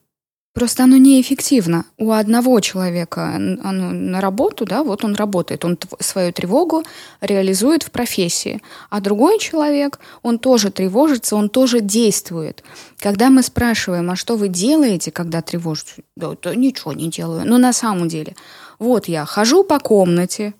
Просто 0.52 0.82
оно 0.82 0.96
неэффективно. 0.96 1.84
У 1.96 2.10
одного 2.10 2.58
человека 2.58 3.34
оно 3.36 3.92
на 3.92 4.20
работу, 4.20 4.64
да, 4.64 4.82
вот 4.82 5.04
он 5.04 5.14
работает, 5.14 5.64
он 5.64 5.78
свою 6.00 6.32
тревогу 6.32 6.82
реализует 7.20 7.84
в 7.84 7.92
профессии. 7.92 8.60
А 8.88 9.00
другой 9.00 9.38
человек, 9.38 10.00
он 10.22 10.40
тоже 10.40 10.72
тревожится, 10.72 11.36
он 11.36 11.50
тоже 11.50 11.80
действует. 11.80 12.64
Когда 12.98 13.30
мы 13.30 13.44
спрашиваем, 13.44 14.10
а 14.10 14.16
что 14.16 14.36
вы 14.36 14.48
делаете, 14.48 15.12
когда 15.12 15.40
тревожитесь? 15.40 16.02
Да, 16.16 16.32
да 16.42 16.54
ничего 16.56 16.92
не 16.92 17.10
делаю. 17.10 17.46
Но 17.46 17.58
на 17.58 17.72
самом 17.72 18.08
деле, 18.08 18.34
вот 18.80 19.06
я 19.06 19.26
хожу 19.26 19.62
по 19.62 19.78
комнате, 19.78 20.54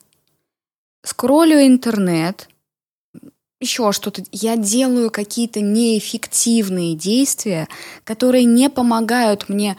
скроллю 1.03 1.67
интернет, 1.67 2.50
еще 3.61 3.93
что-то. 3.93 4.23
Я 4.33 4.57
делаю 4.57 5.11
какие-то 5.11 5.61
неэффективные 5.61 6.95
действия, 6.95 7.69
которые 8.05 8.45
не 8.45 8.71
помогают 8.71 9.49
мне 9.49 9.77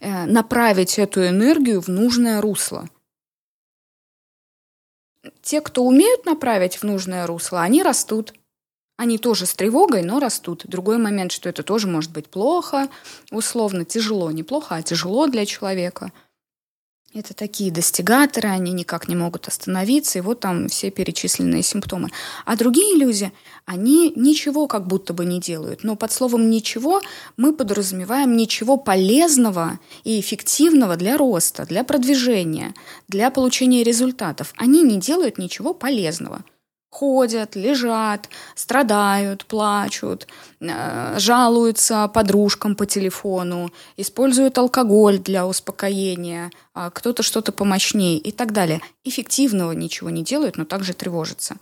э, 0.00 0.24
направить 0.26 0.98
эту 0.98 1.26
энергию 1.26 1.80
в 1.80 1.88
нужное 1.88 2.40
русло. 2.40 2.88
Те, 5.42 5.60
кто 5.60 5.84
умеют 5.84 6.26
направить 6.26 6.76
в 6.76 6.84
нужное 6.84 7.26
русло, 7.26 7.62
они 7.62 7.82
растут. 7.82 8.34
Они 8.96 9.18
тоже 9.18 9.46
с 9.46 9.54
тревогой, 9.54 10.02
но 10.02 10.20
растут. 10.20 10.62
Другой 10.66 10.98
момент, 10.98 11.32
что 11.32 11.48
это 11.48 11.64
тоже 11.64 11.88
может 11.88 12.12
быть 12.12 12.28
плохо, 12.28 12.88
условно 13.32 13.84
тяжело, 13.84 14.30
не 14.30 14.44
плохо, 14.44 14.76
а 14.76 14.82
тяжело 14.82 15.26
для 15.26 15.44
человека– 15.44 16.12
это 17.14 17.32
такие 17.32 17.70
достигаторы, 17.70 18.48
они 18.48 18.72
никак 18.72 19.08
не 19.08 19.14
могут 19.14 19.46
остановиться, 19.46 20.18
и 20.18 20.22
вот 20.22 20.40
там 20.40 20.68
все 20.68 20.90
перечисленные 20.90 21.62
симптомы. 21.62 22.10
А 22.44 22.56
другие 22.56 22.96
люди, 22.96 23.32
они 23.66 24.12
ничего 24.16 24.66
как 24.66 24.86
будто 24.86 25.14
бы 25.14 25.24
не 25.24 25.40
делают. 25.40 25.84
Но 25.84 25.94
под 25.94 26.10
словом 26.12 26.50
«ничего» 26.50 27.00
мы 27.36 27.54
подразумеваем 27.54 28.36
ничего 28.36 28.76
полезного 28.76 29.78
и 30.02 30.18
эффективного 30.18 30.96
для 30.96 31.16
роста, 31.16 31.64
для 31.64 31.84
продвижения, 31.84 32.74
для 33.08 33.30
получения 33.30 33.84
результатов. 33.84 34.52
Они 34.56 34.82
не 34.82 34.98
делают 34.98 35.38
ничего 35.38 35.72
полезного– 35.72 36.44
ходят, 36.94 37.56
лежат, 37.56 38.28
страдают, 38.54 39.46
плачут, 39.46 40.28
э, 40.60 41.18
жалуются 41.18 42.06
подружкам 42.06 42.76
по 42.76 42.86
телефону, 42.86 43.72
используют 43.96 44.58
алкоголь 44.58 45.18
для 45.18 45.44
успокоения, 45.44 46.52
а 46.72 46.90
кто-то 46.90 47.24
что-то 47.24 47.50
помощнее 47.50 48.18
и 48.18 48.30
так 48.30 48.52
далее. 48.52 48.80
Эффективного 49.02 49.72
ничего 49.72 50.08
не 50.08 50.22
делают, 50.22 50.56
но 50.56 50.64
также 50.64 50.92
тревожатся. 50.94 51.56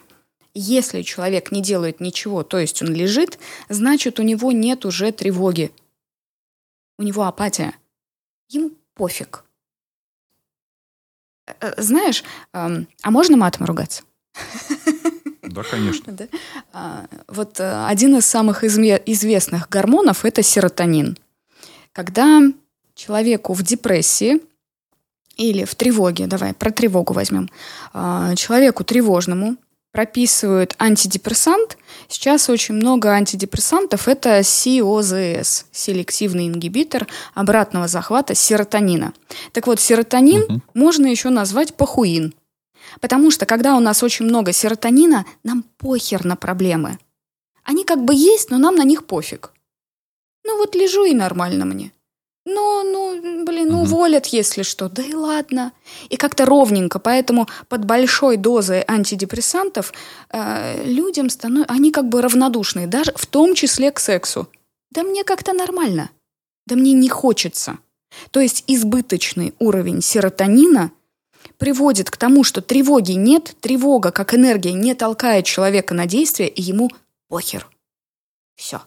Если 0.54 1.00
человек 1.00 1.50
не 1.50 1.62
делает 1.62 2.00
ничего, 2.00 2.42
то 2.42 2.58
есть 2.58 2.82
он 2.82 2.92
лежит, 2.92 3.38
значит 3.70 4.20
у 4.20 4.22
него 4.22 4.52
нет 4.52 4.84
уже 4.84 5.12
тревоги. 5.12 5.72
У 6.98 7.02
него 7.02 7.22
апатия. 7.22 7.72
Ему 8.50 8.72
пофиг. 8.94 9.44
Э, 11.46 11.52
э, 11.60 11.82
знаешь, 11.82 12.22
эм, 12.52 12.86
а 13.02 13.10
можно 13.10 13.38
матом 13.38 13.64
ругаться? 13.64 14.02
Да, 15.52 15.62
конечно. 15.62 16.12
Да? 16.12 16.26
А, 16.72 17.04
вот 17.28 17.60
э, 17.60 17.86
один 17.86 18.16
из 18.16 18.26
самых 18.26 18.64
известных 18.64 19.68
гормонов– 19.68 20.24
это 20.24 20.42
серотонин. 20.42 21.18
Когда 21.92 22.40
человеку 22.94 23.52
в 23.52 23.62
депрессии 23.62 24.40
или 25.36 25.64
в 25.64 25.74
тревоге, 25.74 26.26
давай 26.26 26.54
про 26.54 26.70
тревогу 26.70 27.12
возьмем, 27.12 27.50
а, 27.92 28.34
человеку 28.34 28.84
тревожному 28.84 29.56
прописывают 29.92 30.74
антидепрессант. 30.78 31.76
Сейчас 32.08 32.48
очень 32.48 32.74
много 32.74 33.10
антидепрессантов. 33.10 34.08
Это 34.08 34.40
COZS, 34.40 35.66
селективный 35.70 36.48
ингибитор 36.48 37.06
обратного 37.34 37.88
захвата 37.88 38.34
серотонина. 38.34 39.12
Так 39.52 39.66
вот, 39.66 39.80
серотонин 39.80 40.42
угу. 40.42 40.62
можно 40.74 41.06
еще 41.06 41.28
назвать 41.28 41.74
похуин. 41.74 42.34
Потому 43.00 43.30
что 43.30 43.46
когда 43.46 43.76
у 43.76 43.80
нас 43.80 44.02
очень 44.02 44.26
много 44.26 44.52
серотонина, 44.52 45.24
нам 45.44 45.64
похер 45.78 46.24
на 46.24 46.36
проблемы. 46.36 46.98
Они 47.64 47.84
как 47.84 48.04
бы 48.04 48.14
есть, 48.14 48.50
но 48.50 48.58
нам 48.58 48.76
на 48.76 48.84
них 48.84 49.06
пофиг. 49.06 49.52
Ну 50.44 50.56
вот 50.58 50.74
лежу 50.74 51.04
и 51.04 51.14
нормально 51.14 51.64
мне. 51.64 51.92
Ну, 52.44 52.82
ну, 52.82 53.44
блин, 53.44 53.68
ну 53.68 53.82
уволят, 53.82 54.26
если 54.26 54.62
что. 54.62 54.88
Да 54.88 55.02
и 55.02 55.14
ладно. 55.14 55.72
И 56.08 56.16
как-то 56.16 56.44
ровненько. 56.44 56.98
Поэтому 56.98 57.48
под 57.68 57.84
большой 57.84 58.36
дозой 58.36 58.84
антидепрессантов 58.86 59.92
э, 60.30 60.84
людям 60.84 61.30
становятся... 61.30 61.72
Они 61.72 61.92
как 61.92 62.08
бы 62.08 62.20
равнодушны, 62.20 62.88
даже 62.88 63.12
в 63.14 63.26
том 63.26 63.54
числе 63.54 63.92
к 63.92 64.00
сексу. 64.00 64.48
Да 64.90 65.04
мне 65.04 65.22
как-то 65.22 65.52
нормально. 65.52 66.10
Да 66.66 66.74
мне 66.74 66.92
не 66.92 67.08
хочется. 67.08 67.78
То 68.32 68.40
есть 68.40 68.64
избыточный 68.66 69.54
уровень 69.60 70.02
серотонина 70.02 70.90
приводит 71.62 72.10
к 72.10 72.16
тому, 72.16 72.42
что 72.42 72.60
тревоги 72.60 73.12
нет, 73.12 73.56
тревога 73.60 74.10
как 74.10 74.34
энергия 74.34 74.72
не 74.72 74.94
толкает 74.94 75.44
человека 75.44 75.94
на 75.94 76.06
действие, 76.06 76.48
и 76.48 76.60
ему 76.60 76.90
похер. 77.28 77.68
Все 78.56 78.80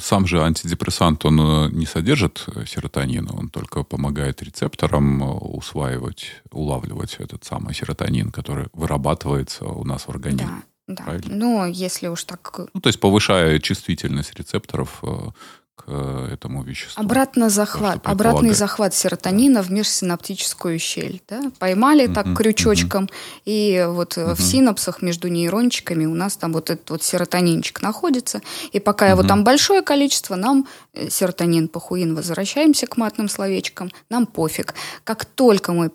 сам 0.00 0.26
же 0.26 0.42
антидепрессант, 0.42 1.24
он 1.24 1.40
э, 1.40 1.70
не 1.70 1.86
содержит 1.86 2.46
серотонина, 2.66 3.32
он 3.32 3.48
только 3.48 3.84
помогает 3.84 4.42
рецепторам 4.42 5.22
э, 5.22 5.26
усваивать, 5.26 6.42
улавливать 6.52 7.16
этот 7.18 7.44
самый 7.44 7.74
серотонин, 7.74 8.30
который 8.30 8.66
вырабатывается 8.72 9.64
у 9.64 9.84
нас 9.84 10.02
в 10.02 10.10
организме. 10.10 10.62
Да, 10.86 11.04
да. 11.06 11.20
Ну, 11.26 11.66
если 11.66 12.08
уж 12.08 12.24
так... 12.24 12.58
Ну, 12.74 12.80
то 12.80 12.88
есть 12.88 13.00
повышая 13.00 13.58
чувствительность 13.58 14.34
рецепторов 14.34 14.98
э, 15.02 15.30
к 15.78 15.90
этому 16.32 16.62
веществу. 16.62 17.00
Обратно 17.00 17.50
захват, 17.50 18.02
то, 18.02 18.10
обратный 18.10 18.52
захват 18.54 18.94
серотонина 18.94 19.62
в 19.62 19.70
межсинаптическую 19.70 20.78
щель. 20.78 21.22
Да? 21.28 21.50
Поймали 21.58 22.08
uh-huh, 22.08 22.14
так 22.14 22.36
крючочком, 22.36 23.04
uh-huh. 23.04 23.42
и 23.44 23.86
вот 23.88 24.16
uh-huh. 24.16 24.34
в 24.34 24.42
синапсах 24.42 25.02
между 25.02 25.28
нейрончиками 25.28 26.06
у 26.06 26.14
нас 26.14 26.36
там 26.36 26.52
вот 26.52 26.70
этот 26.70 26.90
вот 26.90 27.02
серотонинчик 27.02 27.82
находится. 27.82 28.40
И 28.72 28.80
пока 28.80 29.06
uh-huh. 29.06 29.10
его 29.10 29.22
там 29.22 29.44
большое 29.44 29.82
количество, 29.82 30.36
нам 30.36 30.66
э, 30.94 31.08
серотонин, 31.10 31.68
похуин, 31.68 32.14
возвращаемся 32.14 32.86
к 32.86 32.96
матным 32.96 33.28
словечкам, 33.28 33.90
нам 34.10 34.26
пофиг. 34.26 34.74
Как 35.04 35.24
только 35.24 35.72
мы 35.72 35.90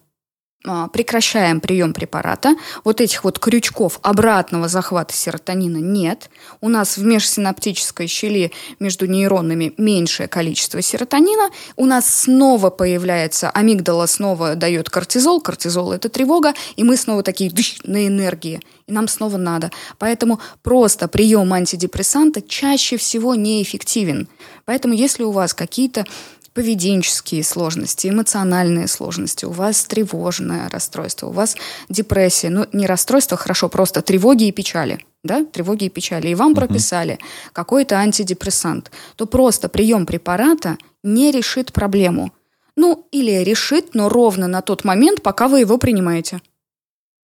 прекращаем 0.63 1.59
прием 1.59 1.93
препарата, 1.93 2.55
вот 2.83 3.01
этих 3.01 3.23
вот 3.23 3.37
крючков 3.37 3.99
обратного 4.01 4.67
захвата 4.67 5.13
серотонина 5.13 5.77
нет. 5.77 6.29
У 6.61 6.69
нас 6.69 6.97
в 6.97 7.03
межсинаптической 7.03 8.07
щели 8.07 8.51
между 8.79 9.05
нейронами 9.05 9.73
меньшее 9.77 10.27
количество 10.27 10.81
серотонина. 10.81 11.49
У 11.75 11.85
нас 11.85 12.21
снова 12.21 12.69
появляется 12.69 13.49
амигдала, 13.49 14.05
снова 14.05 14.55
дает 14.55 14.89
кортизол. 14.89 15.41
Кортизол– 15.41 15.91
это 15.93 16.07
тревога, 16.07 16.53
и 16.77 16.83
мы 16.83 16.95
снова 16.95 17.23
такие 17.23 17.51
дыщ, 17.51 17.79
на 17.83 18.07
энергии. 18.07 18.61
И 18.87 18.91
нам 18.91 19.07
снова 19.07 19.37
надо. 19.37 19.71
Поэтому 19.97 20.39
просто 20.61 21.07
прием 21.07 21.51
антидепрессанта 21.53 22.41
чаще 22.41 22.97
всего 22.97 23.35
неэффективен. 23.35 24.27
Поэтому 24.65 24.93
если 24.93 25.23
у 25.23 25.31
вас 25.31 25.53
какие-то 25.53 26.05
поведенческие 26.53 27.43
сложности, 27.43 28.07
эмоциональные 28.07 28.87
сложности, 28.87 29.45
у 29.45 29.51
вас 29.51 29.85
тревожное 29.85 30.69
расстройство, 30.69 31.27
у 31.27 31.31
вас 31.31 31.55
депрессия, 31.89 32.49
ну 32.49 32.65
не 32.73 32.85
расстройство, 32.85 33.37
хорошо, 33.37 33.69
просто 33.69 34.01
тревоги 34.01 34.45
и 34.45 34.51
печали, 34.51 35.03
да, 35.23 35.45
тревоги 35.45 35.85
и 35.85 35.89
печали, 35.89 36.29
и 36.29 36.35
вам 36.35 36.51
uh-huh. 36.51 36.55
прописали 36.55 37.19
какой-то 37.51 37.95
антидепрессант, 37.97 38.91
то 39.15 39.25
просто 39.25 39.69
прием 39.69 40.05
препарата 40.05 40.77
не 41.03 41.31
решит 41.31 41.73
проблему. 41.73 42.31
Ну, 42.75 43.07
или 43.11 43.43
решит, 43.43 43.93
но 43.93 44.09
ровно 44.09 44.47
на 44.47 44.61
тот 44.61 44.83
момент, 44.83 45.21
пока 45.21 45.47
вы 45.47 45.59
его 45.59 45.77
принимаете. 45.77 46.41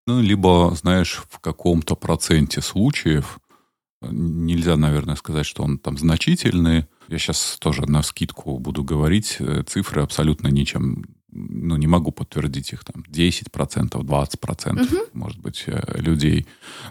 Ну, 0.05 0.21
либо, 0.21 0.75
знаешь, 0.75 1.23
в 1.29 1.39
каком-то 1.39 1.95
проценте 1.95 2.61
случаев, 2.61 3.39
нельзя, 4.01 4.75
наверное, 4.75 5.15
сказать, 5.15 5.45
что 5.45 5.63
он 5.63 5.79
там 5.79 5.97
значительный, 5.97 6.85
я 7.09 7.17
сейчас 7.17 7.57
тоже 7.59 7.85
на 7.85 8.03
скидку 8.03 8.59
буду 8.59 8.83
говорить, 8.83 9.37
э, 9.39 9.63
цифры 9.65 10.01
абсолютно 10.01 10.47
ничем, 10.47 11.05
ну, 11.31 11.75
не 11.75 11.87
могу 11.87 12.11
подтвердить 12.11 12.73
их, 12.73 12.83
там, 12.83 13.03
10%, 13.07 14.03
20%, 14.03 14.81
угу. 14.81 14.97
может 15.13 15.39
быть, 15.39 15.63
э, 15.67 16.01
людей, 16.01 16.45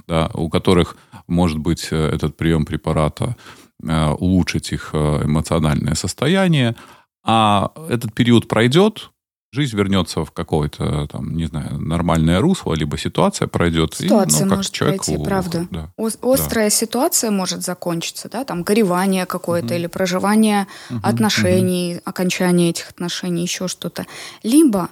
да, 0.06 0.30
у 0.34 0.48
которых, 0.48 0.96
может 1.26 1.58
быть, 1.58 1.88
э, 1.90 1.96
этот 1.96 2.36
прием 2.36 2.64
препарата 2.64 3.36
улучшить 3.80 4.72
их 4.72 4.92
эмоциональное 4.92 5.94
состояние, 5.94 6.74
а 7.22 7.70
этот 7.88 8.12
период 8.12 8.48
пройдет, 8.48 9.12
жизнь 9.50 9.76
вернется 9.76 10.24
в 10.24 10.30
какое-то, 10.30 11.06
там, 11.06 11.36
не 11.36 11.46
знаю, 11.46 11.78
нормальное 11.78 12.40
русло, 12.40 12.74
либо 12.74 12.98
ситуация 12.98 13.48
пройдет. 13.48 13.94
Ситуация 13.94 14.42
и, 14.42 14.44
ну, 14.44 14.56
может 14.56 14.72
человеку, 14.72 15.04
пройти, 15.04 15.24
правда. 15.24 15.66
Да, 15.70 15.92
О- 15.96 16.32
острая 16.32 16.66
да. 16.66 16.70
ситуация 16.70 17.30
может 17.30 17.62
закончиться, 17.62 18.28
да, 18.28 18.44
там, 18.44 18.62
горевание 18.62 19.26
какое-то 19.26 19.68
угу. 19.68 19.74
или 19.74 19.86
проживание 19.86 20.66
угу, 20.90 21.00
отношений, 21.02 21.94
угу. 21.94 22.02
окончание 22.04 22.70
этих 22.70 22.90
отношений, 22.90 23.42
еще 23.42 23.68
что-то. 23.68 24.06
Либо 24.42 24.90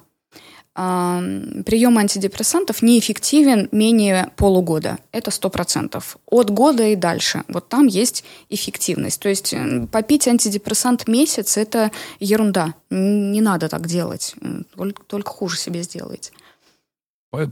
прием 0.77 1.97
антидепрессантов 1.97 2.83
неэффективен 2.83 3.71
менее 3.73 4.31
полугода. 4.37 4.99
Это 5.11 5.31
сто 5.31 5.49
процентов. 5.49 6.19
От 6.27 6.51
года 6.51 6.83
и 6.83 6.97
дальше. 6.97 7.45
Вот 7.49 7.71
там 7.71 7.87
есть 7.87 8.25
эффективность. 8.51 9.21
То 9.21 9.31
есть 9.31 9.55
попить 9.91 10.29
антидепрессант 10.29 11.09
месяц– 11.09 11.57
это 11.59 11.91
ерунда. 12.21 12.75
Не 12.91 13.41
надо 13.41 13.71
так 13.71 13.87
делать. 13.87 14.35
Только, 14.77 15.03
только 15.05 15.31
хуже 15.31 15.57
себе 15.57 15.83
сделаете. 15.83 16.33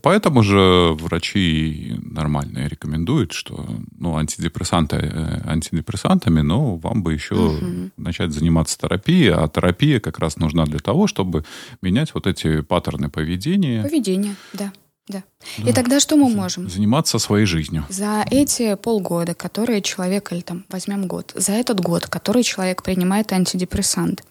Поэтому 0.02 0.42
же 0.42 0.92
врачи 0.94 1.96
нормально 2.02 2.66
рекомендуют, 2.66 3.32
что 3.32 3.66
ну, 3.98 4.16
антидепрессанты 4.16 4.96
э, 4.96 5.40
антидепрессантами, 5.46 6.40
но 6.40 6.76
вам 6.76 7.02
бы 7.02 7.12
еще 7.12 7.34
угу. 7.34 7.90
начать 7.96 8.32
заниматься 8.32 8.78
терапией, 8.78 9.32
а 9.32 9.48
терапия 9.48 10.00
как 10.00 10.18
раз 10.18 10.36
нужна 10.36 10.64
для 10.64 10.78
того, 10.78 11.06
чтобы 11.06 11.44
менять 11.82 12.14
вот 12.14 12.26
эти 12.26 12.60
паттерны 12.60 13.08
поведения. 13.08 13.82
Поведение, 13.82 14.36
да. 14.52 14.72
Да. 15.06 15.22
да. 15.58 15.70
И 15.70 15.72
тогда 15.74 16.00
что 16.00 16.16
мы 16.16 16.30
можем? 16.30 16.68
Заниматься 16.70 17.18
своей 17.18 17.44
жизнью. 17.44 17.84
За 17.90 18.24
эти 18.30 18.74
полгода, 18.76 19.34
которые 19.34 19.82
человек, 19.82 20.32
или 20.32 20.40
там 20.40 20.64
возьмем 20.70 21.06
год, 21.06 21.32
за 21.34 21.52
этот 21.52 21.80
год, 21.80 22.06
который 22.06 22.42
человек 22.42 22.82
принимает 22.82 23.30
антидепрессант, 23.32 24.24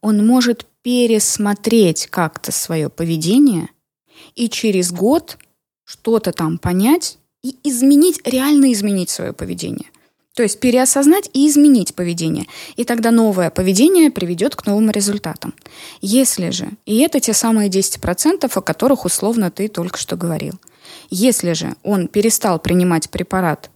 он 0.00 0.26
может 0.26 0.66
пересмотреть 0.82 2.06
как-то 2.06 2.52
свое 2.52 2.88
поведение– 2.88 3.68
и 4.34 4.48
через 4.48 4.92
год 4.92 5.38
что-то 5.84 6.32
там 6.32 6.58
понять 6.58 7.18
и 7.42 7.56
изменить, 7.64 8.20
реально 8.24 8.72
изменить 8.72 9.10
свое 9.10 9.32
поведение. 9.32 9.90
То 10.34 10.42
есть 10.42 10.60
переосознать 10.60 11.30
и 11.32 11.48
изменить 11.48 11.94
поведение. 11.94 12.46
И 12.76 12.84
тогда 12.84 13.10
новое 13.10 13.48
поведение 13.48 14.10
приведет 14.10 14.54
к 14.54 14.66
новым 14.66 14.90
результатам. 14.90 15.54
Если 16.02 16.50
же, 16.50 16.68
и 16.84 16.98
это 16.98 17.20
те 17.20 17.32
самые 17.32 17.70
10%, 17.70 18.50
о 18.54 18.60
которых 18.60 19.06
условно 19.06 19.50
ты 19.50 19.68
только 19.68 19.96
что 19.96 20.16
говорил, 20.16 20.60
если 21.08 21.54
же 21.54 21.74
он 21.82 22.08
перестал 22.08 22.58
принимать 22.58 23.08
препарат, 23.08 23.70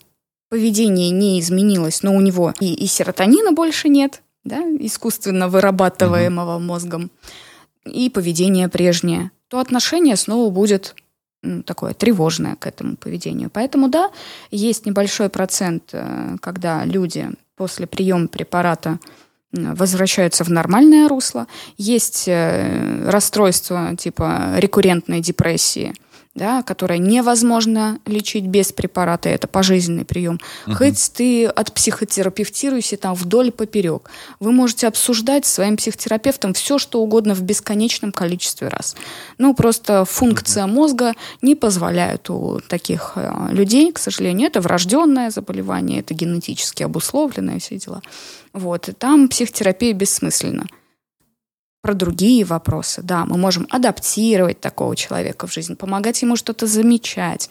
поведение 0.51 1.09
не 1.09 1.41
изменилось, 1.41 2.03
но 2.03 2.15
у 2.15 2.21
него 2.21 2.53
и, 2.61 2.75
и 2.75 2.87
серотонина 2.87 3.53
больше 3.53 3.89
нет, 3.89 4.23
да, 4.45 4.61
искусственно 4.81 5.49
вырабатываемого 5.49 6.57
угу. 6.57 6.65
мозгом, 6.65 7.11
и 7.87 8.11
поведение 8.11 8.69
прежнее, 8.69 9.31
то 9.51 9.59
отношение 9.59 10.17
снова 10.17 10.49
будет 10.51 10.95
такое 11.67 11.93
тревожное 11.93 12.55
к 12.55 12.67
этому 12.67 12.97
поведению. 12.97 13.51
Поэтому 13.51 13.89
да, 13.89 14.11
есть 14.51 14.87
небольшой 14.87 15.29
процент, 15.29 15.91
э, 15.93 16.37
когда 16.41 16.85
люди 16.85 17.31
после 17.57 17.87
приема 17.87 18.29
препарата 18.29 18.99
возвращаются 19.53 20.45
в 20.45 20.51
нормальное 20.51 21.09
русло. 21.09 21.49
Есть 21.77 22.29
э, 22.29 23.11
расстройства 23.11 23.97
типа 23.97 24.53
рекуррентной 24.57 25.21
депрессии– 25.21 25.95
да, 26.35 26.63
которое 26.63 26.99
невозможно 26.99 27.99
лечить 28.07 28.47
без 28.47 28.73
препарата, 28.73 29.29
это 29.29 29.49
пожизненный 29.49 30.05
прием. 30.05 30.39
Угу. 30.67 30.77
Хоть 30.77 31.13
ты 31.13 31.47
отпсихотерапевтируйся 31.47 32.97
там 32.97 33.15
вдоль 33.15 33.51
поперек. 33.51 34.11
Вы 34.39 34.53
можете 34.53 34.87
обсуждать 34.87 35.45
с 35.45 35.53
своим 35.53 35.77
психотерапевтом 35.77 36.55
все, 36.55 36.79
что 36.79 37.03
угодно 37.03 37.35
в 37.35 37.43
бесконечном 37.43 38.13
количестве 38.13 38.69
раз. 38.69 38.95
Ну, 39.39 39.55
просто 39.55 40.05
функция 40.05 40.65
угу. 40.65 40.75
мозга 40.75 41.15
не 41.43 41.57
позволяет 41.57 42.31
у 42.31 42.61
таких 42.61 43.13
э, 43.17 43.49
людей, 43.51 43.91
к 43.93 43.99
сожалению, 43.99 44.49
это 44.49 44.61
врожденное 44.61 45.31
заболевание, 45.31 46.01
это 46.01 46.15
генетически 46.15 46.85
обусловленное 46.85 47.59
все 47.59 47.77
дела. 47.77 48.03
Вот, 48.53 48.89
и 48.89 48.93
там 48.93 49.29
психотерапия 49.29 49.93
бессмысленна. 49.95 50.67
Про 51.83 51.95
другие 51.95 52.45
вопросы. 52.45 53.03
Да, 53.03 53.25
мы 53.25 53.37
можем 53.37 53.67
адаптировать 53.71 54.61
такого 54.61 54.97
человека 54.97 55.47
в 55.47 55.53
жизнь, 55.53 55.77
помогать 55.77 56.21
ему 56.23 56.37
что-то 56.37 56.67
замечать, 56.67 57.49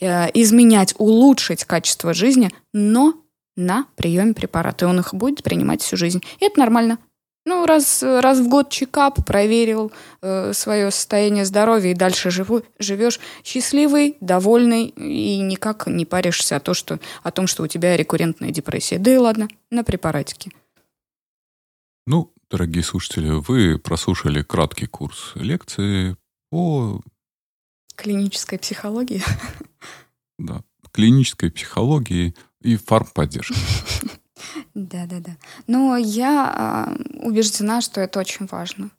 э, 0.00 0.28
изменять, 0.34 0.94
улучшить 0.98 1.64
качество 1.64 2.14
жизни, 2.14 2.50
но 2.72 3.14
на 3.56 3.86
приеме 3.96 4.34
препарата. 4.34 4.84
И 4.84 4.88
он 4.88 5.00
их 5.00 5.14
будет 5.14 5.42
принимать 5.42 5.82
всю 5.82 5.96
жизнь. 5.96 6.22
И 6.40 6.46
это 6.46 6.58
нормально. 6.60 6.98
Ну, 7.44 7.66
раз, 7.66 8.04
раз 8.04 8.38
в 8.38 8.48
год 8.48 8.70
чекап, 8.70 9.24
проверил 9.26 9.90
э, 10.20 10.52
свое 10.52 10.92
состояние 10.92 11.44
здоровья 11.44 11.90
и 11.90 11.94
дальше 11.94 12.30
живу, 12.30 12.62
живешь 12.78 13.18
счастливый, 13.42 14.16
довольный 14.20 14.84
и 14.84 15.40
никак 15.40 15.88
не 15.88 16.04
паришься 16.04 16.56
о, 16.56 16.60
то, 16.60 16.72
что, 16.72 17.00
о 17.24 17.32
том, 17.32 17.48
что 17.48 17.64
у 17.64 17.66
тебя 17.66 17.96
рекуррентная 17.96 18.50
депрессия. 18.50 18.98
Да 18.98 19.12
и 19.12 19.16
ладно, 19.16 19.48
на 19.70 19.82
препаратике. 19.82 20.52
Ну, 22.06 22.31
дорогие 22.52 22.84
слушатели, 22.84 23.30
вы 23.30 23.78
прослушали 23.78 24.42
краткий 24.42 24.86
курс 24.86 25.32
лекции 25.34 26.16
по... 26.50 27.02
Клинической 27.96 28.58
психологии. 28.58 29.22
Да, 30.38 30.64
клинической 30.90 31.52
психологии 31.52 32.34
и 32.62 32.76
фармподдержки. 32.76 33.54
Да-да-да. 34.74 35.36
Но 35.68 35.96
я 35.96 36.52
а, 36.52 36.96
убеждена, 37.20 37.80
что 37.80 38.00
это 38.00 38.18
очень 38.18 38.46
важно. 38.46 38.90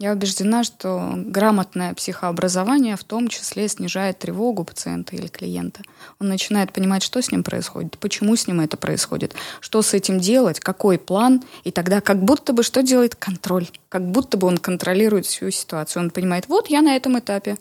Я 0.00 0.12
убеждена, 0.12 0.64
что 0.64 1.12
грамотное 1.14 1.94
психообразование 1.94 2.96
в 2.96 3.04
том 3.04 3.28
числе 3.28 3.68
снижает 3.68 4.18
тревогу 4.18 4.64
пациента 4.64 5.14
или 5.14 5.28
клиента. 5.28 5.82
Он 6.20 6.28
начинает 6.28 6.72
понимать, 6.72 7.02
что 7.02 7.22
с 7.22 7.30
ним 7.30 7.44
происходит, 7.44 7.96
почему 7.98 8.34
с 8.34 8.48
ним 8.48 8.60
это 8.60 8.76
происходит, 8.76 9.34
что 9.60 9.82
с 9.82 9.94
этим 9.94 10.18
делать, 10.18 10.58
какой 10.58 10.98
план, 10.98 11.44
и 11.62 11.70
тогда 11.70 12.00
как 12.00 12.22
будто 12.22 12.52
бы 12.52 12.64
что 12.64 12.82
делает 12.82 13.14
контроль, 13.14 13.68
как 13.88 14.04
будто 14.10 14.36
бы 14.36 14.48
он 14.48 14.58
контролирует 14.58 15.26
всю 15.26 15.50
ситуацию. 15.50 16.02
Он 16.02 16.10
понимает, 16.10 16.48
вот 16.48 16.68
я 16.68 16.82
на 16.82 16.96
этом 16.96 17.18
этапе, 17.18 17.56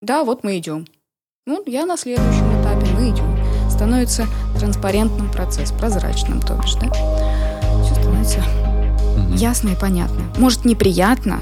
да, 0.00 0.24
вот 0.24 0.42
мы 0.42 0.58
идем. 0.58 0.86
Ну, 1.46 1.62
я 1.66 1.86
на 1.86 1.96
следующем 1.96 2.60
этапе, 2.60 2.86
мы 2.92 3.10
идем 3.10 3.32
становится 3.72 4.26
транспарентным 4.58 5.30
процесс, 5.32 5.72
прозрачным, 5.72 6.40
то 6.40 6.54
бишь, 6.54 6.74
да? 6.74 6.88
Все 7.82 7.94
становится 7.94 8.71
угу. 9.16 9.34
ясно 9.34 9.70
и 9.70 9.76
понятно. 9.76 10.22
Может, 10.38 10.64
неприятно, 10.64 11.40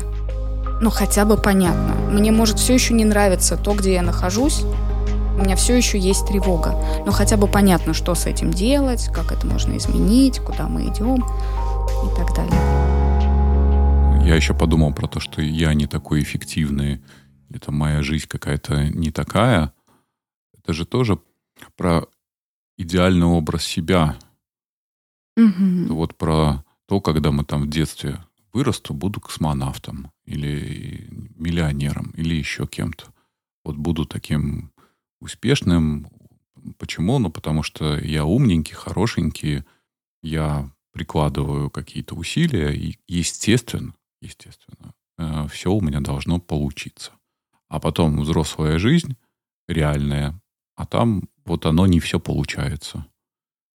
но 0.80 0.90
хотя 0.90 1.24
бы 1.24 1.36
понятно. 1.36 1.94
Мне 2.10 2.32
может 2.32 2.58
все 2.58 2.74
еще 2.74 2.94
не 2.94 3.04
нравиться 3.04 3.56
то, 3.56 3.74
где 3.74 3.94
я 3.94 4.02
нахожусь, 4.02 4.62
у 5.40 5.42
меня 5.42 5.56
все 5.56 5.76
еще 5.76 5.98
есть 5.98 6.26
тревога. 6.26 6.74
Но 7.06 7.12
хотя 7.12 7.36
бы 7.36 7.46
понятно, 7.46 7.94
что 7.94 8.14
с 8.14 8.26
этим 8.26 8.50
делать, 8.50 9.08
как 9.12 9.32
это 9.32 9.46
можно 9.46 9.76
изменить, 9.76 10.38
куда 10.40 10.68
мы 10.68 10.88
идем 10.88 11.24
и 11.24 12.16
так 12.16 12.34
далее. 12.34 12.60
Я 14.26 14.36
еще 14.36 14.54
подумал 14.54 14.92
про 14.92 15.06
то, 15.06 15.18
что 15.18 15.40
я 15.40 15.72
не 15.74 15.86
такой 15.86 16.22
эффективный, 16.22 17.02
это 17.52 17.72
моя 17.72 18.02
жизнь 18.02 18.26
какая-то 18.28 18.88
не 18.90 19.10
такая. 19.10 19.72
Это 20.56 20.72
же 20.72 20.84
тоже 20.84 21.18
про 21.76 22.06
идеальный 22.76 23.26
образ 23.26 23.64
себя. 23.64 24.16
Угу. 25.36 25.94
Вот 25.94 26.16
про 26.16 26.64
то, 26.90 27.00
когда 27.00 27.30
мы 27.30 27.44
там 27.44 27.62
в 27.62 27.70
детстве 27.70 28.18
вырасту, 28.52 28.94
буду 28.94 29.20
космонавтом 29.20 30.10
или 30.24 31.06
миллионером 31.36 32.10
или 32.16 32.34
еще 32.34 32.66
кем-то. 32.66 33.14
Вот 33.64 33.76
буду 33.76 34.06
таким 34.06 34.72
успешным. 35.20 36.08
Почему? 36.78 37.20
Ну, 37.20 37.30
потому 37.30 37.62
что 37.62 37.96
я 37.96 38.24
умненький, 38.24 38.74
хорошенький, 38.74 39.62
я 40.20 40.68
прикладываю 40.90 41.70
какие-то 41.70 42.16
усилия, 42.16 42.74
и 42.74 42.98
естественно, 43.06 43.94
естественно, 44.20 44.92
э, 45.16 45.46
все 45.46 45.72
у 45.72 45.80
меня 45.80 46.00
должно 46.00 46.40
получиться. 46.40 47.12
А 47.68 47.78
потом 47.78 48.20
взрослая 48.20 48.80
жизнь, 48.80 49.16
реальная, 49.68 50.42
а 50.74 50.86
там 50.86 51.28
вот 51.44 51.66
оно 51.66 51.86
не 51.86 52.00
все 52.00 52.18
получается. 52.18 53.06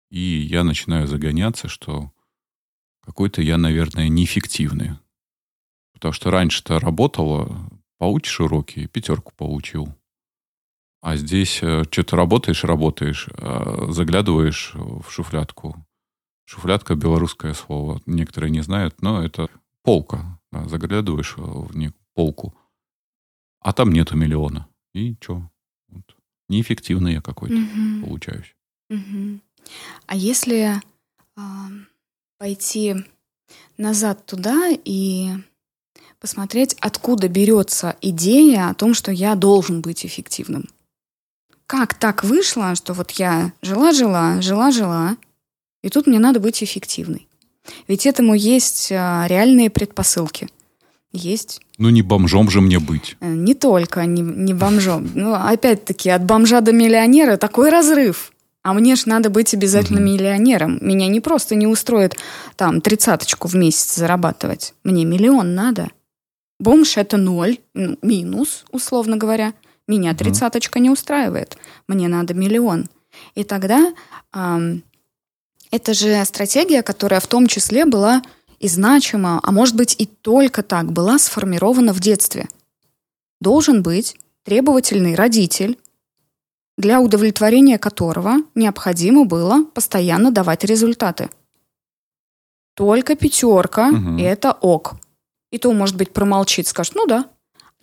И 0.10 0.22
я 0.22 0.64
начинаю 0.64 1.08
загоняться, 1.08 1.68
что 1.68 2.14
какой-то 3.02 3.42
я, 3.42 3.58
наверное, 3.58 4.08
неэффективный. 4.08 4.92
Потому 5.94 6.14
что 6.14 6.32
раньше-то 6.32 6.80
работало, 6.80 7.70
получишь 7.98 8.40
уроки, 8.40 8.88
пятерку 8.88 9.34
получил. 9.36 9.94
А 11.02 11.16
здесь 11.16 11.60
э, 11.64 11.84
что-то 11.90 12.16
работаешь, 12.16 12.64
работаешь, 12.64 13.28
а 13.34 13.92
заглядываешь 13.92 14.74
в 14.76 15.10
шуфлятку. 15.10 15.76
Шуфлятка— 16.46 16.96
белорусское 16.96 17.54
слово. 17.54 18.02
Некоторые 18.06 18.52
не 18.52 18.62
знают, 18.62 19.02
но 19.02 19.24
это 19.24 19.50
полка. 19.84 20.40
Да, 20.52 20.68
заглядываешь 20.68 21.38
в 21.38 21.72
полку, 22.14 22.54
а 23.62 23.74
там 23.74 23.92
нету 23.92 24.18
миллиона. 24.18 24.68
И 24.94 25.16
что? 25.22 25.50
Вот 25.88 26.16
неэффективный 26.50 27.14
я 27.14 27.22
какой-то 27.22 27.56
угу. 27.56 28.06
получаюсь. 28.06 28.56
Угу. 28.90 29.40
А 30.08 30.16
если 30.16 30.76
э, 30.76 31.42
пойти 32.42 32.96
назад 33.78 34.26
туда 34.26 34.70
и 34.84 35.30
посмотреть, 36.20 36.76
откуда 36.80 37.28
берется 37.28 37.96
идея 38.02 38.70
о 38.70 38.74
том, 38.74 38.96
что 38.96 39.12
я 39.12 39.36
должен 39.36 39.82
быть 39.82 40.08
эффективным? 40.08 40.68
Как 41.68 41.94
так 41.94 42.24
вышло, 42.24 42.74
что 42.74 42.94
вот 42.94 43.12
я 43.12 43.54
жила-жила, 43.62 44.42
жила-жила, 44.42 45.18
и 45.84 45.90
тут 45.90 46.08
мне 46.08 46.18
надо 46.18 46.40
быть 46.40 46.64
эффективной? 46.64 47.28
Ведь 47.88 48.08
этому 48.08 48.34
есть 48.34 48.92
а, 48.92 49.28
реальные 49.28 49.70
предпосылки– 49.70 50.50
есть. 51.14 51.60
Ну, 51.78 51.90
не 51.90 52.02
бомжом 52.02 52.50
же 52.50 52.62
мне 52.62 52.80
быть. 52.80 53.18
Э, 53.20 53.34
не 53.34 53.54
только 53.54 54.06
не, 54.06 54.22
не 54.22 54.54
бомжом. 54.54 55.12
Ну, 55.14 55.34
опять-таки, 55.34 56.10
от 56.10 56.24
бомжа 56.24 56.62
до 56.62 56.72
миллионера 56.72 57.36
такой 57.36 57.70
разрыв. 57.70 58.32
А 58.64 58.74
мне 58.74 58.96
ж 58.96 59.06
надо 59.08 59.30
быть 59.30 59.54
обязательно 59.54 60.00
угу. 60.00 60.10
миллионером. 60.10 60.78
Меня 60.82 61.08
не 61.08 61.20
просто 61.20 61.56
не 61.56 61.68
устроит 61.68 62.16
там 62.56 62.82
тридцаточку 62.82 63.48
в 63.48 63.56
месяц 63.56 63.96
зарабатывать. 63.96 64.74
Мне 64.84 65.04
миллион 65.04 65.56
надо. 65.56 65.90
Бомж 66.60 66.98
это 66.98 67.18
ноль, 67.18 67.58
ну, 67.74 67.98
минус, 68.02 68.66
условно 68.72 69.18
говоря. 69.18 69.54
Меня 69.88 70.14
тридцаточка 70.14 70.78
угу. 70.78 70.84
не 70.84 70.90
устраивает. 70.90 71.58
Мне 71.88 72.08
надо 72.08 72.34
миллион. 72.34 72.88
И 73.36 73.44
тогда 73.44 73.94
эм, 74.34 74.84
это 75.72 75.94
же 75.94 76.24
стратегия, 76.26 76.84
которая 76.84 77.20
в 77.20 77.28
том 77.28 77.48
числе 77.48 77.86
была 77.86 78.22
и 78.60 78.68
значимо, 78.68 79.40
а 79.42 79.52
может 79.52 79.76
быть 79.76 79.96
и 79.98 80.06
только 80.06 80.62
так, 80.62 80.92
была 80.92 81.18
сформирована 81.18 81.94
в 81.94 82.00
детстве. 82.00 82.48
Должен 83.40 83.82
быть 83.82 84.16
требовательный 84.44 85.16
родитель, 85.16 85.80
для 86.78 87.02
удовлетворения 87.02 87.78
которого 87.78 88.38
необходимо 88.56 89.26
было 89.26 89.66
постоянно 89.66 90.32
давать 90.32 90.64
результаты. 90.64 91.30
Только 92.76 93.16
пятерка 93.16 93.90
угу.– 93.90 94.18
это 94.20 94.54
ок. 94.54 94.94
И 95.52 95.58
то, 95.58 95.72
может 95.74 95.98
быть, 95.98 96.14
промолчит, 96.14 96.68
скажет, 96.68 96.96
ну 96.96 97.06
да, 97.06 97.26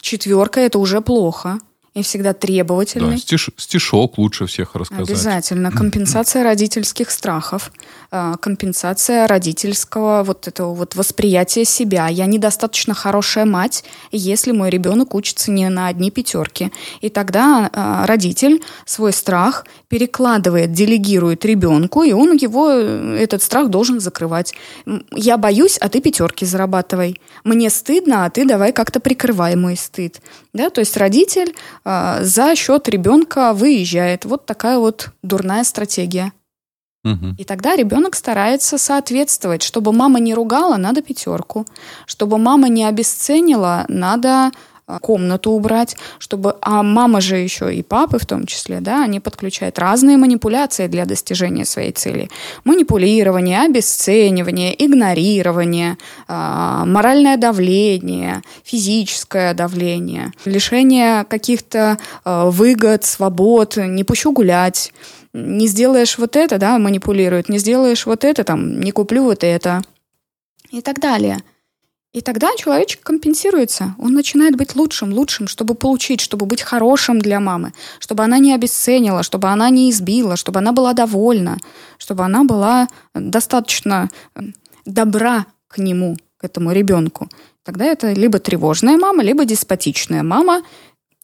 четверка– 0.01 0.61
это 0.62 0.78
уже 0.78 1.01
плохо 1.01 1.61
и 2.01 2.03
всегда 2.03 2.32
требовательный. 2.32 3.12
Да, 3.12 3.18
стиш, 3.18 3.51
стишок 3.57 4.18
лучше 4.18 4.46
всех 4.46 4.74
рассказать. 4.74 5.09
Обязательно. 5.09 5.70
Компенсация 5.78 6.42
родительских 6.42 7.11
страхов, 7.11 7.72
а, 8.11 8.36
компенсация 8.36 9.26
родительского 9.26 10.22
вот 10.22 10.49
этого 10.49 10.74
вот 10.74 10.94
восприятия 10.94 11.64
себя. 11.64 12.09
Я 12.09 12.26
недостаточно 12.26 12.94
хорошая 12.94 13.44
мать, 13.44 13.84
если 14.12 14.53
мой 14.53 14.70
ребенок 14.70 15.14
учится 15.14 15.51
не 15.51 15.68
на 15.68 15.88
одни 15.88 16.11
пятерки. 16.11 16.72
И 17.01 17.09
тогда 17.09 17.70
а, 17.72 18.07
родитель 18.07 18.62
свой 18.84 19.12
страх 19.12 19.66
перекладывает, 19.89 20.72
делегирует 20.72 21.44
ребенку, 21.44 22.02
и 22.02 22.12
он 22.12 22.32
его, 22.36 22.70
этот 22.70 23.43
страх 23.43 23.69
должен 23.70 24.01
закрывать. 24.01 24.55
Я 25.12 25.39
боюсь, 25.39 25.78
а 25.78 25.89
ты 25.89 26.01
пятерки 26.01 26.44
зарабатывай. 26.44 27.20
Мне 27.44 27.70
стыдно, 27.70 28.24
а 28.24 28.31
ты 28.31 28.44
давай 28.44 28.73
как-то 28.73 29.01
прикрывай 29.01 29.56
мой 29.56 29.77
стыд. 29.77 30.20
Да? 30.52 30.70
То 30.70 30.81
есть 30.81 30.97
родитель 30.97 31.55
э, 31.85 32.19
за 32.23 32.55
счет 32.55 32.89
ребенка 32.89 33.55
выезжает. 33.55 34.24
Вот 34.27 34.44
такая 34.44 34.78
вот 34.78 35.10
дурная 35.23 35.65
стратегия. 35.65 36.32
И 37.39 37.44
тогда 37.44 37.77
ребенок 37.77 38.15
старается 38.15 38.77
соответствовать. 38.77 39.62
Чтобы 39.62 39.93
мама 39.93 40.20
не 40.20 40.35
ругала, 40.35 40.77
надо 40.77 41.01
пятерку. 41.01 41.65
Чтобы 42.06 42.39
мама 42.39 42.69
не 42.69 42.85
обесценила, 42.85 43.86
надо 43.89 44.51
комнату 45.01 45.51
убрать, 45.51 45.97
чтобы... 46.19 46.56
А 46.60 46.82
мама 46.82 47.20
же 47.20 47.36
еще 47.36 47.74
и 47.74 47.82
папы 47.82 48.19
в 48.19 48.27
том 48.27 48.47
числе, 48.47 48.81
да, 48.81 49.05
они 49.05 49.20
подключают 49.20 49.78
разные 49.78 50.16
манипуляции 50.16 50.86
для 50.86 51.05
достижения 51.05 51.65
своей 51.65 51.93
цели. 51.93 52.31
Манипулирование, 52.65 53.62
обесценивание, 53.62 54.74
игнорирование, 54.85 55.98
э, 56.27 56.82
моральное 56.86 57.36
давление, 57.36 58.43
физическое 58.65 59.55
давление, 59.55 60.32
лишение 60.44 61.24
каких-то 61.24 61.98
э, 62.24 62.51
выгод, 62.51 63.05
свобод, 63.05 63.77
не 63.77 64.05
пущу 64.05 64.32
гулять, 64.32 64.93
не 65.32 65.66
сделаешь 65.66 66.19
вот 66.19 66.36
это, 66.36 66.59
да, 66.59 66.78
манипулируют, 66.78 67.48
не 67.48 67.59
сделаешь 67.59 68.06
вот 68.06 68.24
это, 68.24 68.44
там, 68.44 68.81
не 68.81 68.93
куплю 68.93 69.24
вот 69.24 69.44
это 69.44 69.82
и 70.70 70.81
так 70.81 71.01
далее. 71.01 71.39
И 72.14 72.22
тогда 72.22 72.51
человечек 72.56 73.02
компенсируется. 73.02 73.94
Он 73.98 74.14
начинает 74.14 74.56
быть 74.56 74.74
лучшим, 74.74 75.12
лучшим, 75.12 75.47
чтобы 75.47 75.74
получить, 75.74 76.20
чтобы 76.20 76.47
быть 76.47 76.62
хорошим 76.62 77.20
для 77.20 77.39
мамы, 77.39 77.72
чтобы 77.98 78.24
она 78.24 78.39
не 78.39 78.55
обесценила, 78.55 79.22
чтобы 79.22 79.48
она 79.48 79.68
не 79.68 79.90
избила, 79.90 80.36
чтобы 80.36 80.59
она 80.60 80.72
была 80.72 80.94
довольна, 80.94 81.59
чтобы 81.98 82.24
она 82.24 82.44
была 82.44 82.89
достаточно 83.14 84.09
э, 84.35 84.40
добра 84.86 85.47
к 85.68 85.78
нему, 85.78 86.16
к 86.39 86.44
этому 86.44 86.72
ребенку. 86.72 87.28
Тогда 87.62 87.85
это 87.85 88.12
либо 88.14 88.39
тревожная 88.39 88.97
мама, 88.97 89.22
либо 89.22 89.44
деспотичная 89.44 90.22
мама, 90.22 90.62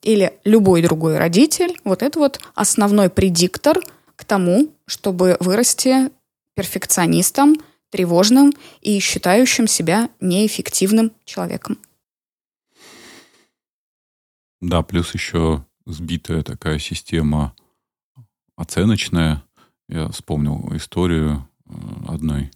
или 0.02 0.34
любой 0.44 0.82
другой 0.82 1.16
родитель. 1.16 1.80
Вот 1.84 2.02
это 2.02 2.18
вот 2.18 2.38
основной 2.54 3.08
предиктор 3.08 3.80
к 4.16 4.24
тому, 4.24 4.68
чтобы 4.86 5.38
вырасти 5.40 6.10
перфекционистом, 6.54 7.56
тревожным 7.94 8.52
и 8.80 8.98
считающим 8.98 9.68
себя 9.68 10.10
неэффективным 10.18 11.12
человеком. 11.24 11.78
Да, 14.60 14.82
плюс 14.82 15.14
еще 15.14 15.64
сбитая 15.86 16.42
такая 16.42 16.80
система 16.80 17.54
оценочная. 18.56 19.44
Я 19.88 20.08
вспомнил 20.08 20.72
историю 20.74 21.48
э, 21.68 21.72
одной 22.08 22.50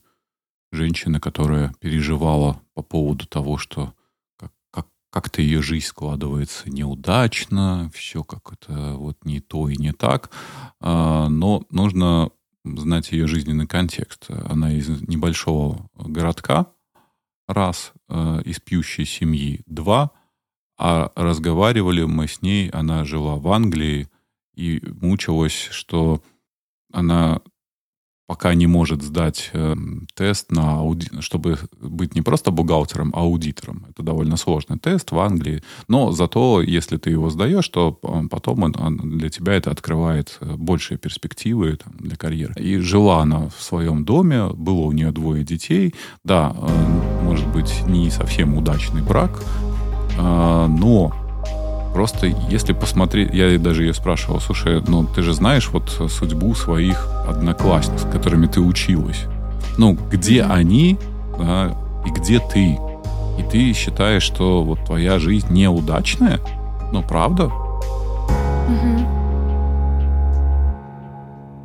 женщины, 0.73 1.21
которая 1.21 1.73
переживала 1.79 2.61
по 2.75 2.83
поводу 2.83 3.25
того, 3.25 3.59
что 3.59 3.95
как- 4.37 4.55
как- 4.73 4.89
как-то 5.13 5.41
ее 5.41 5.63
жизнь 5.63 5.87
складывается 5.87 6.69
неудачно, 6.69 7.93
все 7.95 8.25
как-то 8.25 8.97
вот 8.97 9.25
не 9.25 9.39
то 9.39 9.69
и 9.69 9.77
не 9.77 9.93
так. 9.93 10.33
А, 10.81 11.29
но 11.29 11.63
нужно 11.71 12.31
знать 12.65 13.13
ее 13.13 13.27
жизненный 13.27 13.67
контекст. 13.67 14.27
Она 14.29 14.73
из 14.73 14.89
небольшого 15.03 15.89
городка, 15.95 16.67
раз, 17.47 17.93
э, 18.09 18.43
из 18.45 18.61
пьющей 18.61 19.05
семьи, 19.05 19.63
два, 19.67 20.13
а 20.77 21.11
разговаривали 21.17 22.05
мы 22.05 22.29
с 22.29 22.43
ней, 22.43 22.69
она 22.71 23.05
жила 23.05 23.37
в 23.37 23.49
Англии 23.49 24.09
и 24.55 24.81
мучилась, 25.01 25.69
что 25.71 26.23
она 26.93 27.41
пока 28.29 28.55
не 28.55 28.67
может 28.67 29.03
сдать 29.03 29.51
э, 29.55 29.75
тест 30.15 30.53
на 30.53 30.81
ауди... 30.81 31.09
чтобы 31.21 31.59
быть 31.81 32.15
не 32.15 32.21
просто 32.21 32.51
бухгалтером, 32.51 33.11
а 33.17 33.21
аудитором. 33.21 33.87
Это 33.89 34.03
довольно 34.03 34.37
сложный 34.37 34.79
тест 34.79 35.13
в 35.13 35.19
Англии. 35.19 35.63
Но 35.89 36.13
зато, 36.13 36.61
если 36.61 36.99
ты 36.99 37.09
его 37.09 37.31
сдаешь, 37.31 37.67
то 37.71 37.99
э, 38.03 38.29
потом 38.31 38.65
он, 38.65 38.75
он 38.79 39.19
для 39.19 39.31
тебя 39.31 39.55
это 39.55 39.71
открывает 39.71 40.37
э, 40.41 40.57
большие 40.57 40.99
перспективы 40.99 41.79
там, 41.83 41.95
для 41.99 42.17
карьеры. 42.17 42.53
И 42.59 42.77
жила 42.77 43.23
она 43.23 43.49
в 43.49 43.63
своем 43.63 44.05
доме, 44.05 44.49
было 44.49 44.83
у 44.83 44.93
нее 44.93 45.11
двое 45.11 45.43
детей. 45.43 45.95
Да, 46.23 46.55
э, 46.55 47.25
может 47.25 47.49
быть, 47.49 47.83
не 47.87 48.11
совсем 48.11 48.59
удачный 48.59 49.01
брак, 49.01 49.43
э, 50.19 50.67
но 50.69 51.28
Просто 51.93 52.27
если 52.49 52.73
посмотреть, 52.73 53.35
я 53.35 53.59
даже 53.59 53.85
ее 53.85 53.95
спрашивал, 53.95 54.41
слушай, 54.41 54.83
ну 54.87 55.05
ты 55.05 55.23
же 55.23 55.35
знаешь 55.35 55.69
вот 55.69 55.91
судьбу 56.11 56.55
своих 56.55 57.09
одноклассниц, 57.27 58.03
с 58.03 58.11
которыми 58.11 58.47
ты 58.47 58.61
училась. 58.61 59.25
Ну, 59.77 59.97
где 60.11 60.43
они, 60.43 60.99
да, 61.39 61.77
и 62.07 62.11
где 62.11 62.41
ты? 62.41 62.79
И 63.39 63.43
ты 63.51 63.73
считаешь, 63.73 64.23
что 64.23 64.65
вот 64.65 64.85
твоя 64.85 65.19
жизнь 65.19 65.53
неудачная? 65.53 66.41
Ну, 66.93 67.03
правда? 67.03 67.51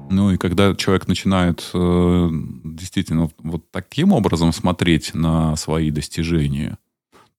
Ну 0.10 0.32
и 0.32 0.38
когда 0.38 0.76
человек 0.76 1.08
начинает 1.08 1.68
э, 1.74 2.30
действительно 2.64 3.30
вот 3.40 3.72
таким 3.72 4.12
образом 4.12 4.54
смотреть 4.54 5.16
на 5.16 5.56
свои 5.56 5.90
достижения, 5.90 6.78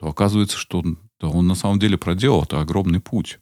то 0.00 0.08
оказывается, 0.08 0.58
что 0.58 0.82
да 1.24 1.30
он 1.30 1.46
на 1.46 1.54
самом 1.54 1.78
деле 1.78 1.96
проделал 1.96 2.42
это 2.42 2.60
огромный 2.60 3.00
путь. 3.00 3.38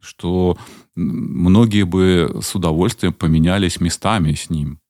Что 0.00 0.56
многие 0.94 1.84
бы 1.84 2.40
с 2.40 2.54
удовольствием 2.54 3.12
поменялись 3.12 3.80
местами 3.80 4.32
с 4.32 4.48
ним. 4.48 4.80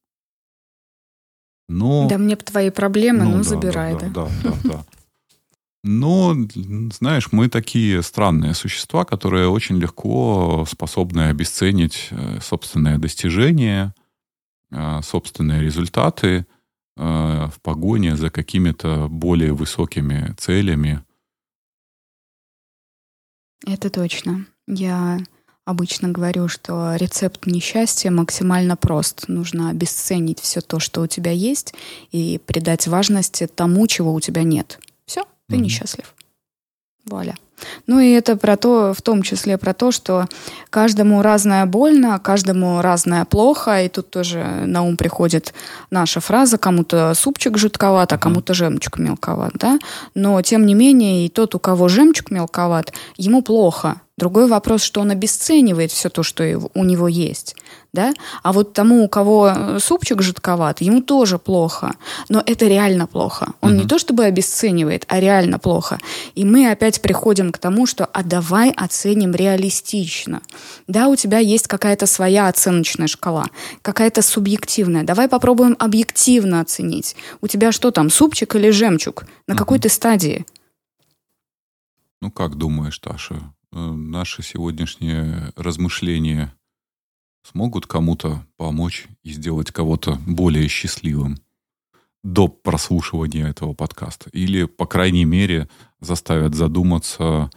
Но... 1.69 2.09
Да 2.09 2.19
мне 2.19 2.37
бы 2.37 2.43
твои 2.43 2.70
проблемы, 2.70 3.25
ну, 3.25 3.31
ну 3.31 3.37
да, 3.39 3.43
забирай, 3.43 3.99
да. 3.99 4.09
Да, 4.09 4.29
да, 4.43 4.51
да, 4.51 4.57
да. 4.65 4.87
Но, 5.85 6.37
знаешь, 6.93 7.33
мы 7.33 7.49
такие 7.49 8.03
странные 8.03 8.55
существа, 8.55 9.05
которые 9.05 9.49
очень 9.49 9.79
легко 9.79 10.65
способны 10.69 11.29
обесценить 11.29 12.09
э, 12.11 12.41
собственные 12.41 12.99
достижения, 12.99 13.95
э, 14.70 15.01
собственные 15.03 15.62
результаты 15.62 16.47
э, 16.97 17.49
в 17.53 17.61
погоне 17.62 18.16
за 18.16 18.31
какими-то 18.31 19.09
более 19.09 19.53
высокими 19.53 20.35
целями, 20.37 21.03
это 23.67 23.91
точно. 23.91 24.47
Я 24.67 25.19
обычно 25.65 26.09
говорю, 26.09 26.49
что 26.49 26.97
рецепт 26.97 27.47
несчастья 27.47 28.11
максимально 28.11 28.77
прост. 28.77 29.29
Нужно 29.29 29.71
обесценить 29.71 30.41
все 30.41 30.61
то, 30.61 30.79
что 30.79 31.03
у 31.03 31.07
тебя 31.07 31.31
есть, 31.31 31.75
и 32.11 32.41
придать 32.47 32.87
важности 32.87 33.47
тому, 33.47 33.87
чего 33.87 34.15
у 34.15 34.21
тебя 34.21 34.43
нет. 34.43 34.81
Все, 35.05 35.25
ты 35.49 35.57
mm-hmm. 35.57 35.61
несчастлив. 35.61 36.15
Вуаля. 37.05 37.37
Ну 37.87 38.01
и 38.01 38.11
это 38.13 38.37
про 38.37 38.57
то, 38.57 38.95
в 38.95 39.03
том 39.03 39.23
числе 39.23 39.59
про 39.59 39.75
то, 39.75 39.91
что 39.91 40.27
каждому 40.71 41.23
разное 41.23 41.65
больно, 41.67 42.19
каждому 42.19 42.81
разное 42.83 43.25
плохо, 43.25 43.83
и 43.83 43.89
тут 43.89 44.11
тоже 44.11 44.45
на 44.65 44.83
ум 44.83 44.97
приходит 44.97 45.55
наша 45.91 46.21
фраза, 46.21 46.59
кому-то 46.59 47.15
супчик 47.15 47.59
жутковат, 47.59 48.13
а 48.13 48.19
кому-то 48.19 48.55
жемчуг 48.55 48.99
мелковат, 48.99 49.53
да, 49.55 49.79
но 50.15 50.41
тем 50.43 50.67
не 50.67 50.75
менее 50.75 51.27
и 51.27 51.29
тот, 51.29 51.55
у 51.55 51.59
кого 51.59 51.89
жемчуг 51.89 52.31
мелковат, 52.31 52.93
ему 53.17 53.43
плохо, 53.43 54.01
Другой 54.19 54.49
вопрос, 54.49 54.82
что 54.82 55.01
он 55.01 55.12
обесценивает 55.12 55.93
все 55.93 56.09
то, 56.09 56.24
что 56.24 56.43
у 56.74 56.85
него 56.85 57.07
есть. 57.07 57.55
Да? 57.93 58.12
А 58.43 58.53
вот 58.53 58.73
тому, 58.73 59.05
у 59.05 59.09
кого 59.09 59.49
э, 59.49 59.78
супчик 59.81 60.23
жидковат, 60.23 60.81
ему 60.81 61.03
тоже 61.03 61.39
плохо. 61.39 61.95
Но 62.28 62.43
это 62.45 62.66
реально 62.66 63.07
плохо. 63.07 63.53
Он 63.61 63.74
угу. 63.74 63.82
не 63.82 63.86
то 63.86 63.97
чтобы 63.97 64.24
обесценивает, 64.24 65.05
а 65.07 65.20
реально 65.20 65.61
плохо. 65.61 66.01
И 66.35 66.45
мы 66.45 66.69
опять 66.69 67.01
приходим 67.01 67.53
к 67.53 67.59
тому, 67.59 67.86
что 67.86 68.07
а 68.07 68.24
давай 68.24 68.70
оценим 68.70 69.36
реалистично. 69.36 70.43
Да, 70.89 71.07
у 71.07 71.15
тебя 71.15 71.39
есть 71.39 71.69
какая-то 71.69 72.07
своя 72.07 72.49
оценочная 72.49 73.07
шкала, 73.07 73.47
какая-то 73.82 74.23
субъективная. 74.23 75.05
Давай 75.05 75.28
попробуем 75.28 75.77
объективно 75.78 76.61
оценить. 76.61 77.15
У 77.40 77.47
тебя 77.47 77.70
что 77.70 77.93
там, 77.93 78.11
супчик 78.11 78.57
или 78.57 78.70
жемчуг? 78.70 79.27
На 79.47 79.55
угу. 79.55 79.59
какой 79.61 79.78
ты 79.78 79.89
стадии? 79.89 80.45
Ну, 82.20 82.32
как 82.32 82.57
думаешь, 82.57 82.99
Таша, 82.99 83.55
наши 83.73 84.43
сегодняшние 84.43 85.53
размышления 85.57 86.55
смогут 87.43 87.86
кому-то 87.86 88.47
помочь 88.57 89.07
и 89.23 89.32
сделать 89.32 89.70
кого-то 89.70 90.19
более 90.27 90.69
счастливым 90.69 91.39
до 92.23 92.49
прослушивания 92.49 93.49
этого 93.49 93.74
подкаста. 93.74 94.28
Или, 94.31 94.65
по 94.65 94.86
крайней 94.86 95.24
мере, 95.24 95.69
заставят 96.01 96.55
задуматься 96.55 97.51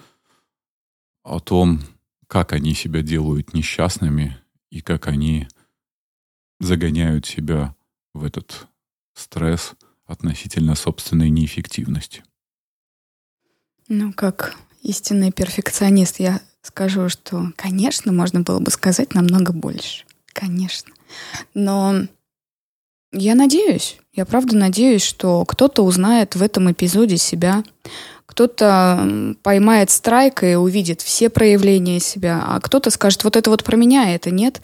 о 1.24 1.40
том, 1.40 1.82
как 2.28 2.54
они 2.54 2.74
себя 2.74 3.02
делают 3.02 3.54
несчастными 3.54 4.38
и 4.70 4.82
как 4.82 5.08
они 5.08 5.48
загоняют 6.60 7.26
себя 7.26 7.76
в 8.14 8.24
этот 8.24 8.68
стресс 9.14 9.74
относительно 10.06 10.76
собственной 10.76 11.30
неэффективности. 11.30 12.24
Ну, 13.88 14.14
как 14.14 14.56
истинный 14.82 15.32
перфекционист, 15.32 16.20
я 16.20 16.42
скажу, 16.62 17.10
что, 17.10 17.52
конечно, 17.56 18.12
можно 18.12 18.42
было 18.42 18.60
бы 18.60 18.72
сказать 18.72 19.14
намного 19.14 19.54
больше. 19.54 20.06
Конечно. 20.34 20.94
Но 21.54 22.08
я 23.12 23.36
надеюсь, 23.36 23.98
я 24.14 24.26
правда 24.26 24.56
надеюсь, 24.56 25.04
что 25.04 25.44
кто-то 25.46 25.84
узнает 25.84 26.36
в 26.36 26.42
этом 26.42 26.72
эпизоде 26.72 27.18
себя, 27.18 27.64
кто-то 28.26 29.36
поймает 29.44 29.90
страйк 29.90 30.44
и 30.44 30.56
увидит 30.56 31.02
все 31.02 31.30
проявления 31.30 32.00
себя, 32.00 32.42
а 32.46 32.62
кто-то 32.62 32.90
скажет, 32.90 33.26
вот 33.26 33.36
это 33.36 33.50
вот 33.50 33.64
про 33.64 33.76
меня, 33.76 34.06
а 34.06 34.10
это 34.10 34.32
нет, 34.32 34.62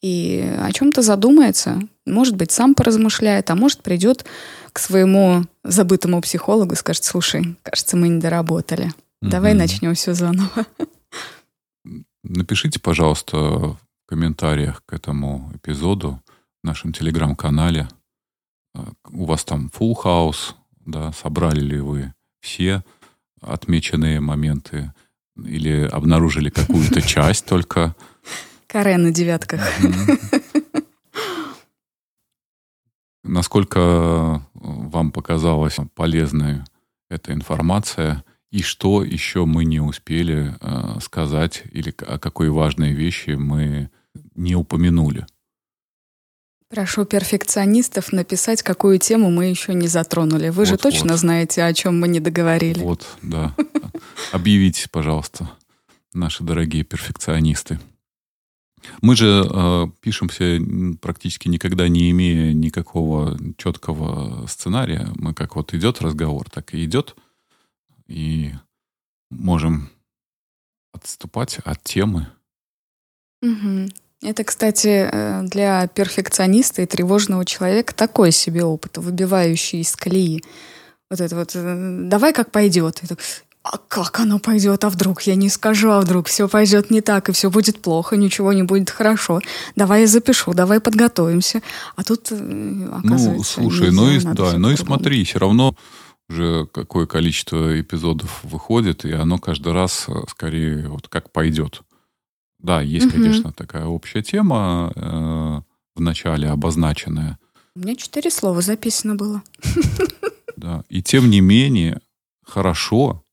и 0.00 0.50
о 0.60 0.72
чем-то 0.72 1.02
задумается, 1.02 1.80
может 2.06 2.36
быть, 2.36 2.50
сам 2.50 2.74
поразмышляет, 2.74 3.50
а 3.50 3.54
может, 3.54 3.82
придет 3.82 4.24
к 4.72 4.78
своему 4.78 5.44
забытому 5.62 6.20
психологу 6.22 6.72
и 6.72 6.76
скажет, 6.76 7.04
слушай, 7.04 7.56
кажется, 7.62 7.96
мы 7.96 8.08
не 8.08 8.20
доработали. 8.20 8.92
Давай 9.22 9.52
mm-hmm. 9.52 9.56
начнем 9.56 9.94
все 9.94 10.14
заново. 10.14 10.66
Напишите, 12.24 12.80
пожалуйста, 12.80 13.38
в 13.38 13.78
комментариях 14.06 14.82
к 14.84 14.92
этому 14.92 15.50
эпизоду 15.54 16.20
в 16.62 16.66
нашем 16.66 16.92
телеграм-канале. 16.92 17.88
Э, 18.74 18.80
у 19.10 19.24
вас 19.24 19.44
там 19.44 19.70
full 19.72 19.94
house, 20.02 20.54
да, 20.84 21.12
собрали 21.12 21.60
ли 21.60 21.80
вы 21.80 22.12
все 22.40 22.82
отмеченные 23.40 24.18
моменты 24.18 24.92
или 25.36 25.84
обнаружили 25.84 26.50
какую-то 26.50 27.00
часть 27.06 27.46
только. 27.46 27.94
Каре 28.66 28.96
на 28.98 29.12
девятках. 29.12 29.60
Насколько 33.22 34.44
вам 34.52 35.12
показалось 35.12 35.76
полезной 35.94 36.62
эта 37.08 37.32
информация 37.32 38.24
и 38.52 38.60
что 38.60 39.02
еще 39.02 39.46
мы 39.46 39.64
не 39.64 39.80
успели 39.80 40.54
э, 40.60 41.00
сказать 41.00 41.64
или 41.72 41.92
о 42.06 42.18
какой 42.18 42.50
важной 42.50 42.92
вещи 42.92 43.30
мы 43.30 43.90
не 44.34 44.54
упомянули. 44.54 45.26
Прошу 46.68 47.06
перфекционистов 47.06 48.12
написать, 48.12 48.62
какую 48.62 48.98
тему 48.98 49.30
мы 49.30 49.46
еще 49.46 49.74
не 49.74 49.88
затронули. 49.88 50.50
Вы 50.50 50.64
вот, 50.64 50.68
же 50.68 50.76
точно 50.76 51.12
вот. 51.12 51.20
знаете, 51.20 51.64
о 51.64 51.72
чем 51.72 51.98
мы 51.98 52.08
не 52.08 52.20
договорили. 52.20 52.78
Вот, 52.78 53.06
да. 53.22 53.54
Объявите, 54.32 54.86
пожалуйста, 54.90 55.50
наши 56.12 56.44
дорогие 56.44 56.84
перфекционисты. 56.84 57.80
Мы 59.00 59.16
же 59.16 59.46
э, 59.48 59.86
пишемся 60.00 60.58
практически 61.00 61.48
никогда 61.48 61.88
не 61.88 62.10
имея 62.10 62.52
никакого 62.52 63.38
четкого 63.56 64.46
сценария. 64.46 65.08
Мы 65.14 65.32
как 65.32 65.56
вот 65.56 65.72
идет 65.72 66.02
разговор, 66.02 66.50
так 66.50 66.74
и 66.74 66.84
идет. 66.84 67.16
И 68.12 68.52
можем 69.30 69.88
отступать 70.92 71.58
от 71.64 71.82
темы. 71.82 72.28
Угу. 73.40 73.88
Это, 74.22 74.44
кстати, 74.44 75.08
э, 75.10 75.42
для 75.44 75.86
перфекциониста 75.86 76.82
и 76.82 76.86
тревожного 76.86 77.46
человека 77.46 77.94
такой 77.94 78.30
себе 78.30 78.64
опыт, 78.64 78.98
выбивающий 78.98 79.80
из 79.80 79.96
колеи. 79.96 80.44
Вот 81.10 81.20
это 81.22 81.34
вот, 81.34 81.52
э, 81.54 82.00
давай 82.02 82.34
как 82.34 82.50
пойдет. 82.50 83.02
И 83.02 83.06
так, 83.06 83.18
а 83.62 83.78
как 83.78 84.20
оно 84.20 84.38
пойдет, 84.38 84.84
а 84.84 84.90
вдруг 84.90 85.22
я 85.22 85.34
не 85.34 85.48
скажу, 85.48 85.90
а 85.90 86.00
вдруг 86.02 86.26
все 86.28 86.48
пойдет 86.48 86.90
не 86.90 87.00
так, 87.00 87.30
и 87.30 87.32
все 87.32 87.48
будет 87.48 87.80
плохо, 87.80 88.16
ничего 88.16 88.52
не 88.52 88.62
будет 88.62 88.90
хорошо. 88.90 89.40
Давай 89.74 90.02
я 90.02 90.06
запишу, 90.06 90.52
давай 90.52 90.80
подготовимся. 90.80 91.62
А 91.96 92.04
тут, 92.04 92.30
э, 92.30 92.36
ну, 92.36 92.94
оказывается, 92.94 93.60
Ну, 93.62 93.70
слушай, 93.70 93.90
ну 93.90 94.10
и, 94.10 94.20
да, 94.20 94.58
ну 94.58 94.70
и 94.70 94.76
смотри, 94.76 95.24
все 95.24 95.38
равно 95.38 95.74
уже 96.32 96.66
какое 96.66 97.06
количество 97.06 97.80
эпизодов 97.80 98.42
выходит, 98.42 99.04
и 99.04 99.12
оно 99.12 99.38
каждый 99.38 99.72
раз 99.72 100.08
скорее 100.28 100.88
вот 100.88 101.08
как 101.08 101.30
пойдет. 101.30 101.82
Да, 102.58 102.80
есть, 102.80 103.06
угу. 103.06 103.14
конечно, 103.14 103.52
такая 103.52 103.84
общая 103.86 104.22
тема 104.22 104.92
э, 104.94 105.60
в 105.94 106.00
начале 106.00 106.48
обозначенная. 106.48 107.38
У 107.74 107.80
меня 107.80 107.96
четыре 107.96 108.30
слова 108.30 108.60
записано 108.60 109.14
было. 109.14 109.42
Да, 110.56 110.84
и 110.88 111.02
тем 111.02 111.28
не 111.28 111.40
менее 111.40 112.00
хорошо, 112.44 113.24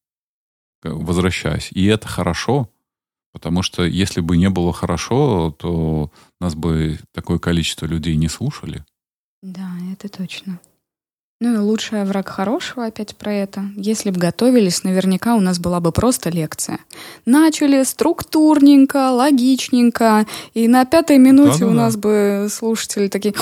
возвращаясь, 0.81 1.69
и 1.71 1.85
это 1.85 2.07
хорошо, 2.07 2.71
потому 3.33 3.61
что 3.61 3.83
если 3.83 4.21
бы 4.21 4.35
не 4.37 4.49
было 4.49 4.73
хорошо, 4.73 5.51
то 5.51 6.11
нас 6.39 6.55
бы 6.55 6.97
такое 7.11 7.37
количество 7.37 7.85
людей 7.85 8.15
не 8.15 8.29
слушали. 8.29 8.83
Да, 9.43 9.69
это 9.91 10.09
точно. 10.09 10.59
Ну 11.41 11.53
и 11.53 11.57
лучший 11.57 12.03
враг 12.03 12.27
хорошего, 12.27 12.85
опять 12.85 13.15
про 13.15 13.31
это. 13.31 13.63
Если 13.77 14.11
бы 14.11 14.19
готовились, 14.19 14.83
наверняка 14.83 15.35
у 15.35 15.39
нас 15.39 15.57
была 15.57 15.79
бы 15.79 15.93
просто 15.93 16.29
лекция. 16.29 16.79
Начали 17.25 17.83
структурненько, 17.83 19.11
логичненько, 19.11 20.25
и 20.53 20.67
на 20.67 20.83
пятой 20.83 21.17
минуте 21.17 21.59
Да-да-да. 21.59 21.71
у 21.71 21.73
нас 21.73 21.95
бы 21.95 22.47
слушатели 22.51 23.07
такие... 23.07 23.33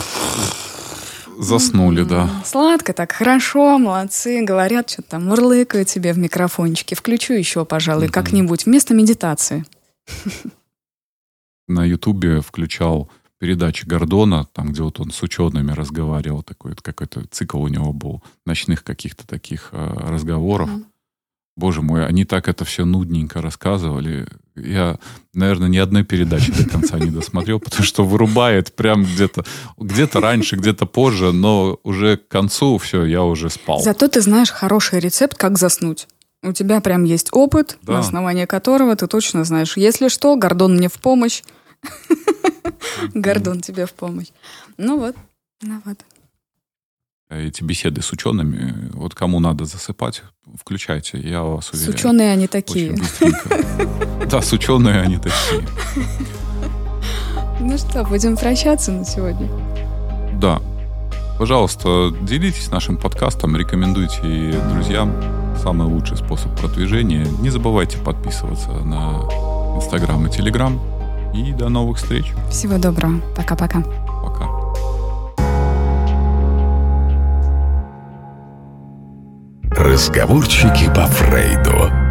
Заснули, 1.40 2.03
да. 2.03 2.30
Сладко 2.45 2.94
так, 2.94 3.11
хорошо, 3.11 3.80
молодцы, 3.80 4.44
говорят, 4.44 4.91
что-то 4.91 5.10
там 5.11 5.26
мурлыкают 5.26 5.88
тебе 5.88 6.14
в 6.14 6.19
микрофончике. 6.19 6.95
Включу 6.95 7.34
еще, 7.34 7.65
пожалуй, 7.65 8.10
как-нибудь 8.10 8.65
вместо 8.65 8.94
медитации. 8.94 9.65
На 11.68 11.84
Ютубе 11.84 12.41
включал 12.41 13.10
передачи 13.39 13.85
Гордона, 13.85 14.47
там, 14.53 14.72
где 14.72 14.84
вот 14.84 14.99
он 14.99 15.11
с 15.11 15.22
учеными 15.22 15.72
разговаривал, 15.72 16.43
такой 16.43 16.72
вот 16.72 16.81
какой-то 16.81 17.26
цикл 17.30 17.61
у 17.61 17.68
него 17.68 17.93
был, 17.93 18.23
ночных 18.45 18.84
каких-то 18.84 19.27
таких 19.27 19.69
э, 19.72 19.93
разговоров. 20.07 20.69
Mm-hmm. 20.69 20.85
Боже 21.57 21.81
мой, 21.81 22.05
они 22.05 22.23
так 22.23 22.47
это 22.47 22.65
все 22.65 22.85
нудненько 22.85 23.41
рассказывали. 23.41 24.27
Я, 24.55 24.99
наверное, 25.34 25.68
ни 25.68 25.77
одной 25.77 26.03
передачи 26.03 26.51
до 26.51 26.69
конца 26.69 26.99
не 26.99 27.09
досмотрел, 27.09 27.59
потому 27.59 27.84
что 27.84 28.05
вырубает 28.05 28.76
прям 28.76 29.03
где-то 29.03 29.43
где-то 29.77 30.22
раньше, 30.22 30.55
где-то 30.55 30.85
позже, 30.85 31.31
но 31.31 31.80
уже 31.84 32.18
к 32.18 32.27
концу 32.27 32.77
все, 32.77 33.05
я 33.05 33.23
уже 33.23 33.49
спал. 33.49 33.81
Зато 33.81 34.07
ты 34.07 34.22
знаешь 34.22 34.51
хороший 34.51 34.99
рецепт, 34.99 35.35
как 35.35 35.57
заснуть. 35.57 36.07
У 36.43 36.53
тебя 36.53 36.80
прям 36.80 37.03
есть 37.03 37.30
опыт, 37.31 37.80
да. 37.81 37.93
на 37.93 37.99
основании 37.99 38.45
которого 38.45 38.95
ты 38.95 39.07
точно 39.07 39.43
знаешь, 39.43 39.77
если 39.77 40.07
что, 40.09 40.35
Гордон 40.35 40.76
мне 40.76 40.89
в 40.89 40.93
помощь. 40.93 41.41
Гордон 43.14 43.61
тебе 43.61 43.85
в 43.85 43.93
помощь. 43.93 44.27
Ну 44.77 44.99
вот, 44.99 45.15
ну 45.61 45.81
вот. 45.85 45.97
Эти 47.30 47.61
беседы 47.61 48.01
с 48.01 48.11
учеными, 48.14 48.89
вот 48.93 49.14
кому 49.14 49.41
надо 49.41 49.65
засыпать, 49.65 50.23
включайте, 50.57 51.19
я 51.19 51.43
вас 51.43 51.72
уверяю. 51.72 51.91
С 51.91 51.95
ученые 51.95 52.31
они 52.31 52.47
такие. 52.47 52.97
Да, 54.30 54.41
с 54.41 54.51
ученые 54.51 54.99
они 54.99 55.18
такие. 55.18 55.65
Ну 57.61 57.77
что, 57.77 58.03
будем 58.03 58.35
прощаться 58.35 58.91
на 58.91 59.05
сегодня? 59.05 59.49
Да. 60.34 60.61
Пожалуйста, 61.39 62.14
делитесь 62.22 62.72
нашим 62.72 62.97
подкастом, 62.97 63.55
рекомендуйте 63.55 64.59
друзьям. 64.72 65.14
Самый 65.61 65.88
лучший 65.88 66.18
способ 66.18 66.57
продвижения. 66.59 67.26
Не 67.41 67.49
забывайте 67.49 67.97
подписываться 67.97 68.72
на 68.72 69.22
Инстаграм 69.77 70.26
и 70.27 70.31
Телеграм. 70.31 70.80
И 71.38 71.51
до 71.51 71.69
новых 71.69 71.97
встреч. 71.97 72.34
Всего 72.49 72.80
доброго. 72.80 73.22
Пока-пока. 73.35 73.84
Пока. 74.23 74.47
Разговорчики 79.69 80.88
по 80.95 81.05
Фрейду. 81.05 82.07